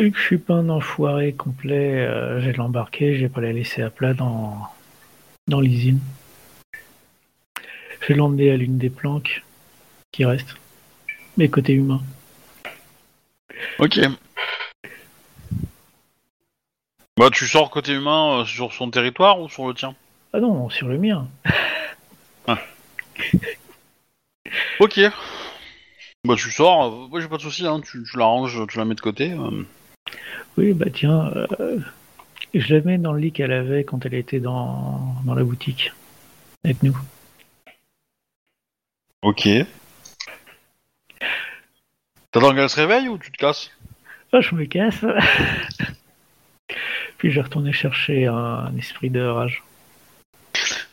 [0.00, 3.40] Vu que je suis pas un enfoiré complet, euh, je vais l'embarquer, je vais pas
[3.40, 4.68] la laisser à plat dans,
[5.46, 6.00] dans l'usine.
[8.00, 9.44] Je vais l'emmener à l'une des planques
[10.12, 10.54] qui restent.
[11.36, 12.02] Mais côté humain.
[13.78, 13.98] Ok.
[17.16, 19.94] Bah tu sors côté humain euh, sur son territoire ou sur le tien?
[20.32, 21.26] Ah non, sur le mien.
[24.78, 25.00] Ok.
[26.24, 27.80] Bah tu sors, euh, j'ai pas de soucis, hein.
[27.80, 29.32] tu, tu la ranges, tu la mets de côté.
[29.32, 29.64] euh.
[30.56, 31.78] Oui, bah tiens, euh,
[32.54, 35.92] je la mets dans le lit qu'elle avait quand elle était dans, dans la boutique.
[36.64, 36.96] Avec nous.
[39.22, 39.48] Ok.
[42.30, 43.70] T'attends qu'elle se réveille ou tu te casses?
[44.32, 45.00] Ah, je me casse.
[47.18, 49.62] Puis je vais retourner chercher un esprit de rage.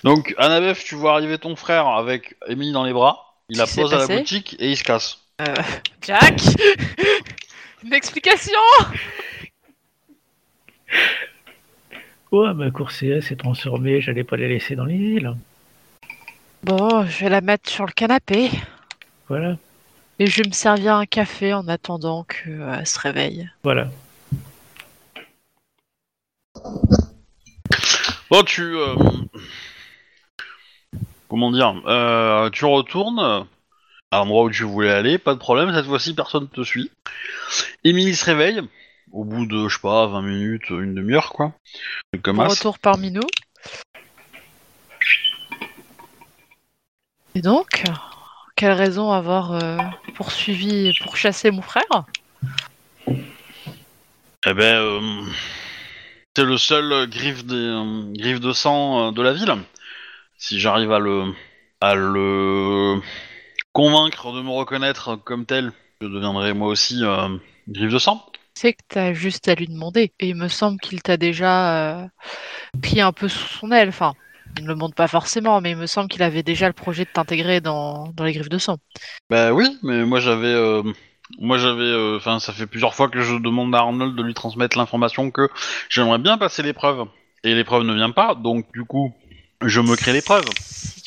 [0.04, 3.36] Donc, Annabeth, tu vois arriver ton frère avec Emily dans les bras.
[3.50, 4.20] Il la Qu'est-ce qui pose s'est à la passé?
[4.20, 5.20] boutique et il se casse.
[5.42, 5.54] Euh,
[6.02, 6.40] Jack?
[7.86, 8.52] Une explication?
[12.32, 15.36] Ouais, ma coursière s'est transformée, j'allais pas les laisser dans les îles.
[16.64, 18.50] Bon, je vais la mettre sur le canapé.
[19.30, 19.58] Voilà,
[20.20, 23.50] Et je vais me servir un café en attendant qu'elle se réveille.
[23.64, 23.90] voilà.
[28.32, 28.62] Bon, tu.
[28.64, 28.96] euh,
[31.28, 33.46] Comment dire euh, Tu retournes
[34.12, 36.92] à l'endroit où tu voulais aller, pas de problème, cette fois-ci personne te suit.
[37.84, 38.62] Emily se réveille,
[39.12, 41.54] au bout de, je sais pas, 20 minutes, une demi-heure quoi.
[42.24, 43.28] Comme Bon retour parmi nous.
[47.36, 47.84] Et donc,
[48.56, 49.78] quelle raison avoir euh,
[50.16, 52.06] poursuivi et pourchassé mon frère?
[54.48, 55.22] Eh ben, euh,
[56.36, 59.54] c'est le seul griffe, des, euh, griffe de sang de la ville.
[60.38, 61.34] Si j'arrive à le,
[61.82, 63.02] à le
[63.76, 67.28] convaincre de me reconnaître comme tel, je deviendrai moi aussi euh,
[67.68, 68.26] griffe de sang.
[68.54, 70.14] C'est que t'as juste à lui demander.
[70.22, 72.08] Et il me semble qu'il t'a déjà euh,
[72.82, 73.90] pris un peu sous son aile.
[73.90, 74.14] Enfin,
[74.58, 77.04] il ne le montre pas forcément, mais il me semble qu'il avait déjà le projet
[77.04, 78.78] de t'intégrer dans, dans les griffes de sang.
[79.30, 80.82] Bah oui, mais moi j'avais, euh,
[81.38, 84.78] moi j'avais, enfin ça fait plusieurs fois que je demande à Arnold de lui transmettre
[84.78, 85.50] l'information que
[85.90, 87.08] j'aimerais bien passer l'épreuve
[87.44, 89.14] et l'épreuve ne vient pas, donc du coup
[89.62, 90.46] je me crée l'épreuve.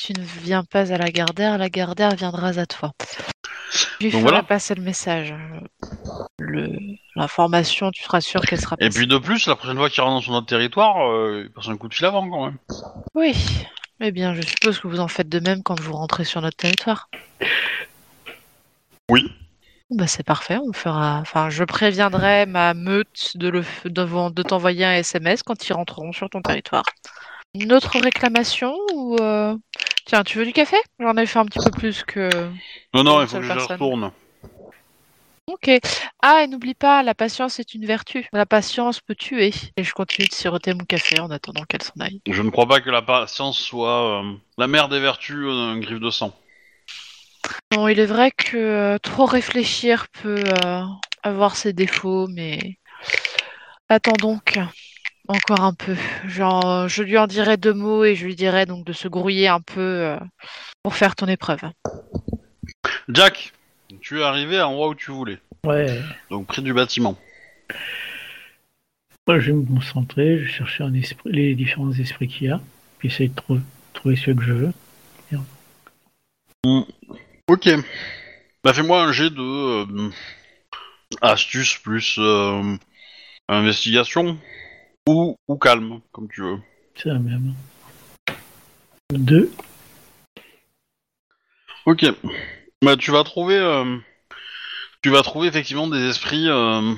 [0.09, 2.93] Tu ne viens pas à la Gardère, la Gardère viendra à toi.
[3.71, 4.41] Je lui Donc ferai voilà.
[4.41, 5.35] passer le message.
[6.39, 6.79] Le-
[7.15, 8.97] L'information, tu seras sûr qu'elle sera Et passée.
[9.01, 11.77] puis de plus, la prochaine fois qu'il rentre sur notre territoire, euh, il passe un
[11.77, 12.57] coup de fil avant quand même.
[13.13, 13.35] Oui.
[13.99, 16.57] Eh bien, je suppose que vous en faites de même quand vous rentrez sur notre
[16.57, 17.07] territoire.
[19.11, 19.31] Oui.
[19.91, 21.19] Bah c'est parfait, on fera.
[21.19, 26.13] Enfin, je préviendrai ma meute de le de, de t'envoyer un SMS quand ils rentreront
[26.13, 26.85] sur ton territoire.
[27.55, 29.55] Une autre réclamation ou euh,
[30.09, 30.77] tiens, tu veux du café?
[30.99, 32.29] J'en ai fait un petit peu plus que.
[32.93, 34.11] Non non, Une il faut que je retourne.
[35.45, 35.71] Ok.
[36.21, 38.27] Ah, et n'oublie pas, la patience est une vertu.
[38.33, 39.51] La patience peut tuer.
[39.77, 42.21] Et je continue de siroter mon café en attendant qu'elle s'en aille.
[42.27, 45.79] Je ne crois pas que la patience soit euh, la mère des vertus euh, d'un
[45.79, 46.33] griffe de sang.
[47.71, 50.81] Bon, il est vrai que euh, trop réfléchir peut euh,
[51.23, 52.77] avoir ses défauts, mais
[53.89, 54.59] attends donc
[55.29, 55.95] encore un peu.
[56.27, 59.07] Genre, euh, je lui en dirai deux mots et je lui dirai donc de se
[59.07, 60.17] grouiller un peu euh,
[60.83, 61.61] pour faire ton épreuve.
[63.07, 63.53] Jack,
[64.01, 66.01] tu es arrivé à l'endroit où tu voulais, Ouais.
[66.29, 67.17] donc près du bâtiment.
[69.27, 72.51] Moi, je vais me concentrer, je vais chercher un esprit, les différents esprits qu'il y
[72.51, 72.59] a,
[72.97, 73.61] puis essayer de trou-
[73.93, 74.73] trouver ceux que je veux.
[77.47, 77.67] Ok.
[78.63, 80.09] Bah fais-moi un jet de euh,
[81.21, 82.75] astuce plus euh,
[83.47, 84.37] investigation
[85.09, 86.59] ou, ou calme, comme tu veux.
[86.95, 87.53] C'est la même.
[89.11, 89.51] Deux.
[91.85, 92.05] Ok.
[92.83, 93.97] Bah tu vas trouver, euh,
[95.01, 96.93] tu vas trouver effectivement des esprits, euh,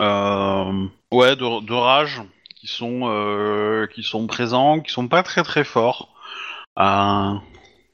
[0.00, 2.22] euh, ouais, de, de rage
[2.56, 6.14] qui sont, qui sont présents, qui sont pas très très forts.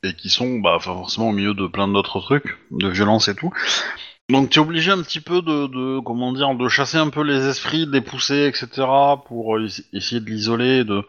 [0.03, 3.53] Et qui sont bah, forcément au milieu de plein d'autres trucs, de violence et tout.
[4.31, 7.23] Donc tu es obligé un petit peu de, de comment dire, de chasser un peu
[7.23, 8.87] les esprits, de les pousser, etc.
[9.27, 11.03] pour euh, ess- essayer de l'isoler, de,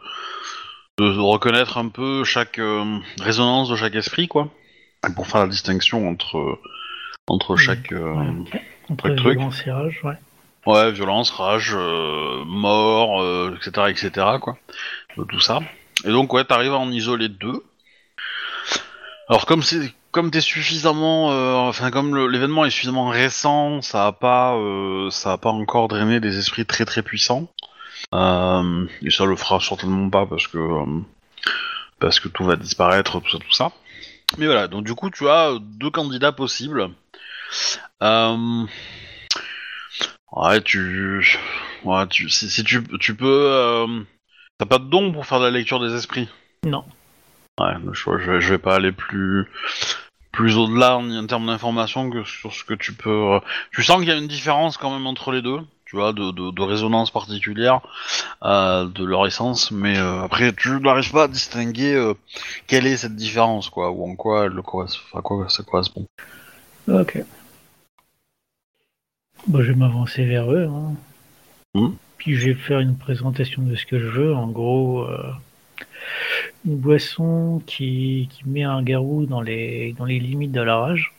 [0.98, 4.50] de reconnaître un peu chaque euh, résonance de chaque esprit, quoi.
[5.16, 6.60] Pour faire la distinction entre
[7.28, 8.62] entre chaque euh, Ouais.
[8.90, 9.38] Entre truc.
[9.38, 10.18] violence et rage, ouais.
[10.66, 11.74] ouais violence, rage,
[12.46, 13.24] mort,
[13.56, 14.12] etc., etc.
[14.42, 14.58] quoi,
[15.18, 15.60] de tout ça.
[16.06, 17.64] Et donc ouais, t'arrives à en isoler deux.
[19.30, 24.12] Alors comme c'est comme t'es suffisamment, euh, enfin comme l'événement est suffisamment récent, ça a
[24.12, 27.50] pas, euh, ça a pas encore drainé des esprits très très puissants.
[28.14, 30.58] Euh, et ça le fera certainement pas parce que
[32.00, 33.72] parce que tout va disparaître, tout ça, tout ça.
[34.38, 36.90] Mais voilà, donc du coup tu as deux candidats possibles.
[40.32, 41.26] Ouais, tu,
[41.84, 43.86] ouais, tu, si, tu, peux,
[44.58, 46.30] t'as pas de don pour faire de la lecture des esprits?
[46.66, 46.86] Non.
[47.62, 49.48] Ouais, je, je, vais- pas aller plus
[50.32, 53.10] plus au-delà en, en termes d'informations que sur ce que tu peux.
[53.36, 53.40] euh,
[53.72, 55.60] Tu sens qu'il y a une différence quand même entre les deux.
[55.86, 57.82] tu vois, de, de, de résonance particulière
[58.44, 62.14] euh, de leur essence, mais euh, après tu n'arrives pas à distinguer euh,
[62.68, 66.06] quelle est cette différence, quoi, ou en quoi elle correspond, à quoi ça correspond.
[66.88, 67.22] Ok.
[69.48, 70.68] Bon, je vais m'avancer vers eux.
[70.72, 70.94] hein.
[71.76, 71.96] Mhm.
[72.18, 74.34] Puis je vais faire une présentation de ce que je veux.
[74.34, 75.06] En gros,
[76.66, 81.14] une boisson qui, met un garou dans les, dans les limites de la rage,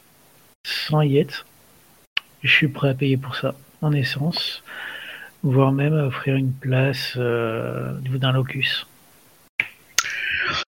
[0.67, 1.47] sans y être.
[2.43, 4.63] Je suis prêt à payer pour ça, en essence,
[5.43, 8.87] voire même à offrir une place euh, au niveau d'un locus.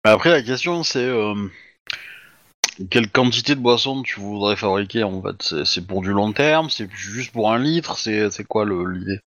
[0.03, 1.35] Après la question c'est euh,
[2.89, 5.63] quelle quantité de boisson tu voudrais fabriquer en fait?
[5.65, 9.19] C'est- pour du long terme, c'est juste pour un litre, c'est quoi l'idée?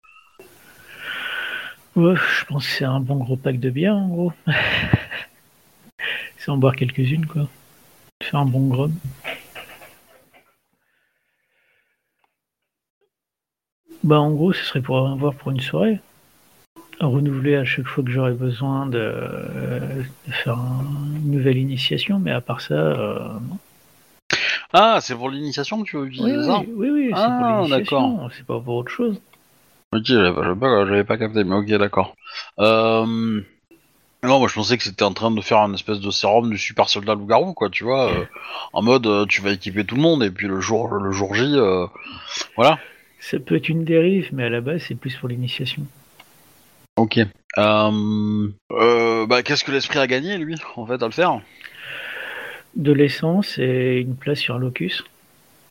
[1.97, 4.33] Ouais, je pense que c'est un bon gros pack de bière, en gros.
[6.39, 7.47] c'est en boire quelques-unes, quoi.
[8.23, 8.93] Faire un bon grom.
[14.03, 16.01] Bah, en gros, ce serait pour avoir pour une soirée.
[17.01, 20.85] Renouveler à chaque fois que j'aurais besoin de, euh, de faire un-
[21.17, 23.59] une nouvelle initiation, mais à part ça, euh, non.
[24.73, 26.59] Ah, c'est pour l'initiation que tu veux utiliser Oui, ça?
[26.59, 29.21] oui, oui, oui, c'est Ah, pour l'initiation, c'est pas pour autre chose.
[29.95, 32.17] Ok, j'avais pas, j'avais capté, mais ok, d'accord.
[32.59, 33.41] Euh...
[34.25, 36.57] Non, moi je pensais que c'était en train de faire un espèce de sérum du
[36.57, 38.25] super soldat loup-garou, quoi, tu vois, euh,
[38.73, 41.35] en mode euh, tu vas équiper tout le monde et puis le jour, le jour
[41.35, 41.87] J, euh,
[42.57, 42.79] voilà.
[43.21, 45.83] Ça peut être une dérive, mais à la base, c'est plus pour l'initiation.
[46.97, 47.21] Ok.
[47.57, 47.93] Bah,
[49.45, 51.41] qu'est-ce que l'esprit a gagné, lui, en fait, à le faire?
[52.77, 55.05] De l'essence et une place sur un locus.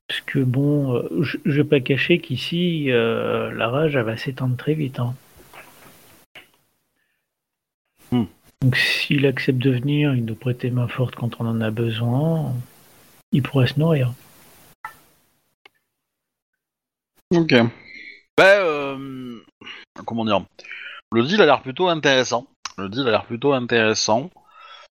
[0.07, 4.17] Parce que bon, euh, je, je vais pas cacher qu'ici, euh, la rage, elle va
[4.17, 4.99] s'étendre très vite.
[4.99, 5.15] hein.
[8.11, 8.25] Hmm.
[8.61, 12.53] Donc s'il accepte de venir, il nous prêter main forte quand on en a besoin,
[13.31, 14.13] il pourrait se nourrir.
[17.33, 17.53] Ok.
[18.37, 19.39] Bah, euh...
[20.05, 20.45] comment dire?
[21.11, 22.47] Le deal a l'air plutôt intéressant.
[22.77, 24.29] Le deal a l'air plutôt intéressant.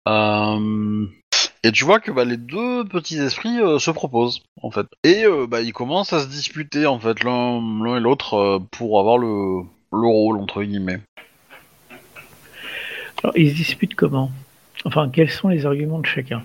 [0.09, 1.07] Euh...
[1.65, 4.87] Et tu vois que bah, les deux petits esprits euh, se proposent, en fait.
[5.05, 8.59] Et euh, bah, ils commencent à se disputer, en fait, l'un l'un et l'autre, euh,
[8.73, 9.63] pour avoir le,
[9.93, 11.01] le rôle, entre guillemets.
[13.23, 14.33] Alors ils se disputent comment?
[14.85, 16.45] Enfin, quels sont les arguments de chacun?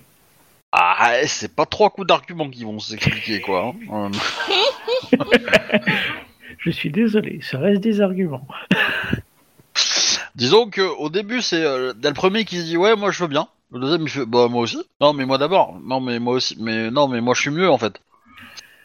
[0.72, 3.73] Ah, c'est pas trois coups d'arguments qui vont s'expliquer, quoi.
[3.91, 4.11] hein.
[6.60, 8.48] Je suis désolé, ça reste des arguments.
[10.35, 13.48] Disons que au début, c'est euh, le premier qui dit ouais, moi je veux bien.
[13.72, 14.81] Le deuxième il fait bah moi aussi.
[15.02, 15.80] Non mais moi d'abord.
[15.84, 16.57] Non mais moi aussi.
[16.60, 17.99] Mais non mais moi je suis mieux en fait.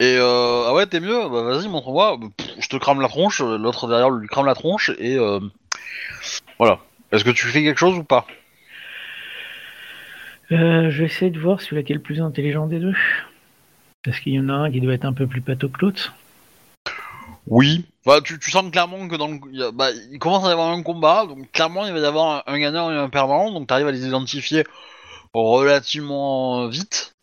[0.01, 1.29] Et euh, ah ouais t'es mieux?
[1.29, 2.19] Bah vas-y montre-moi.
[2.59, 3.41] Je te crame la tronche.
[3.41, 5.41] L'autre derrière lui crame la tronche et euh,
[6.59, 6.81] voilà.
[7.13, 8.27] Est-ce que tu fais quelque chose ou pas?
[10.51, 12.95] Euh, je vais essayer de voir celui qui est le plus intelligent des deux.
[14.05, 16.15] Parce qu'il y en a un qui doit être un peu plus pato que l'autre.
[17.47, 17.85] Oui.
[18.07, 20.49] Bah tu, tu sens clairement que dans le, il, y a- bah, il commence à
[20.49, 21.27] y avoir un combat.
[21.27, 23.51] Donc clairement il va y avoir un, un gagnant et un perdant.
[23.53, 24.65] Donc t'arrives à les identifier
[25.35, 27.15] relativement vite.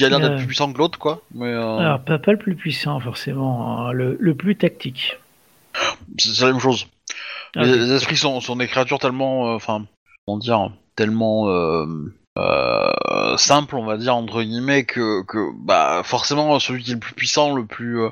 [0.00, 0.36] Il a l'air d'être Euh.
[0.36, 1.22] plus puissant que l'autre quoi.
[1.34, 5.16] Mais euh, Alors, pas, pas le plus puissant, forcément, hein, le, le plus tactique.
[6.18, 6.86] c'est c'est la même chose.
[7.56, 7.78] Ah, les, ok.
[7.78, 9.86] les esprits sont, sont des créatures tellement, euh, enfin,
[10.26, 16.58] comment dire, tellement euh, euh, simples, on va dire entre guillemets, que, que bah forcément
[16.60, 18.10] celui qui est le plus puissant, le plus euh,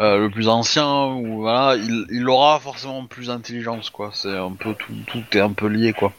[0.00, 4.10] euh, le plus ancien, ou voilà, il, il aura forcément plus d'intelligence, quoi.
[4.12, 6.12] C'est un peu tout, tout est un peu lié, quoi.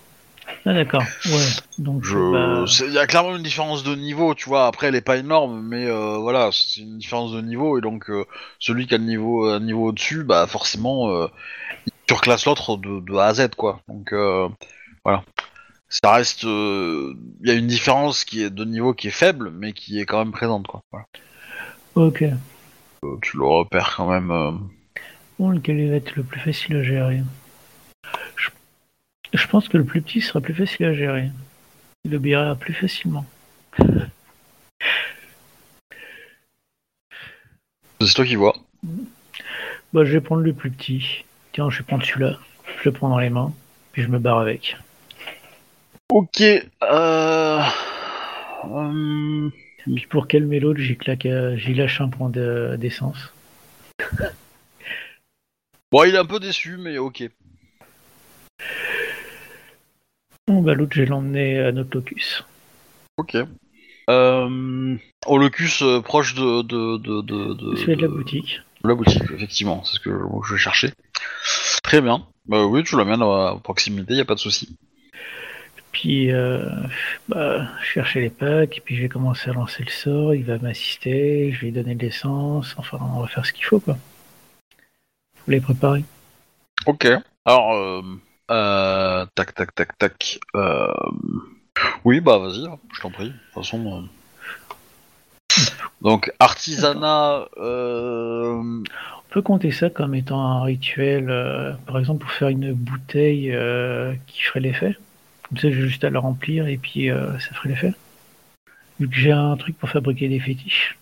[0.66, 1.04] Ah, d'accord.
[1.26, 1.46] Ouais.
[1.80, 4.68] Donc, bah, il y a clairement une différence de niveau, tu vois.
[4.68, 8.10] Après, elle est pas énorme, mais euh, voilà, c'est une différence de niveau et donc
[8.10, 8.26] euh,
[8.60, 11.28] celui qui a le niveau, un niveau au-dessus, bah forcément, euh,
[11.88, 13.82] il surclasse l'autre de, de A à Z, quoi.
[13.88, 14.14] Donc
[15.04, 15.24] voilà,
[16.04, 19.50] ça reste, euh, il y a une différence qui est de niveau qui est faible,
[19.52, 20.82] mais qui est quand même présente, quoi.
[20.92, 21.06] Voilà.
[21.96, 22.24] ok.
[22.24, 24.30] Euh, tu le repères quand même.
[24.30, 24.52] euh.
[25.40, 27.22] Bon, lequel va être le plus facile à gérer
[28.36, 28.50] je,
[29.34, 31.30] je pense que le plus petit sera plus facile à gérer.
[32.04, 33.26] Il obéira plus facilement.
[38.02, 38.56] C'est toi qui vois.
[39.94, 41.24] Bah, je vais prendre le plus petit.
[41.54, 42.38] Tiens, je vais prendre celui-là.
[42.80, 43.54] Je le prends dans les mains,
[43.94, 44.78] puis je me barre avec.
[46.10, 46.42] Ok.
[46.42, 47.62] Euh...
[48.64, 49.52] hum,
[49.86, 53.34] Puis pour calmer l'autre, j'y euh, j'y lâche un point de- d'essence?
[55.92, 57.30] Bon, il est un peu déçu, mais ok.
[60.48, 62.44] Bon, bah, l'autre, je vais l'emmener à notre locus.
[63.18, 63.38] Ok.
[64.10, 68.62] Euh, au locus euh, proche de de de de, de, Celui de la boutique.
[68.84, 70.94] de la boutique, effectivement, c'est ce que je, je cherchais.
[71.82, 72.28] Très bien.
[72.46, 74.78] Bah oui, tu l'amènes à proximité, y a pas de souci.
[75.96, 76.60] Puis, euh,
[77.30, 80.58] bah, chercher les packs, et puis je vais commencer à lancer le sort, il va
[80.58, 83.98] m'assister, je vais lui donner de l'essence, enfin, on va faire ce qu'il faut, quoi.
[85.46, 86.04] Vous les préparer.
[86.86, 87.08] Ok.
[87.46, 88.02] Alors, euh,
[88.52, 90.40] euh, tac, tac, tac, tac.
[90.58, 90.92] Euh,
[92.04, 93.30] oui, bah vas-y, je t'en prie.
[93.30, 94.04] De toute façon.
[94.04, 95.64] euh.
[96.02, 97.48] Donc, artisanat.
[97.56, 98.84] Euh...
[98.84, 103.54] On peut compter ça comme étant un rituel, euh, par exemple, pour faire une bouteille
[103.54, 104.98] euh, qui ferait l'effet?
[105.56, 107.94] Comme ça, j'ai juste à la remplir, et puis euh, ça ferait l'effet.
[109.00, 110.98] Vu que j'ai un truc pour fabriquer des fétiches.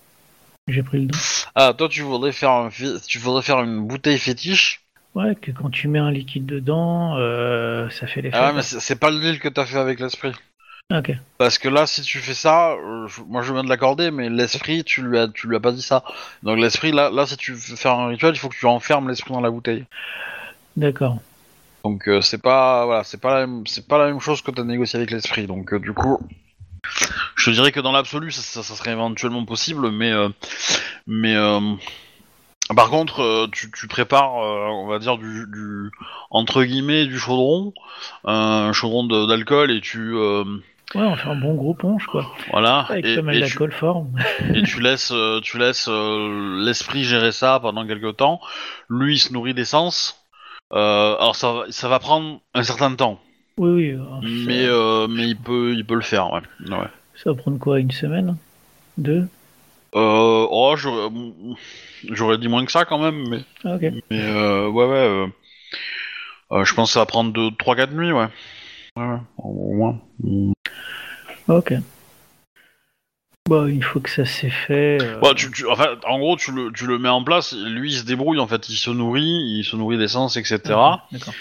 [0.68, 1.18] J'ai pris le don.
[1.56, 4.82] Ah, toi, tu voudrais faire un, tu voudrais faire une bouteille fétiche?
[5.16, 8.38] Ouais, que quand tu mets un liquide dedans, euh, ça fait l'effet.
[8.38, 8.54] Ah, quoi.
[8.54, 10.34] mais c'est pas le deal que t'as fait avec l'esprit.
[10.94, 11.12] Ok.
[11.40, 14.84] Parce que là, si tu fais ça, euh, moi je viens de l'accorder, mais l'esprit,
[14.84, 16.04] tu lui as, tu lui as pas dit ça.
[16.44, 19.10] Donc l'esprit, là, là, si tu veux faire un rituel, il faut que tu enfermes
[19.10, 19.86] l'esprit dans la bouteille.
[20.78, 21.18] D'accord.
[21.84, 24.52] Donc euh, c'est pas, voilà, c'est pas la même, c'est pas la même chose que
[24.52, 25.48] t'as négocié avec l'esprit.
[25.48, 26.18] Donc euh, du coup,
[27.36, 30.30] je te dirais que dans l'absolu, ça, ça- ça serait éventuellement possible, mais, euh,
[31.08, 31.60] mais euh,
[32.76, 35.92] par contre, euh, tu, tu prépares, euh, on va dire du, du
[36.32, 37.74] entre guillemets du chaudron,
[38.28, 40.44] euh, un chaudron de- d'alcool et tu, euh,
[40.96, 42.32] Ouais, on fait un bon gros punch, quoi.
[42.52, 44.06] voilà, Avec et, pas mal et tu, d'alcool fort.
[44.56, 48.40] et tu laisses, tu laisses euh, l'esprit gérer ça pendant quelques temps.
[48.90, 50.23] Lui, il se nourrit d'essence.
[50.74, 53.20] Euh, alors ça, va- ça va prendre un certain temps,
[53.58, 53.92] Oui, oui.
[53.92, 56.42] euh, mais euh, mais il peut, il peut le faire, ouais.
[56.70, 56.88] ouais.
[57.16, 58.36] ça va prendre quoi Une semaine?
[58.98, 59.28] Deux?
[59.96, 61.10] Euh, oh, j'aurais,
[62.10, 63.82] j'aurais dit moins que ça quand même, mais, Ah, ok.
[64.10, 64.96] mais euh, ouais, ouais.
[64.98, 65.28] euh,
[66.54, 68.28] euh, je pense que ça va prendre 2, 3, 4 nuits, ouais.
[68.96, 70.00] Ouais, ouais, au moins.
[70.24, 70.52] Mm.
[71.50, 71.74] Ok.
[73.50, 75.00] Bah, une fois que ça s'est fait.
[75.02, 77.92] euh, Ouais, tu, tu- enfin, en gros, tu le, tu le mets en place, lui
[77.92, 79.22] il se débrouille, en fait, il se nourrit,
[79.58, 80.60] il se nourrit d'essence, etc.
[80.70, 81.34] ah, D'accord.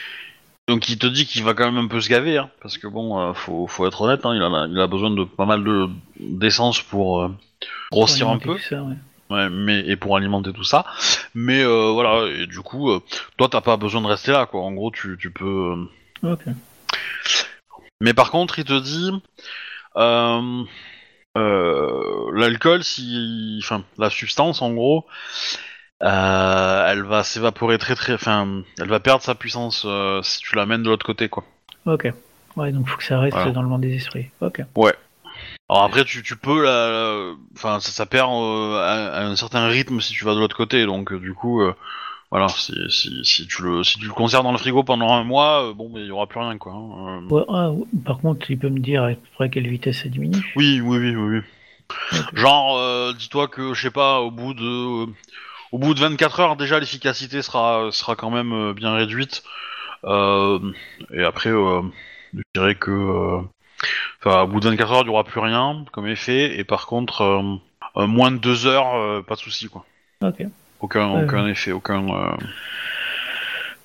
[0.69, 2.89] Donc il te dit qu'il va quand même un peu se gaver, hein, parce que
[2.89, 5.63] bon, euh, faut, faut être honnête, hein, il, a, il a besoin de pas mal
[5.63, 5.89] de
[6.19, 7.29] d'essence pour euh,
[7.93, 8.95] grossir un peu, alimenter tout ça, ouais.
[9.31, 10.85] ouais, mais et pour alimenter tout ça.
[11.35, 13.01] Mais euh, voilà, et du coup, euh,
[13.37, 14.63] toi t'as pas besoin de rester là, quoi.
[14.63, 15.77] En gros, tu, tu peux.
[16.25, 16.43] euh, Ok.
[18.01, 19.11] Mais par contre, il te dit,
[19.97, 20.63] euh,
[21.37, 25.07] l'alcool, si, enfin, la substance, en gros,
[26.03, 30.57] euh, elle va s'évaporer très très, enfin, elle va perdre sa puissance euh, si tu
[30.57, 31.45] l'amènes de l'autre côté, quoi.
[31.87, 32.13] Ok.
[32.57, 33.53] Ouais, donc faut que ça reste Voilà.
[33.53, 34.31] dans le monde des esprits.
[34.41, 34.63] Ok.
[35.69, 39.67] Alors après, tu, tu peux, la- enfin, ça, ça perd euh, à, à un certain
[39.69, 41.75] rythme si tu vas de l'autre côté, donc euh, du coup, euh,
[42.33, 45.23] voilà, si, si, si tu le, si tu le conserves dans le frigo pendant un
[45.23, 46.73] mois, euh, bon, il y aura plus rien, quoi.
[46.73, 47.35] hein, euh.
[47.35, 47.71] Ouais, ah,
[48.07, 50.97] par contre, il peut me dire à peu près quelle vitesse ça diminue Oui, oui,
[50.97, 51.41] oui, oui, oui.
[52.33, 55.05] Genre, euh, dis-toi que, je sais pas, au bout de,
[55.73, 59.43] au bout de 24 heures, déjà, l'efficacité sera, sera quand même euh, bien réduite.
[60.05, 60.59] Euh,
[61.13, 61.83] et après, euh,
[62.33, 63.43] je dirais que, euh,
[64.25, 66.59] enfin, au bout de 24 heures, il n'y aura plus rien comme effet.
[66.59, 67.57] Et par contre, euh,
[67.99, 69.85] euh, moins de 2 heures, euh, pas de souci, quoi.
[70.23, 70.47] Ok.
[70.83, 72.07] Aucun, Ouais, aucun effet, aucun.
[72.09, 72.37] euh,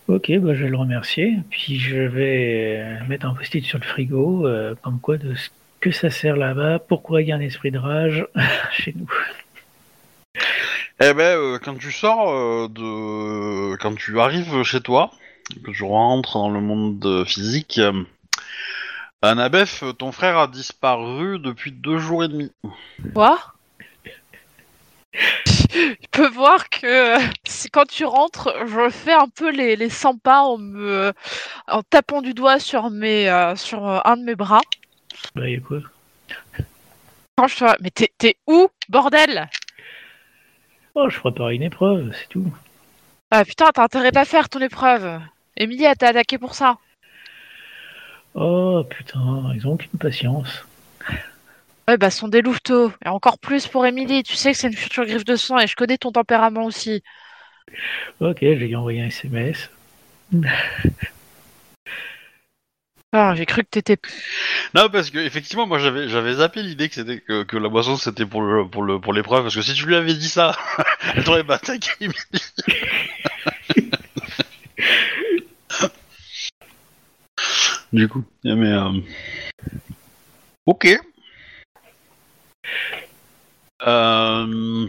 [0.07, 1.37] Ok, bah, je vais le remercier.
[1.49, 5.49] Puis je vais euh, mettre un post-it sur le frigo, euh, comme quoi de ce
[5.79, 8.25] que ça sert là-bas, pourquoi il y a un esprit de rage
[8.71, 9.09] chez nous.
[10.99, 15.11] Eh ben, euh, quand tu sors euh, de, quand tu arrives chez toi,
[15.63, 18.03] que tu rentres dans le monde euh, physique, euh,
[19.21, 22.51] Anabef, ton frère a disparu depuis deux jours et demi.
[23.13, 23.37] Quoi?
[26.17, 30.17] peux voir que euh, si quand tu rentres, je fais un peu les, les 100
[30.17, 31.13] pas en me
[31.67, 34.61] en tapant du doigt sur mes euh, sur euh, un de mes bras.
[35.35, 35.79] Bah, y a quoi?
[37.37, 39.47] Quand je te mais t'es t'es où, bordel?
[40.95, 42.51] Oh, je prépare une épreuve, c'est tout.
[43.29, 45.19] Ah putain, t'as intérêt de la faire ton épreuve.
[45.55, 46.77] Emilie, elle t'a attaqué pour ça.
[48.33, 50.66] Oh putain, ils ont aucune patience.
[51.87, 52.91] Ouais, bah sont des louveteaux.
[53.05, 54.23] Et encore plus pour Emilie.
[54.23, 57.01] Tu sais que c'est une future griffe de sang et je connais ton tempérament aussi.
[58.19, 59.69] Ok, je vais lui envoyer un SMS.
[63.13, 63.97] Ah, j'ai cru que t'étais.
[64.75, 67.95] Non, parce que effectivement, moi j'avais j'avais zappé l'idée que c'était que, que la boisson
[67.95, 70.57] c'était pour le pour le pour l'épreuve, parce que si tu lui avais dit ça,
[71.15, 72.09] elle t'aurait attaqué.
[77.93, 78.91] du coup, mais euh,
[80.65, 80.99] ok.
[83.85, 84.87] Euh...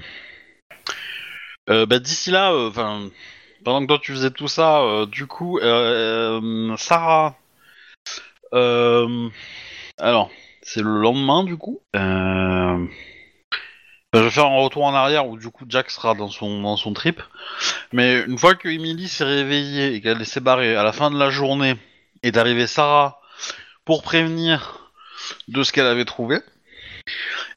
[1.71, 3.11] euh, bah, d'ici là, enfin,
[3.65, 7.37] pendant que toi tu faisais tout ça, euh, du coup, euh, euh, Sarah.
[8.55, 9.29] Euh,
[9.99, 10.31] alors,
[10.63, 11.81] c'est le lendemain du coup.
[11.97, 12.87] Euh,
[14.13, 16.63] ben, je vais faire un retour en arrière où du coup Jack sera dans son
[16.63, 17.21] dans son trip.
[17.93, 21.19] Mais une fois que Emily s'est réveillée et qu'elle s'est barrée à la fin de
[21.19, 21.77] la journée,
[22.23, 23.21] est arrivée Sarah
[23.85, 24.93] pour prévenir
[25.49, 26.39] de ce qu'elle avait trouvé.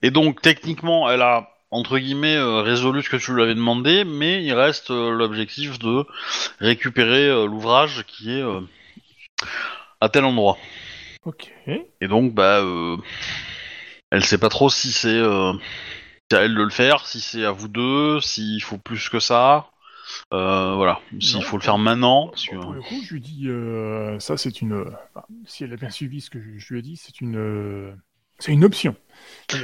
[0.01, 4.03] Et donc techniquement, elle a entre guillemets euh, résolu ce que tu lui avais demandé,
[4.03, 6.05] mais il reste euh, l'objectif de
[6.59, 8.59] récupérer euh, l'ouvrage qui est euh,
[10.01, 10.57] à tel endroit.
[11.25, 11.51] Ok.
[12.01, 12.97] Et donc, bah, euh,
[14.09, 15.53] elle sait pas trop si c'est euh,
[16.29, 19.19] c'est à elle de le faire, si c'est à vous deux, s'il faut plus que
[19.19, 19.67] ça.
[20.31, 22.27] Voilà, s'il faut le faire maintenant.
[22.29, 23.47] parce que- pour le coup, je lui dis,
[24.19, 24.73] ça c'est une.
[25.13, 27.95] enfin, si elle a bien suivi ce que je, je lui ai dit, c'est une.
[28.41, 28.95] C'est une option.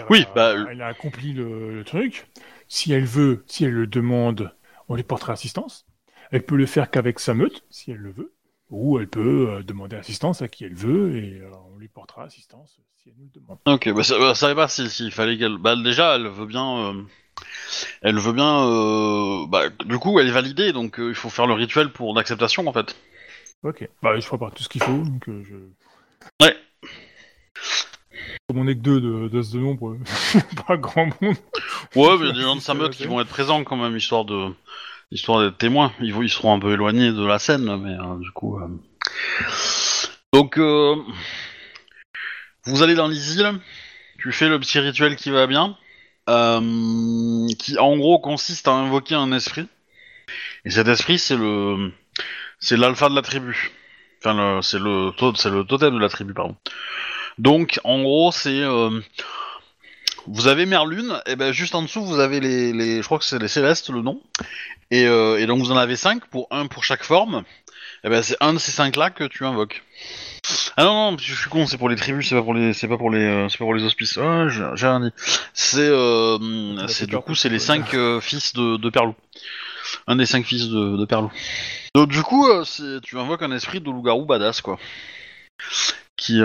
[0.10, 2.28] Oui, elle a- bah, Elle a accompli le, le truc.
[2.68, 4.54] Si elle veut, si elle le demande,
[4.90, 5.86] on lui portera assistance.
[6.32, 8.34] Elle peut le faire qu'avec sa meute, si elle le veut.
[8.70, 12.24] Ou elle peut euh, demander assistance à qui elle veut et euh, on lui portera
[12.26, 13.60] assistance si elle nous le demande.
[13.66, 15.58] Ok, bah, ça, bah, ça pas s'il fallait qu'elle.
[15.58, 16.78] Bah, déjà, elle veut bien.
[16.90, 17.04] euh,
[18.02, 19.48] Elle veut bien.
[19.48, 22.74] Bah, du coup, elle est validée, donc il faut faire le rituel pour l'acceptation en
[22.74, 22.96] fait.
[23.64, 23.88] Ok.
[24.04, 24.98] Bah, je prépare tout ce qu'il faut.
[24.98, 25.56] Donc, je...
[26.46, 26.56] Ouais.
[28.48, 29.98] Comme on est que deux de, de ce nombre,
[30.68, 31.36] pas grand monde.
[31.96, 33.76] Ouais, mais il y a des gens de sa meute qui vont être présents quand
[33.78, 34.50] même, histoire de.
[35.12, 35.94] Histoire d'être témoins.
[36.02, 38.60] Ils, ils seront un peu éloignés de la scène, mais euh, du coup.
[38.60, 38.68] euh.
[40.34, 40.96] Donc, euh,
[42.66, 43.60] vous allez dans les îles.
[44.20, 45.78] Tu fais le petit rituel qui va bien.
[46.28, 49.68] qui en gros consiste à invoquer un esprit.
[50.66, 51.92] Et cet esprit, c'est le.
[52.60, 53.72] C'est l'alpha de la tribu.
[54.20, 56.56] Enfin, c'est le, c'est le totem de la tribu, pardon.
[57.38, 58.62] Donc, en gros, c'est.
[58.62, 59.02] euh,
[60.30, 63.24] vous avez Merlune, et ben juste en dessous vous avez les, les je crois que
[63.24, 64.22] c'est les Célestes le nom,
[64.92, 67.44] et, euh, et donc vous en avez cinq pour un pour chaque forme.
[68.04, 69.84] Et ben c'est un de ces cinq là que tu invoques.
[70.76, 72.90] Ah non non, je suis con, c'est pour les tribus, c'est pas pour les, c'est
[72.90, 74.18] pas pour les, euh, c'est pas pour les hospices.
[74.18, 75.12] Ah, j'ai rien dit.
[75.54, 77.60] C'est, euh, c'est du coup c'est les ouais.
[77.60, 79.16] cinq euh, fils de, de Perlou.
[80.08, 81.32] Un des cinq fils de, de Perlou.
[81.96, 82.48] Donc du coup,
[83.02, 84.78] tu invoques un esprit de loup-garou badass quoi,
[86.18, 86.42] qui,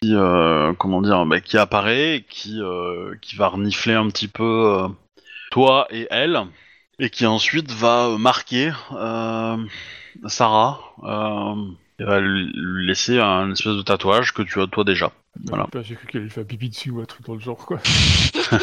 [0.00, 4.78] qui euh, comment dire, bah, qui apparaît, qui, euh, qui va renifler un petit peu
[4.82, 4.88] euh,
[5.50, 6.40] toi et elle,
[6.98, 8.72] et qui ensuite va marquer
[10.26, 10.80] Sarah,
[12.00, 15.12] et va lui lui laisser un espèce de tatouage que tu as toi déjà.
[15.44, 15.66] Voilà.
[15.72, 17.78] Bah, J'ai cru qu'elle allait faire pipi dessus ou un truc dans le genre, quoi.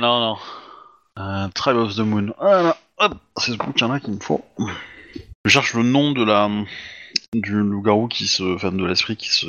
[0.00, 0.36] non non.
[1.18, 2.34] Euh, Tribe of the Moon.
[2.38, 4.44] Voilà, hop, c'est ce bouquin-là qu'il me faut.
[5.44, 6.50] Je cherche le nom de la
[7.34, 9.46] du loup-garou qui se, enfin de l'esprit qui se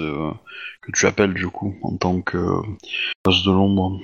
[0.81, 2.61] que tu appelles du coup en tant que euh,
[3.25, 3.99] os de l'ombre.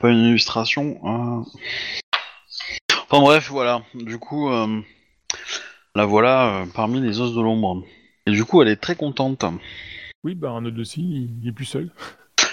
[0.00, 1.00] Pas une illustration.
[1.04, 1.44] hein
[3.10, 3.82] Enfin bref, voilà.
[3.94, 4.80] Du coup, euh,
[5.94, 7.84] la voilà euh, parmi les os de l'ombre.
[8.26, 9.44] Et du coup, elle est très contente.
[10.24, 11.90] Oui, bah un autre aussi, il est plus seul.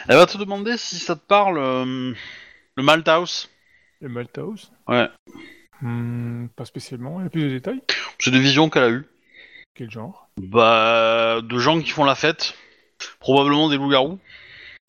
[0.07, 2.13] Elle va te demander si ça te parle euh,
[2.75, 3.49] le Malthouse.
[4.01, 4.71] Le Malthouse?
[4.87, 5.07] Ouais.
[5.81, 7.81] Hmm, Pas spécialement, il y a plus de détails?
[8.19, 9.05] C'est des visions qu'elle a eues.
[9.79, 10.27] Quel genre?
[10.35, 12.53] Bah, de gens qui font la fête,
[13.21, 14.19] probablement des loups-garous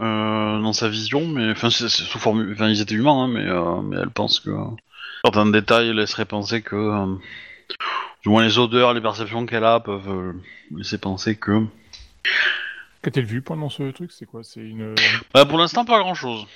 [0.02, 3.28] euh, dans sa vision, mais enfin, c'est c'est sous forme, enfin, ils étaient humains, hein,
[3.28, 4.50] mais, euh, mais elle pense que
[5.24, 7.06] certains détails laisseraient penser que, euh,
[8.24, 10.34] du moins les odeurs, les perceptions qu'elle a peuvent
[10.76, 11.64] laisser penser que.
[13.02, 14.10] Qu'a-t-elle vu pendant ce truc?
[14.10, 14.42] C'est quoi?
[14.42, 14.96] C'est une.
[15.32, 16.48] Bah, pour l'instant, pas grand-chose.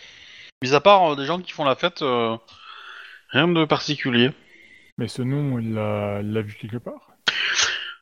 [0.61, 2.01] Mis à part des gens qui font la fête,
[3.29, 4.33] rien de particulier.
[4.99, 7.15] Mais ce nom, elle l'a elle l'a vu quelque part?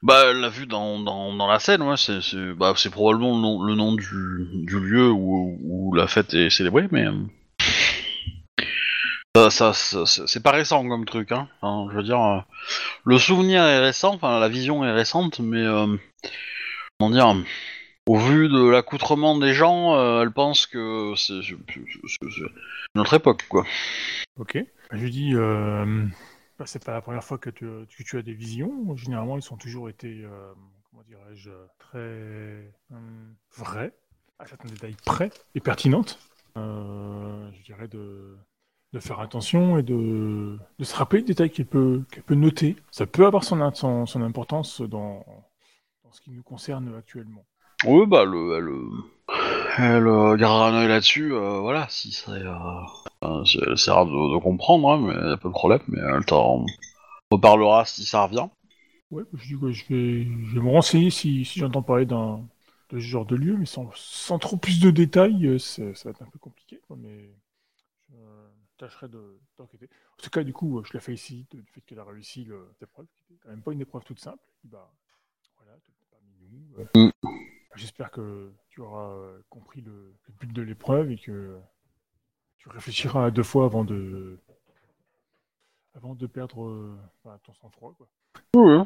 [0.03, 2.19] Bah, elle l'a vu dans, dans, dans la scène, ouais, c'est
[2.57, 7.07] bah, probablement le nom, du, du lieu où, où la fête est célébrée, mais.
[9.37, 11.49] euh, Ça, c'est pas récent comme truc, hein.
[11.63, 12.41] Je veux dire, euh,
[13.05, 15.63] le souvenir est récent, enfin, la vision est récente, mais.
[15.63, 15.97] euh,
[16.99, 17.37] comment dire
[18.07, 21.41] Au vu de l'accoutrement des gens, elle pense que c'est
[22.97, 23.65] notre époque, quoi.
[24.37, 24.59] Ok.
[24.91, 25.33] Je dis,
[26.63, 28.95] bah, c'est pas la première fois que tu, as des visions.
[28.95, 30.53] Généralement, ils ont toujours été, euh,
[30.89, 33.93] comment dirais-je, très hum, vrais,
[34.39, 36.21] à certains détails près et pertinentes.
[36.57, 38.37] Euh, je dirais de,
[39.01, 42.77] faire attention et de, se rappeler des détails qu'elle peut, noter.
[42.93, 45.27] Ça peut avoir son, importance dans,
[46.13, 47.45] ce qui nous concerne actuellement.
[47.85, 52.31] Oui, bah, le, elle, euh, elle euh, gardera un œil là-dessus, euh, voilà, si c'est.
[53.23, 56.01] Euh, euh, elle essaiera de, de comprendre, hein, mais y a pas de problème, mais
[56.01, 56.65] elle t'en
[57.31, 58.49] reparlera si ça revient.
[59.11, 62.41] Ouais, je dis que je vais, je vais me renseigner si, si j'entends parler d'un
[62.91, 66.11] de ce genre de lieu, mais sans, sans trop plus de détails, euh, ça va
[66.11, 67.31] être un peu compliqué, quoi, mais
[68.11, 68.17] je
[68.79, 69.89] tâcherai de- d'enquêter.
[70.19, 72.69] En tout cas, du coup, euh, je la félicite du fait qu'elle a réussi le-
[72.73, 74.43] cette épreuve, qui quand même pas une épreuve toute simple.
[74.65, 74.91] Et bah,
[75.57, 76.81] voilà, tout parmi nous.
[76.81, 77.11] euh, Mm.
[77.77, 81.59] J'espère que tu auras euh, compris le, le but de l'épreuve et que
[82.63, 84.39] tu réfléchiras à deux fois avant de
[85.95, 86.97] avant de perdre euh,
[87.43, 87.93] ton sang-froid.
[87.99, 88.07] quoi.
[88.55, 88.85] Oui.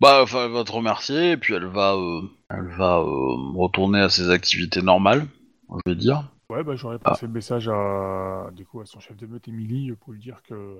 [0.00, 4.00] Bah, enfin, elle va te remercier et puis elle va, euh, elle va euh, retourner
[4.00, 5.26] à ses activités normales,
[5.70, 6.32] je vais dire.
[6.48, 9.92] Ouais, bah, j'aurais passé le message à, du coup, à son chef de meute, Émilie,
[9.92, 10.78] pour lui dire que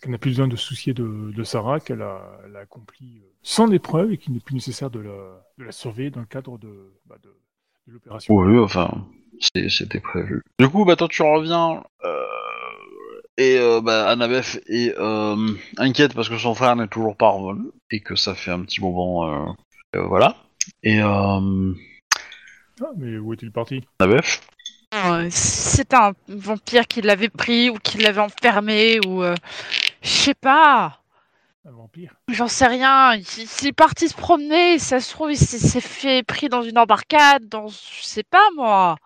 [0.00, 3.22] qu'elle n'a plus besoin de se soucier de, de Sarah, qu'elle a, elle a accompli
[3.42, 6.58] sans épreuve et qu'il n'est plus nécessaire de la, de la surveiller dans le cadre
[6.58, 7.36] de, bah, de,
[7.86, 8.34] de l'opération.
[8.34, 9.06] Oui, enfin,
[9.40, 10.42] c'était prévu.
[10.58, 12.24] Du coup, bah toi tu reviens euh,
[13.36, 15.36] et euh, bah, Annabeth est euh,
[15.76, 18.80] inquiète parce que son frère n'est toujours pas revenu et que ça fait un petit
[18.80, 19.52] moment, euh,
[19.96, 20.36] euh, voilà.
[20.82, 21.72] Et euh,
[22.80, 23.82] Ah, mais où est-il parti?
[23.98, 24.40] Annabeth,
[25.30, 29.34] C'était un vampire qui l'avait pris ou qui l'avait enfermé ou euh,
[30.02, 31.00] je sais pas.
[31.66, 33.14] Un vampire J'en sais rien.
[33.14, 33.24] Il,
[33.62, 34.78] il est parti se promener.
[34.78, 37.48] Ça se trouve, il s'est fait pris dans une embarcade.
[37.48, 38.96] Dans, je sais pas moi.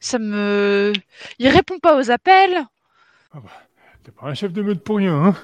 [0.00, 0.92] Ça me.
[1.38, 2.64] Il répond pas aux appels.
[4.02, 5.36] T'es pas un chef de meute pour rien, hein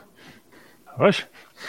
[0.99, 1.11] Ah,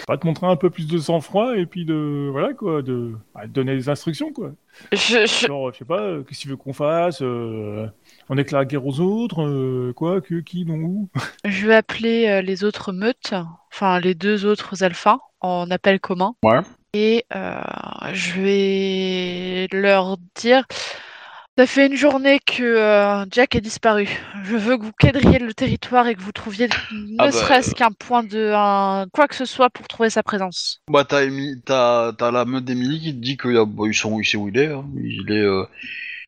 [0.07, 2.30] Va te montrer un peu plus de sang-froid et puis de...
[2.32, 3.14] Voilà, quoi, de...
[3.34, 4.52] bah, de donner des instructions, quoi.
[4.91, 7.88] Je, je- Genre, je sais pas, euh, qu'est-ce qu'il veut qu'on fasse euh,
[8.30, 11.10] On déclare la guerre aux autres euh, Quoi Que Qui Non Où?
[11.45, 13.34] Je vais appeler euh, les autres meutes,
[13.74, 16.36] enfin les deux autres alphas, en appel commun.
[16.44, 16.60] Ouais.
[16.94, 17.60] Et euh,
[18.14, 20.64] je vais leur dire.
[21.57, 24.07] Ça fait une journée que euh, Jack est disparu.
[24.43, 27.73] Je veux que vous quadrillez le territoire et que vous trouviez ne Ah bah, serait-ce
[27.73, 30.81] qu'un point de un, quoi que ce soit pour trouver sa présence.
[30.88, 34.25] bah t'as la meute d'Emily qui te dit qu'il y a- bah, ils sont, il
[34.25, 34.67] sait où il est.
[34.71, 34.85] hein.
[34.95, 35.65] Il est, euh,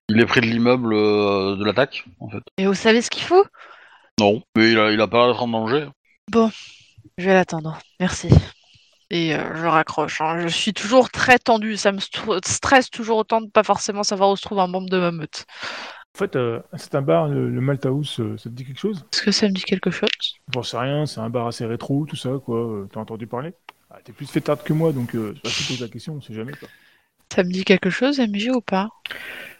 [0.09, 2.41] il est près de l'immeuble euh, de l'attaque, en fait.
[2.57, 3.45] Et vous savez ce qu'il faut?
[4.19, 5.87] Non, mais il a, il a pas l'air d'être en danger.
[6.33, 7.77] Je vais l'attendre.
[7.99, 8.29] Merci.
[9.11, 10.21] Et euh, je raccroche.
[10.21, 10.39] hein.
[10.39, 11.77] Je suis toujours très tendue.
[11.77, 11.99] Ça me
[12.45, 15.45] stresse toujours autant de pas forcément savoir où se trouve un membre de ma meute.
[16.15, 18.79] En fait, euh, c'est un bar, le, le Malta House, euh, ça te dit quelque
[18.79, 19.05] chose?
[19.13, 20.09] Est-ce que ça me dit quelque chose?
[20.53, 22.57] J'en sais rien, c'est un bar assez rétro, tout ça, quoi.
[22.59, 23.53] euh, T'as entendu parler?
[23.89, 26.15] Ah, T'es plus fait tard que moi, donc euh, c'est pas si pose la question,
[26.15, 26.69] on sait jamais, quoi.
[27.33, 28.87] Ça me dit quelque chose, MJ, ou pas?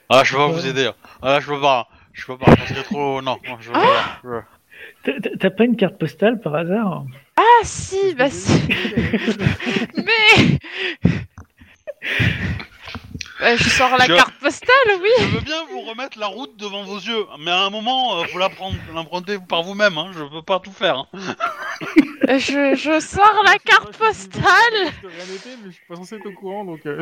[0.10, 0.86] Ah, je peux pas vous aider.
[0.88, 0.96] hein.
[1.22, 1.88] Ah, je peux pas.
[2.14, 3.22] Je peux pas, parce que trop...
[3.22, 4.04] Non, je peux pas.
[4.24, 4.59] Je- T'as-
[5.04, 7.06] t'as- T'as pas une carte postale par hasard?
[7.38, 8.52] Ah si, bah si.
[9.96, 10.58] Mais
[13.40, 14.70] Bah, je sors la Je- carte postale,
[15.02, 15.10] oui.
[15.20, 18.26] Je veux bien vous remettre la route devant vos yeux, mais à un moment, euh,
[18.26, 20.12] faut la prendre- l'emprunter par vous-même, hein.
[20.14, 20.98] je peux pas tout faire.
[20.98, 21.08] hein.
[22.28, 24.44] Je, je sors la carte postale.
[25.02, 26.86] Je rien noté, mais je suis pas censé être au courant, donc...
[26.86, 27.02] euh,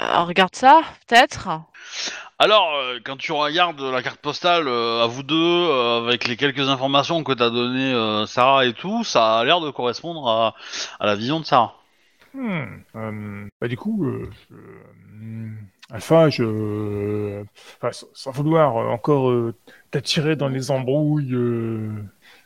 [0.00, 1.48] Euh, regarde ça, peut-être.
[2.38, 6.36] Alors, euh, quand tu regardes la carte postale euh, à vous deux, euh, avec les
[6.36, 10.54] quelques informations que t'as donné euh, Sarah et tout, ça a l'air de correspondre à,
[11.00, 11.74] à la vision de Sarah.
[12.34, 14.26] Hmm, euh, bah du coup, je-
[15.90, 17.44] Alpha, je,
[17.80, 19.54] enfin, sans, vouloir euh, encore euh,
[19.90, 21.90] t'attirer dans les embrouilles, euh,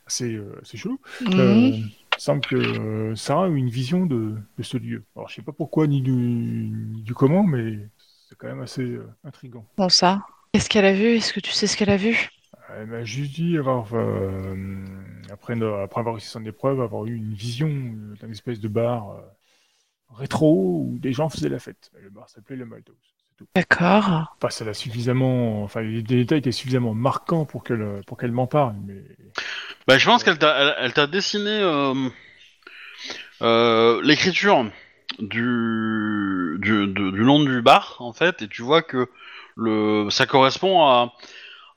[0.07, 1.01] c'est euh, c'est chelou.
[1.21, 1.37] Mhm.
[1.39, 1.73] Euh,
[2.17, 5.05] il semble que euh, Sarah a eu une vision de, de ce lieu.
[5.17, 7.79] Alors je sais pas pourquoi ni du, ni du comment, mais
[8.31, 9.67] c'est quand même assez euh, intriguant.
[9.77, 10.21] Bon ça.
[10.53, 11.17] Qu'est-ce qu'elle a vu?
[11.17, 12.29] Est-ce que tu sais ce qu'elle a vu?
[12.77, 14.55] Elle m'a juste dit avoir, euh,
[15.33, 19.21] après, avoir réussi son épreuve, avoir eu une vision euh, d'un espèce de bar euh,
[20.15, 21.91] rétro où des gens faisaient la fête.
[22.01, 22.95] Le bar s'appelait le tout.
[23.57, 24.37] D'accord.
[24.37, 28.47] Enfin, ça l'a suffisamment, enfin, les détails étaient suffisamment marquants pour qu'elle, pour qu'elle m'en
[28.47, 29.03] parle, mais
[29.89, 31.95] Bah, je pense qu'elle t'a, elle, elle t'a dessiné euh,
[33.43, 34.71] euh, l'écriture
[35.19, 39.09] du, du, de- du nom du bar, en fait, et tu vois que
[39.57, 41.13] le, ça correspond à,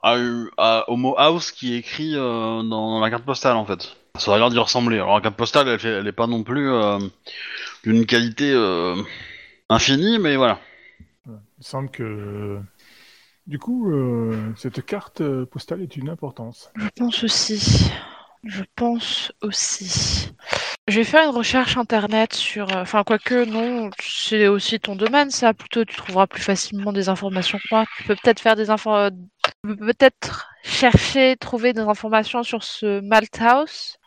[0.04, 0.16] à,
[0.58, 2.20] à- au mot house qui est écrit euh,
[2.64, 3.96] dans, dans la carte postale, en fait.
[4.18, 4.98] Ça a l'air d'y ressembler.
[4.98, 7.00] Alors, la carte postale, elle, elle est pas non plus euh,
[7.84, 8.96] d'une qualité euh,
[9.70, 10.60] infinie, mais voilà.
[11.28, 11.34] il
[11.66, 12.60] semble que,
[13.48, 16.70] du coup, euh, cette carte postale est une importance.
[16.76, 17.92] Je pense aussi.
[18.44, 20.30] Je pense aussi.
[20.90, 22.76] Je vais faire une recherche internet sur.
[22.76, 25.54] euh, Enfin, quoique, non, c'est aussi ton domaine, ça.
[25.54, 27.86] Plutôt, tu trouveras plus facilement des informations que moi.
[27.98, 28.94] Tu peux peut-être faire des infos.
[28.94, 29.10] euh,
[29.64, 33.98] peut-être chercher, trouver des informations sur ce Malthouse.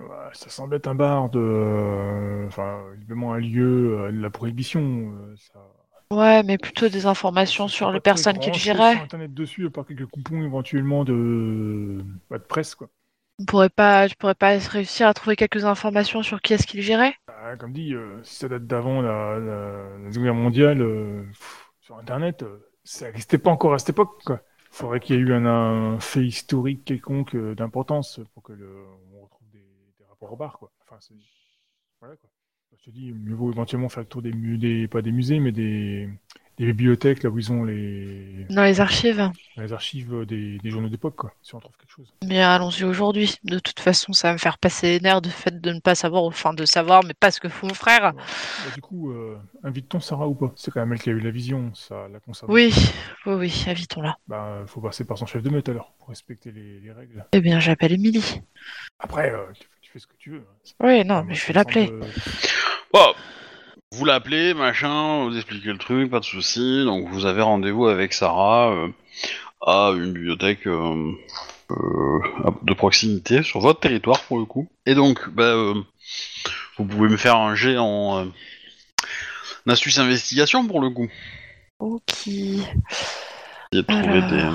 [0.00, 5.12] Ouais, ça semble être un bar de, euh, enfin, évidemment un lieu de la prohibition.
[5.36, 5.60] ça...
[6.10, 8.96] Ouais, mais plutôt des informations sur les personnes qui le géraient.
[8.96, 12.88] Internet dessus, à part quelques coupons éventuellement de, bah, de presse, quoi.
[13.42, 16.76] On pourrait pas, je pourrais pas réussir à trouver quelques informations sur qui est-ce qui
[16.76, 17.16] le gérait?
[17.26, 19.34] Ah, comme dit, euh, si ça date d'avant la,
[20.12, 21.24] Seconde Guerre mondiale, euh,
[21.80, 24.42] sur Internet, euh, ça n'existait pas encore à cette époque, quoi.
[24.70, 29.48] Faudrait qu'il y ait eu un, fait historique quelconque d'importance pour que le, on retrouve
[29.50, 29.66] des,
[30.08, 30.60] rapports au bar.
[30.88, 30.98] Enfin,
[31.98, 32.14] voilà.
[32.78, 35.50] Je te dis, mieux vaut éventuellement faire le tour des, des pas des musées, mais
[35.50, 36.08] des,
[36.66, 39.30] des bibliothèques, là où ils ont les, Dans les archives.
[39.56, 42.12] les archives des, des journaux d'époque, quoi, si on trouve quelque chose.
[42.24, 43.36] Mais allons-y aujourd'hui.
[43.44, 45.94] De toute façon, ça va me faire passer les nerfs de fait de ne pas
[45.94, 48.12] savoir, enfin de savoir, mais pas ce que fout mon frère.
[48.14, 48.22] Bah,
[48.74, 50.52] du coup, euh, invite-t-on Sarah ou pas?
[50.56, 52.50] C'est quand même elle qui a eu la vision, ça la concerne.
[52.52, 52.72] Oui,
[53.26, 54.16] oui, oui, invitons-la.
[54.28, 57.24] Bah, faut passer par son chef de meute alors, pour respecter les, les règles.
[57.32, 58.40] Eh bien, j'appelle Émilie.
[58.98, 60.38] Après, euh, tu, tu fais ce que tu veux.
[60.48, 60.72] hein.
[60.80, 61.86] Oui, non, mais je vais l'appeler.
[61.86, 62.06] semble, euh,
[62.92, 63.14] Bon,
[63.92, 66.82] vous l'appelez, machin, vous expliquez le truc, pas de souci.
[66.84, 68.88] Donc vous avez rendez-vous avec Sarah euh,
[69.60, 71.12] à une bibliothèque euh,
[71.70, 72.18] euh,
[72.62, 74.68] de proximité sur votre territoire pour le coup.
[74.86, 75.54] Et donc, bah,
[76.78, 78.28] vous pouvez me faire un jet en
[79.68, 81.08] astuce investigation pour le coup.
[81.78, 82.28] Ok.
[83.88, 84.30] Trouver Alors.
[84.30, 84.48] des.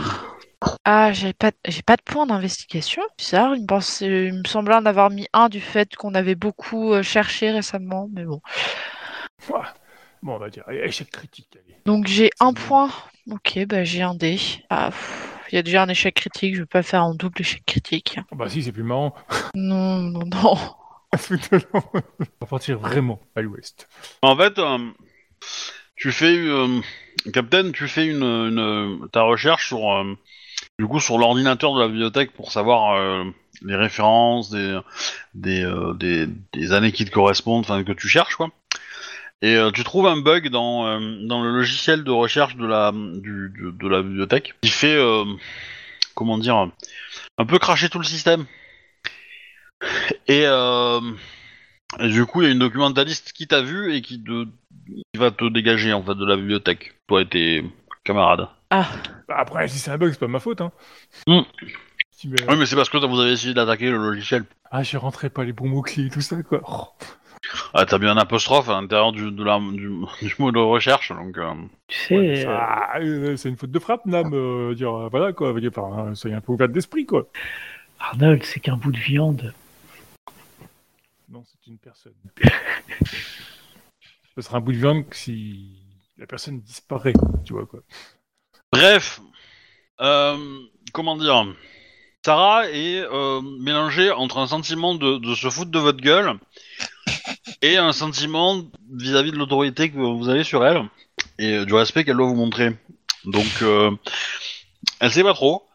[0.85, 3.03] Ah, j'ai pas, j'ai pas de point d'investigation.
[3.19, 7.01] Bizarre, il me, il me semblait en avoir mis un du fait qu'on avait beaucoup
[7.03, 8.41] cherché récemment, mais bon.
[10.23, 11.47] Bon, on va dire échec critique.
[11.55, 11.77] Allez.
[11.85, 12.89] Donc j'ai un point.
[13.31, 14.39] Ok, bah j'ai un dé.
[14.69, 17.41] Ah, pff, il y a déjà un échec critique, je vais pas faire un double
[17.41, 18.19] échec critique.
[18.31, 19.13] Oh, bah si, c'est plus marrant.
[19.55, 20.55] Non, non, non.
[21.13, 21.99] on
[22.41, 23.87] va partir vraiment à l'ouest.
[24.21, 24.77] En fait, euh,
[25.95, 26.79] tu fais, euh,
[27.33, 30.15] Captain, tu fais une, une- ta recherche sur, euh,
[30.77, 33.23] du coup, sur l'ordinateur de la bibliothèque pour savoir euh,
[33.61, 34.79] les références des,
[35.33, 38.49] des, euh, des, des années qui te correspondent, enfin que tu cherches, quoi.
[39.41, 42.91] Et euh, tu trouves un bug dans, euh, dans le logiciel de recherche de la,
[42.91, 45.25] du, de, de la bibliothèque qui fait, euh,
[46.15, 46.55] comment dire,
[47.37, 48.45] un peu cracher tout le système.
[50.27, 50.99] Et, euh,
[51.99, 54.45] et du coup, il y a une documentaliste qui t'a vu et qui, te,
[54.87, 57.63] qui va te dégager en fait de la bibliothèque, toi et tes
[58.03, 58.47] camarades.
[58.71, 58.87] Ah,
[59.27, 60.61] Bah, après, si c'est un bug, c'est pas ma faute.
[60.61, 60.71] Hein.
[61.27, 61.41] Hmm.
[62.11, 64.45] Si, mais- Oui, mais c'est parce que vous avez essayé d'attaquer le logiciel.
[64.71, 66.61] Ah, je rentrais pas les bons mots-clés, tout ça, quoi.
[67.73, 69.89] Ah, t'as bien un apostrophe à l'intérieur du, de la, du,
[70.21, 71.37] du mot de recherche, donc.
[71.37, 71.53] euh,
[71.87, 74.31] Tu sais, Ouais, euh, euh, c'est une faute de frappe, Nam.
[74.33, 75.53] euh, dire, euh, voilà, quoi.
[76.15, 77.27] soyez un peu ouvert d'esprit, quoi.
[77.99, 79.53] Arnold, c'est qu'un bout de viande.
[81.29, 82.13] Non, c'est une personne.
[84.35, 85.81] Ce sera un bout de viande que si
[86.17, 87.13] la personne disparaît,
[87.45, 87.79] tu vois, quoi.
[88.71, 89.19] Bref,
[90.01, 90.37] euh,
[90.93, 91.45] comment dire?
[92.25, 96.33] Sarah est euh, mélangée entre un sentiment de, de se foutre de votre gueule
[97.61, 98.63] et un sentiment
[98.93, 100.83] vis-à-vis de l'autorité que vous avez sur elle
[101.39, 102.75] et euh, du respect qu'elle doit vous montrer.
[103.25, 103.91] Donc, euh,
[104.99, 105.67] elle sait pas trop.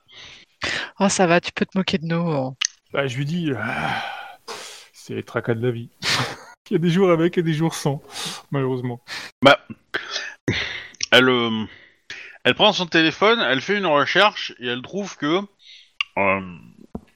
[1.00, 2.30] oh, ça va, tu peux te moquer de nous.
[2.30, 2.54] hein.
[2.92, 4.02] Bah, je lui dis, ah,
[4.92, 5.88] c'est les tracas de la vie.
[6.70, 8.00] Il y a des jours avec et des jours sans,
[8.50, 9.00] malheureusement.
[11.10, 11.64] Elle, euh,
[12.44, 15.40] elle prend son téléphone, elle fait une recherche et elle trouve que,
[16.18, 16.40] euh,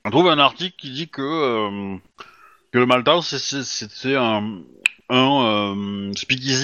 [0.04, 1.96] elle trouve un article qui dit que euh,
[2.76, 4.60] que le Malthouse c'est- c'est- c'était un
[5.08, 6.12] un euh,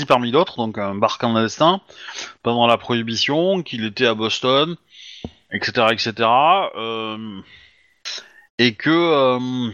[0.07, 1.81] parmi d'autres, donc un bar clandestin
[2.43, 4.77] pendant la prohibition, qu'il était à Boston,
[5.53, 6.13] etc., etc.
[6.77, 7.41] euh,
[8.59, 9.71] et que euh,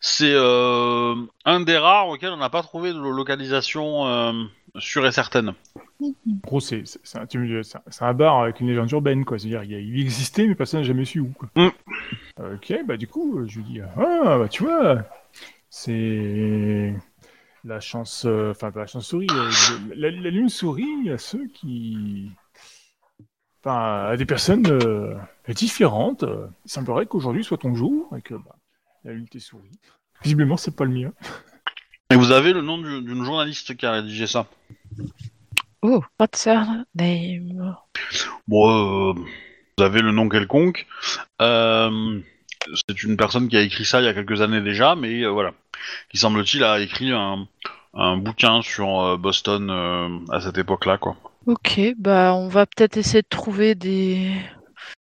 [0.00, 4.34] c'est un des rares auxquels on n'a pas trouvé de localisation
[4.78, 5.52] sûre et certaine.
[6.42, 6.84] Gros, c'est
[8.00, 9.38] un, bar avec une légende urbaine, quoi.
[9.38, 11.48] C'est-à-dire, il, existait, mais personne n'a jamais su où, quoi.
[11.56, 11.70] Mm.
[12.54, 15.04] Ok, bah, du coup, je lui dis, ah, bah, tu vois,
[15.68, 16.94] c'est
[17.64, 19.50] la chance, euh, enfin, la chance souris, euh,
[19.94, 22.30] la, la lune sourit à ceux qui.
[23.62, 25.14] Enfin, à des personnes euh,
[25.48, 26.24] différentes.
[26.64, 28.56] Il semblerait qu'aujourd'hui soit ton jour et que bah,
[29.04, 29.78] la lune t'est souris.
[30.22, 31.12] Visiblement, c'est pas le mien.
[32.10, 34.46] Et vous avez le nom du- d'une journaliste qui a rédigé ça?
[35.82, 36.64] Oh, what's her
[36.94, 37.74] name?
[38.48, 39.14] Bon, euh,
[39.78, 40.86] vous avez le nom quelconque.
[41.40, 42.20] Euh,
[42.88, 45.28] c'est une personne qui a écrit ça il y a quelques années déjà, mais euh,
[45.30, 45.52] voilà.
[46.10, 47.46] Qui semble-t-il a écrit un,
[47.94, 51.16] un bouquin sur euh, Boston euh, à cette époque-là, quoi.
[51.46, 54.30] Ok, bah on va peut-être essayer de trouver des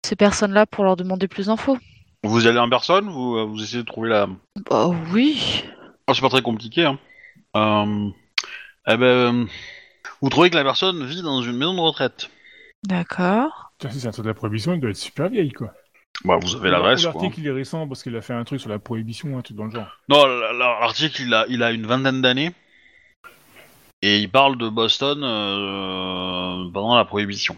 [0.05, 1.79] ces personnes-là pour leur demander plus d'infos.
[2.23, 3.09] Vous y allez en personne?
[3.09, 4.29] Vous, euh, vous essayez de trouver la.
[4.71, 5.65] Bah oui.
[6.09, 6.99] Oh, c'est pas très compliqué, hein.
[7.57, 8.09] Euh,
[8.89, 9.47] eh ben,
[10.21, 12.31] vous trouvez que la personne vit dans une maison de retraite.
[12.85, 13.73] D'accord.
[13.91, 15.73] Si c'est un truc de la prohibition, il doit être super vieille, quoi.
[16.25, 17.13] Bah, vous avez l'adresse, quoi.
[17.13, 19.57] L'article, il est récent parce qu'il a fait un truc sur la prohibition, un truc
[19.57, 19.87] dans le genre.
[20.09, 22.53] Non, la- la- l'article, il a, il a une vingtaine d'années.
[24.03, 27.57] Et il parle de Boston euh, pendant la prohibition.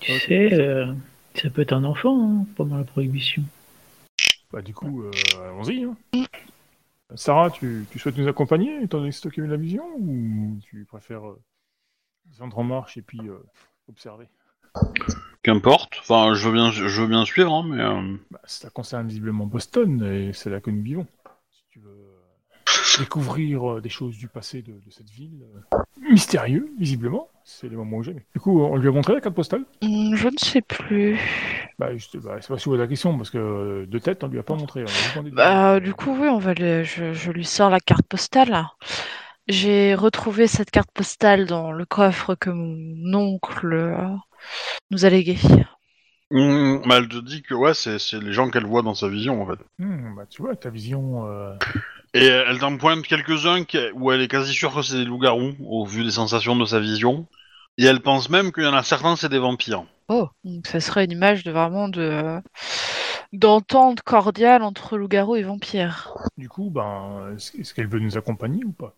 [0.00, 0.92] Tu sais, euh,
[1.34, 3.42] ça peut être un enfant hein, pendant la prohibition.
[4.52, 5.10] Bah, du coup, euh,
[5.44, 5.84] allons-y.
[5.84, 5.96] hein.
[7.16, 11.28] Sarah, tu, tu souhaites nous accompagner étant donné que c'est la vision ou tu préfères
[11.28, 11.40] euh,
[12.26, 13.38] descendre en marche et puis euh,
[13.88, 14.28] observer?
[15.42, 15.94] Qu'importe.
[16.00, 17.82] Enfin, je veux bien, je veux bien suivre, hein, mais.
[17.82, 21.06] euh, bah, Ça concerne visiblement Boston et c'est là que nous vivons.
[21.50, 22.09] Si tu veux.
[22.98, 25.42] Découvrir euh, des choses du passé de, de cette ville.
[25.74, 25.78] euh,
[26.10, 27.28] mystérieux, visiblement.
[27.44, 28.20] C'est les moments où j'aime.
[28.34, 31.18] Du coup, on lui a montré la carte postale Hum, Je ne sais plus.
[31.78, 34.28] Bah, je- bah, c'est pas si vous la question, parce que euh, de tête, on
[34.28, 34.84] lui a pas montré.
[35.16, 36.84] on a Bah, du coup, oui, on va le...
[36.84, 38.66] je, je lui sors la carte postale.
[39.48, 44.06] J'ai retrouvé cette carte postale dans le coffre que mon oncle
[44.90, 45.38] nous a légué.
[46.32, 49.08] Hum, bah, elle te dit que ouais, c'est c'est les gens qu'elle voit dans sa
[49.08, 49.58] vision en fait.
[49.80, 51.26] Hmm, bah, tu vois, ta vision.
[51.26, 51.56] euh,
[52.12, 53.64] Et elle t'en pointe quelques-uns
[53.94, 56.80] où elle est quasi sûre que c'est des loups-garous, au vu des sensations de sa
[56.80, 57.26] vision.
[57.78, 59.84] Et elle pense même qu'il y en a certains, c'est des vampires.
[60.08, 62.40] Oh, donc ça serait une image de vraiment de
[63.32, 66.12] d'entente cordiale entre loup-garou et vampire.
[66.36, 68.92] Du coup, ben, est-ce qu'elle veut nous accompagner ou pas?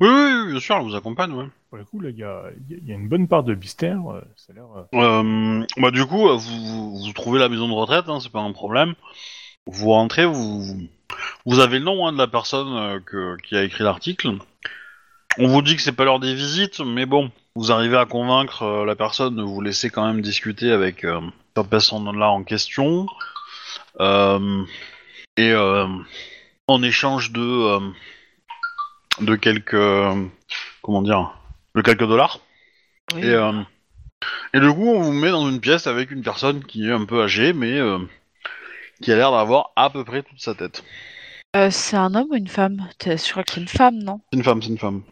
[0.00, 1.46] Oui, oui, oui, bien sûr, elle vous accompagne, ouais.
[1.70, 4.00] Pour le coup, là, il y a, y une bonne part de mystère.
[4.10, 4.66] euh, ça a l'air.
[4.76, 8.18] euh, Euh, bah du coup, euh, vous, vous, vous trouvez la maison de retraite, hein,
[8.20, 8.94] c'est pas un problème.
[9.66, 10.88] Vous rentrez, vous,
[11.46, 14.32] vous avez le nom hein, de la personne euh, que, qui a écrit l'article.
[15.38, 18.62] On vous dit que c'est pas l'heure des visites, mais bon, vous arrivez à convaincre
[18.62, 21.20] euh, la personne de vous laisser quand même discuter avec euh,
[21.56, 23.06] cette personne-là en question.
[24.00, 24.64] Euh,
[25.36, 25.86] et euh,
[26.66, 27.80] en échange de euh,
[29.20, 29.76] de quelques
[30.82, 31.32] comment dire
[31.74, 32.40] de quelques dollars.
[33.14, 33.22] Oui.
[33.22, 33.52] Et, euh,
[34.54, 37.04] et du coup, on vous met dans une pièce avec une personne qui est un
[37.04, 37.98] peu âgée, mais euh,
[39.02, 40.82] qui a l'air d'avoir à peu près toute sa tête.
[41.56, 42.88] Euh, c'est un homme ou une femme?
[42.98, 44.20] T'es sûr que c'est une femme, non?
[44.32, 45.02] C'est une femme, c'est une femme.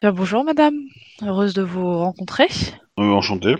[0.00, 0.76] Bien, bonjour madame,
[1.22, 2.48] heureuse de vous rencontrer.
[3.00, 3.56] Euh, enchanté.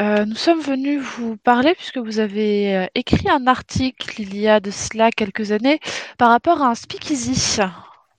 [0.00, 4.48] Euh, nous sommes venus vous parler puisque vous avez euh, écrit un article il y
[4.48, 5.80] a de cela quelques années
[6.16, 7.60] par rapport à un speakeasy.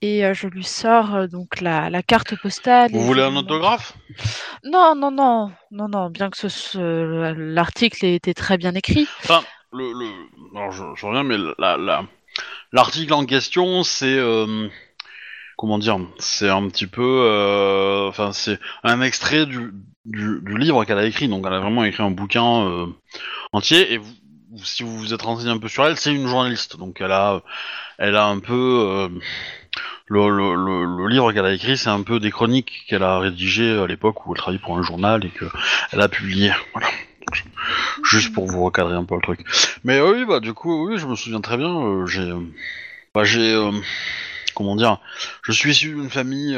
[0.02, 2.92] Et euh, je lui sors euh, donc la, la carte postale.
[2.92, 3.94] Vous voulez un autographe?
[4.64, 9.08] Non, non, non, non, non, bien que l'article ait été très bien écrit.
[9.74, 10.58] Le, le...
[10.58, 12.06] Alors, je, je reviens, mais la, la...
[12.72, 14.18] l'article en question, c'est...
[14.18, 14.68] euh,
[15.58, 17.02] Comment dire C'est un petit peu...
[17.26, 19.72] euh, Enfin, c'est un extrait du,
[20.06, 21.28] du, du livre qu'elle a écrit.
[21.28, 22.88] Donc, elle a vraiment écrit un bouquin euh,
[23.52, 23.94] entier.
[23.94, 24.14] Et vous,
[24.64, 26.78] si vous vous êtes renseigné un peu sur elle, c'est une journaliste.
[26.78, 27.42] Donc, elle a,
[27.98, 28.86] elle a un peu...
[28.88, 29.10] euh,
[30.08, 33.20] le, le, le, le livre qu'elle a écrit, c'est un peu des chroniques qu'elle a
[33.20, 35.46] rédigées à l'époque où elle travaillait pour un journal et que
[35.92, 36.52] elle a publié.
[36.74, 36.88] Voilà.
[38.04, 39.42] Juste pour vous recadrer un peu le truc.
[39.84, 41.70] Mais oui, bah du coup, oui, je me souviens très bien.
[41.70, 42.40] euh, j'ai, euh,
[43.14, 43.72] bah, euh,
[44.56, 45.00] comment dire,
[45.44, 46.58] je suis issu d'une famille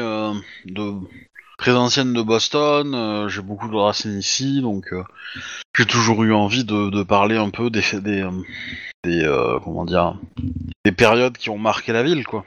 [1.58, 3.28] très ancienne de Boston.
[3.28, 4.86] j'ai beaucoup de racines ici, donc
[5.76, 7.82] j'ai toujours eu envie de, parler un peu des,
[9.02, 10.18] des, comment dire,
[10.84, 12.44] des périodes qui ont marqué la ville, quoi.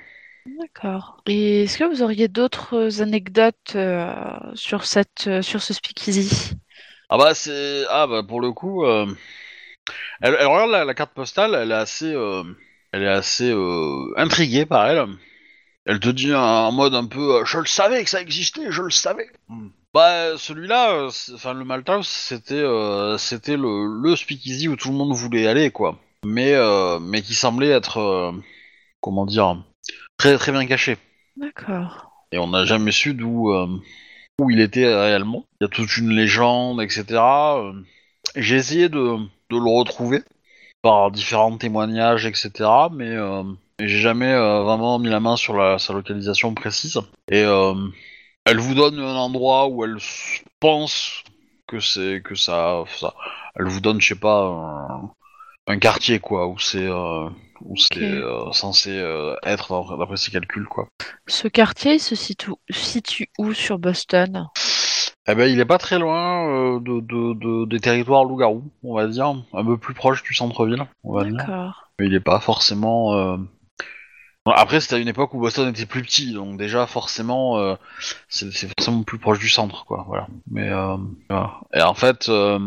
[0.60, 1.22] D'accord.
[1.28, 3.78] Et est-ce que vous auriez d'autres anecdotes
[4.56, 6.56] sur cette, sur ce speakeasy?
[7.10, 9.06] Ah bah c'est ah bah pour le coup euh,
[10.22, 12.44] elle, elle regarde la, la carte postale elle est assez euh,
[12.92, 15.06] elle est assez euh, intriguée par elle.
[15.86, 18.92] Elle te dit en mode un peu je le savais que ça existait je le
[18.92, 19.30] savais.
[19.94, 25.14] Bah celui-là enfin le Malthouse c'était euh, c'était le le speakeasy où tout le monde
[25.16, 25.98] voulait aller quoi.
[26.24, 28.32] Mais euh, mais qui semblait être euh,
[29.02, 29.64] comment dire
[30.18, 30.98] très très bien caché.
[31.38, 32.12] D'accord.
[32.32, 33.68] et on n'a jamais su d'où euh,
[34.40, 35.46] où il était réellement.
[35.60, 37.06] Il y a toute une légende, etc.
[37.58, 37.74] Euh,
[38.36, 39.18] J'ai essayé de,
[39.52, 40.24] le retrouver
[40.82, 42.52] par différents témoignages, etc.
[42.92, 43.44] Mais euh,
[43.80, 47.00] j'ai jamais euh, vraiment mis la main sur sa localisation précise.
[47.32, 47.44] Et
[48.46, 49.98] elle vous donne un endroit où elle
[50.60, 51.24] pense
[51.68, 53.14] que c'est que ça, ça.
[53.56, 55.12] Elle vous donne, je sais pas, un,
[55.68, 56.88] un quartier quoi, où c'est
[57.66, 58.02] où c'est Ok.
[58.02, 60.88] euh, censé euh, être d'après ses calculs quoi.
[61.28, 64.48] Ce quartier il se situe, situe où sur Boston?
[65.28, 68.96] Eh ben, il est pas très loin euh, de, de, de- des territoires loup-garou, on
[68.96, 71.36] va dire, un peu plus proche du centre-ville, on va dire.
[71.36, 71.92] D'accord.
[72.00, 73.38] Mais il est pas forcément.
[74.46, 77.76] après, c'était à une époque où Boston était plus petit, donc déjà forcément, euh,
[78.28, 80.06] c'est c'est forcément plus proche du centre, quoi.
[80.08, 80.28] Voilà.
[80.50, 80.98] Mais euh,
[81.30, 81.60] voilà.
[81.76, 82.58] et en fait, euh,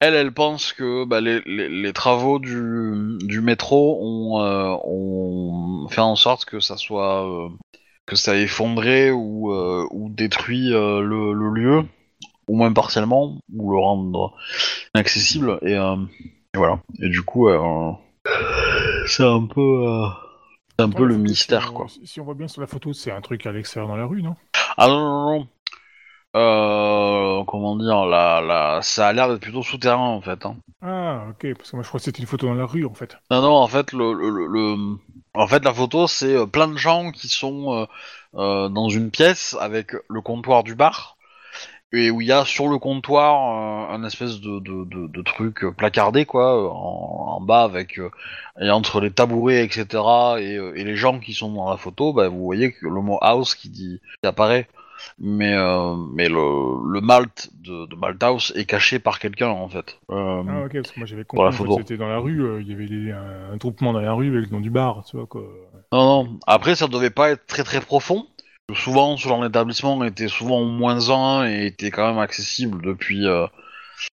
[0.00, 5.88] elle, elle pense que bah, les, les, les travaux du, du métro ont, euh, ont
[5.88, 7.48] fait en sorte que ça soit euh,
[8.06, 11.84] que ça ait effondré ou, euh, ou détruit le, le lieu,
[12.48, 14.34] au moins partiellement, ou le rendre
[14.94, 15.58] inaccessible.
[15.62, 16.80] Et, et voilà.
[17.00, 17.48] Et du coup,
[19.06, 19.84] c'est un peu,
[20.78, 21.86] c'est un peu le mystère, si on- quoi.
[22.04, 24.22] Si on voit bien sur la photo, c'est un truc à l'extérieur dans la rue,
[24.22, 24.36] non?
[24.76, 25.48] Ah non, non, non.
[26.36, 30.44] Euh, comment dire, la, la, ça a l'air d'être plutôt souterrain en fait.
[30.46, 30.56] Hein.
[30.82, 32.94] Ah, ok, parce que moi je crois que c'était une photo dans la rue en
[32.94, 33.16] fait.
[33.30, 34.96] Non, non, en fait, le, le,
[35.34, 37.86] en fait, la photo, c'est euh, plein de gens qui sont
[38.34, 41.16] euh, dans une pièce avec le comptoir du bar.
[41.92, 45.22] et où il y a sur le comptoir euh, un espèce de, de, de, de
[45.22, 48.10] truc placardé quoi, en, en bas avec euh,
[48.60, 50.02] et entre les tabourets etc.
[50.40, 53.18] Et, et les gens qui sont dans la photo, bah, vous voyez que le mot
[53.22, 54.68] house qui dit qui apparaît,
[55.18, 59.98] mais euh, mais le, le malt de, de Malthouse est caché par quelqu'un en fait.
[60.10, 62.68] Euh, Ah, ok, parce que moi j'avais compris que c'était dans la rue, euh, il
[62.68, 65.16] y avait des- un, un groupement dans la rue avec le nom du bar, tu
[65.16, 65.42] vois quoi.
[65.92, 66.38] Non, non.
[66.46, 68.26] Après, ça devait pas être très très profond.
[68.74, 73.26] Souvent, ce genre d'établissement était souvent au moins un et était quand même accessible depuis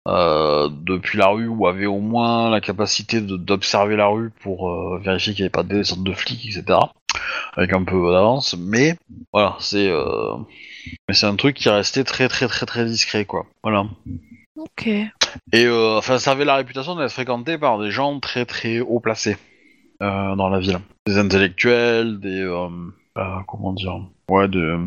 [0.08, 5.34] euh, depuis la rue ou avait au moins la capacité d'observer la rue pour vérifier
[5.34, 6.92] qu'il n'y avait pas de descente de flics, etc.
[7.54, 8.56] Avec un peu d'avance.
[8.58, 8.96] Mais
[9.32, 9.90] voilà, c'est
[11.08, 13.46] mais c'est un truc qui est resté très très très très discret, quoi.
[13.62, 13.86] Voilà.
[14.56, 14.86] Ok.
[14.86, 19.00] Et euh, enfin, ça avait la réputation d'être fréquenté par des gens très très haut
[19.00, 19.36] placés
[20.02, 20.78] euh, dans la ville.
[21.06, 22.68] Des intellectuels, des euh,
[23.46, 24.00] comment dire,
[24.30, 24.78] ouais, de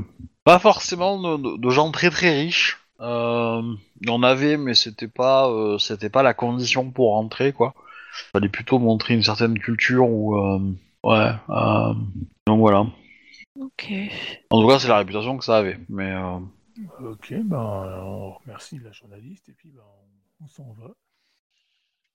[0.43, 2.79] pas forcément de, gens très très riches.
[2.99, 5.49] Il y en avait, mais c'était pas
[5.79, 7.73] c'était pas la condition pour rentrer quoi.
[8.31, 10.35] Fallait plutôt montrer une certaine culture ou
[11.03, 11.31] ouais.
[12.47, 12.87] donc voilà.
[13.59, 13.83] Ok.
[14.49, 15.77] En tout cas, c'est la réputation que ça avait.
[15.89, 16.39] Mais euh,
[16.99, 17.57] Ok, ben
[18.03, 19.81] on remercie la journaliste et puis ben,
[20.41, 20.93] on, on s'en va.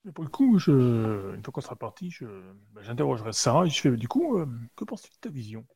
[0.05, 2.24] Mais pour le coup, je, une fois qu'on sera parti, je,
[2.73, 4.47] ben, j'interrogerai Sarah et je fais du coup, euh,
[4.77, 5.66] que penses-tu de ta vision?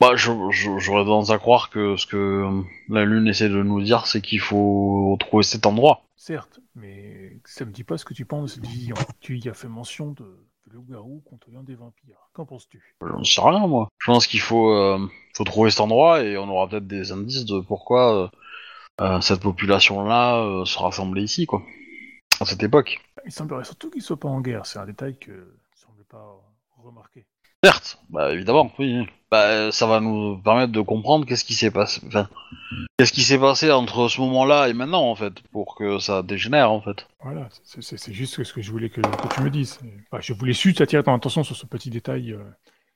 [0.00, 3.62] Bah, je, je- j'aurais tendance à croire que ce que euh, la Lune essaie de
[3.62, 6.02] nous dire, c'est qu'il faut retrouver cet endroit.
[6.16, 8.96] Certes, mais ça me dit pas ce que tu penses de cette vision.
[9.20, 12.28] Tu y as fait mention de, de loup-garou contrôlant des vampires.
[12.32, 12.96] Qu'en penses-tu?
[13.00, 13.88] J'en sais rien, moi.
[13.98, 14.98] Je pense qu'il faut, euh,
[15.34, 18.28] faut trouver cet endroit et on aura peut-être des indices de pourquoi euh,
[19.00, 21.62] euh, cette population-là euh, se rassemblait ici, quoi.
[22.40, 22.98] À cette époque.
[23.24, 24.66] Il semblerait surtout qu'ils soient pas en guerre.
[24.66, 26.42] C'est un détail que je ne semble pas
[26.82, 27.26] remarquer.
[27.64, 29.06] Certes, bah évidemment, oui.
[29.30, 32.00] Bah, ça va nous permettre de comprendre qu'est-ce qui s'est passé.
[32.06, 32.28] Enfin,
[32.96, 36.70] qu'est-ce qui s'est passé entre ce moment-là et maintenant, en fait, pour que ça dégénère,
[36.70, 37.08] en fait.
[37.20, 39.00] Voilà, c'est- juste ce que je voulais que,
[39.34, 39.80] tu me dises.
[40.20, 42.44] Je voulais juste attirer ton attention sur ce petit détail euh,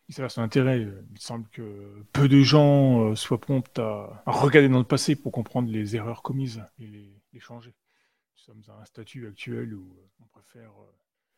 [0.06, 0.86] qui s'avère son intérêt.
[1.12, 5.32] Il semble que peu de gens euh, soient prompts à, regarder dans le passé pour
[5.32, 7.70] comprendre les erreurs commises et les, changer.
[8.36, 10.92] Nous sommes à un statut actuel où on préfère euh,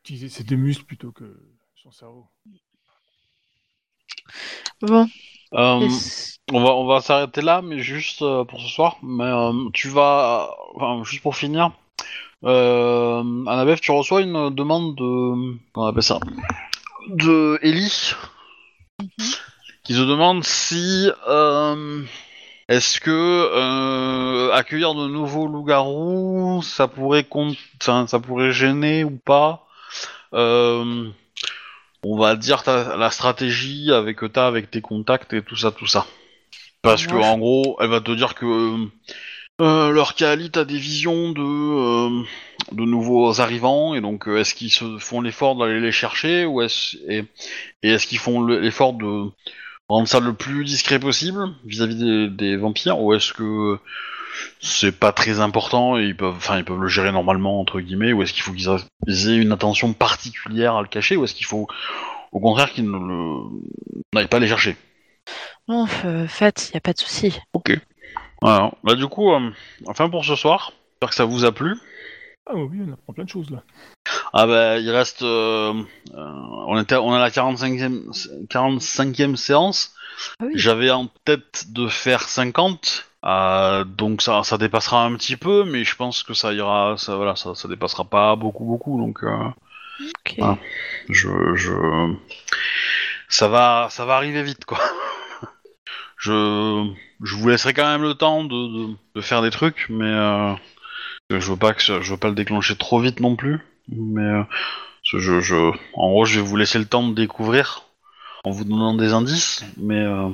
[0.05, 1.41] utiliser ses deux muscles plutôt que
[1.77, 2.27] son cerveau.
[4.81, 5.09] Bon.
[5.55, 5.89] Euh,
[6.51, 8.97] On va, on va s'arrêter là, mais juste euh, pour ce soir.
[9.03, 11.71] Mais euh, tu vas, enfin, juste pour finir,
[12.45, 16.19] euh, Annabeth, tu reçois une demande de, comment on appelle ça,
[17.09, 18.13] de Ellie,
[19.85, 21.09] qui se demande si,
[22.69, 27.27] est-ce que accueillir de nouveaux loups-garous, ça pourrait,
[27.81, 29.67] ça pourrait gêner ou pas?
[30.35, 31.09] Euh,
[32.05, 35.71] on va dire ta- la stratégie avec que t'as avec tes contacts et tout ça,
[35.71, 36.07] tout ça.
[36.83, 38.87] Parce que en gros, elle va te dire que
[39.61, 42.23] euh, leur Kali a des visions de euh,
[42.73, 46.63] de nouveaux arrivants et donc euh, est-ce qu'ils se font l'effort d'aller les chercher ou
[46.63, 47.25] est-ce et,
[47.83, 49.27] et est-ce qu'ils font le- l'effort de
[49.93, 53.79] rendre ça le plus discret possible vis-à-vis des, des vampires ou est-ce que
[54.61, 58.13] c'est pas très important et ils peuvent enfin ils peuvent le gérer normalement entre guillemets
[58.13, 61.47] ou est-ce qu'il faut qu'ils aient une attention particulière à le cacher ou est-ce qu'il
[61.47, 61.67] faut
[62.33, 63.61] au contraire qu'ils ne le
[64.15, 64.77] n'aillent pas les chercher?
[65.69, 67.39] Non, f- faites, y a pas de souci.
[67.53, 67.79] Ok.
[68.41, 68.73] Voilà.
[68.83, 69.51] Bah du coup, euh,
[69.87, 71.77] enfin pour ce soir, j'espère que ça vous a plu.
[72.47, 73.63] Ah oui, on apprend plein de choses là.
[74.35, 75.75] Ah bah il reste, euh,
[76.15, 76.33] euh,
[76.67, 79.95] on était, on a la 45e, 45e séance.
[80.41, 80.53] Ah oui.
[80.55, 85.85] J'avais en tête de faire 50, euh, donc ça, ça dépassera un petit peu, mais
[85.85, 89.21] je pense que ça ira, ça voilà, ça, ça dépassera pas beaucoup beaucoup, donc.
[90.41, 90.57] Ah.
[91.11, 92.15] je, je,
[93.29, 94.79] ça va, ça va arriver vite quoi.
[96.17, 96.91] je,
[97.23, 100.57] je vous laisserai quand même le temps de, de, de faire des trucs, mais
[101.29, 104.43] je veux pas que, je veux pas le déclencher trop vite non plus, mais euh,
[105.03, 107.83] je, je, je- en gros, je vais vous laisser le temps de découvrir
[108.45, 110.29] en vous donnant des indices, mais euh,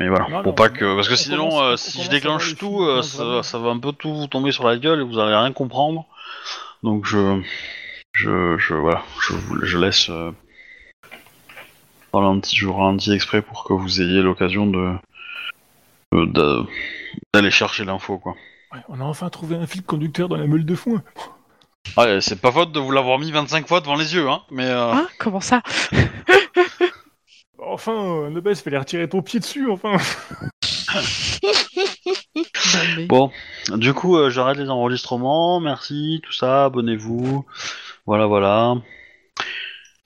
[0.00, 2.10] mais voilà, Non, pour non, pas que, parce que on sinon, commence- euh, si je
[2.10, 5.18] déclenche tout, on ça, va un peu tout vous tomber sur la gueule et vous
[5.18, 6.06] allez rien comprendre,
[6.82, 7.40] donc je,
[8.12, 10.08] je, je voilà, je vous, je laisse.
[10.10, 10.30] Euh,
[12.12, 14.92] ralenti, je ralentis exprès pour que vous ayez l'occasion de
[17.34, 18.34] d'aller chercher l'info quoi.
[18.72, 21.02] Ouais, on a enfin trouvé un fil conducteur dans la meule de foin.
[21.96, 24.66] Ouais, c'est pas faute de vous l'avoir mis 25 fois devant les yeux, hein, mais
[24.66, 25.62] euh, Hein Comment ça
[27.64, 29.96] Enfin, euh, Nobel, fallait retirer ton pied dessus, enfin.
[31.44, 33.30] Non, mais- Bon,
[33.74, 37.44] du coup, euh, j'arrête les enregistrements, merci, tout ça, abonnez-vous,
[38.06, 38.74] voilà, voilà.